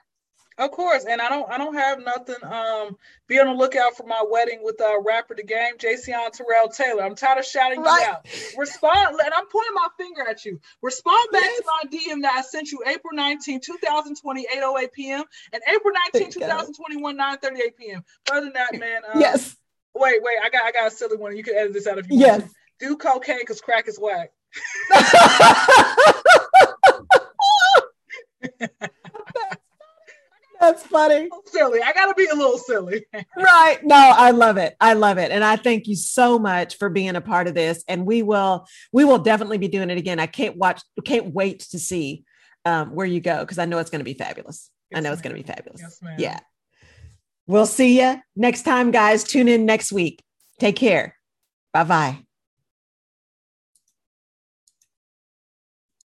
Of 0.57 0.70
course, 0.70 1.05
and 1.05 1.20
I 1.20 1.28
don't 1.28 1.50
I 1.50 1.59
don't 1.59 1.74
have 1.74 1.98
nothing. 1.98 2.36
Um, 2.44 2.96
be 3.26 3.40
on 3.40 3.46
the 3.46 3.55
lookout 3.55 3.96
for 3.96 4.07
my 4.07 4.24
wedding 4.28 4.61
with 4.62 4.80
uh 4.80 5.00
rapper 5.05 5.34
the 5.34 5.42
game, 5.42 5.78
Jayceon 5.78 6.30
Terrell 6.30 6.68
Taylor. 6.68 7.02
I'm 7.02 7.16
tired 7.16 7.40
of 7.40 7.44
shouting 7.44 7.82
right. 7.82 8.00
you 8.00 8.07
out. 8.07 8.28
Respond, 8.57 9.18
and 9.24 9.34
I'm 9.34 9.46
pointing 9.46 9.74
my 9.74 9.88
finger 9.98 10.28
at 10.28 10.44
you. 10.44 10.61
Respond 10.80 11.28
back 11.32 11.42
yes. 11.42 11.59
to 11.59 11.64
my 11.66 11.82
DM 11.90 12.22
that 12.22 12.36
I 12.36 12.42
sent 12.42 12.70
you 12.70 12.84
April 12.86 13.14
19, 13.14 13.62
2020, 13.62 14.46
8:08 14.46 14.92
p.m. 14.92 15.24
and 15.52 15.61
April 15.68 15.92
19, 16.14 16.30
2021, 16.30 17.18
9:38 17.18 17.76
p.m. 17.76 18.05
Further 18.26 18.42
than 18.42 18.52
that, 18.52 18.78
man. 18.78 19.02
Um, 19.12 19.20
yes. 19.20 19.57
Wait, 19.96 20.22
wait, 20.22 20.36
I 20.44 20.50
got 20.50 20.64
I 20.64 20.70
got 20.70 20.86
a 20.86 20.90
silly 20.90 21.16
one. 21.16 21.36
You 21.36 21.42
can 21.42 21.57
edit 21.57 21.72
this 21.72 21.88
out 21.88 21.98
if 21.98 22.09
you 22.09 22.18
yes. 22.18 22.42
want. 22.42 22.52
Do 22.78 22.96
cocaine 22.96 23.40
because 23.40 23.61
crack 23.61 23.88
is 23.88 23.98
whack. 23.98 24.30
That's 30.65 30.87
funny. 30.87 31.29
Silly. 31.47 31.81
I 31.83 31.93
got 31.93 32.07
to 32.07 32.15
be 32.15 32.27
a 32.27 32.35
little 32.35 32.59
silly. 32.59 33.05
right. 33.37 33.79
No, 33.85 33.97
I 33.97 34.31
love 34.31 34.57
it. 34.57 34.75
I 34.81 34.95
love 34.95 35.19
it. 35.19 35.31
And 35.31 35.45
I 35.45 35.57
thank 35.57 35.87
you 35.87 35.95
so 35.95 36.39
much 36.39 36.79
for 36.79 36.89
being 36.89 37.17
a 37.17 37.21
part 37.21 37.49
of 37.49 37.55
this. 37.55 37.85
And 37.87 38.07
we 38.07 38.23
will, 38.23 38.67
we 38.93 39.05
will 39.05 39.19
definitely 39.19 39.59
be 39.59 39.69
doing 39.69 39.91
it 39.91 39.99
again. 39.99 40.19
I 40.19 40.27
can't 40.27 40.57
watch, 40.57 40.81
can't 41.05 41.35
wait 41.35 41.61
to 41.71 41.79
see 41.79 42.25
um, 42.65 42.95
where 42.95 43.07
you 43.07 43.21
go 43.21 43.41
because 43.41 43.59
I 43.59 43.67
know 43.67 43.79
it's 43.79 43.91
going 43.91 44.01
to 44.01 44.05
be 44.05 44.15
fabulous. 44.15 44.71
Yes, 44.91 44.99
I 44.99 45.01
know 45.01 45.11
ma'am. 45.11 45.12
it's 45.12 45.23
going 45.23 45.37
to 45.37 45.43
be 45.43 45.47
fabulous. 45.47 45.83
Yes, 45.83 46.01
yeah. 46.19 46.41
We'll 47.47 47.67
see 47.67 48.01
you 48.01 48.23
next 48.35 48.62
time, 48.62 48.91
guys. 48.91 49.23
Tune 49.23 49.49
in 49.49 49.67
next 49.67 49.93
week. 49.93 50.23
Take 50.59 50.77
care. 50.77 51.17
Bye 51.73 51.85
bye. 51.85 52.25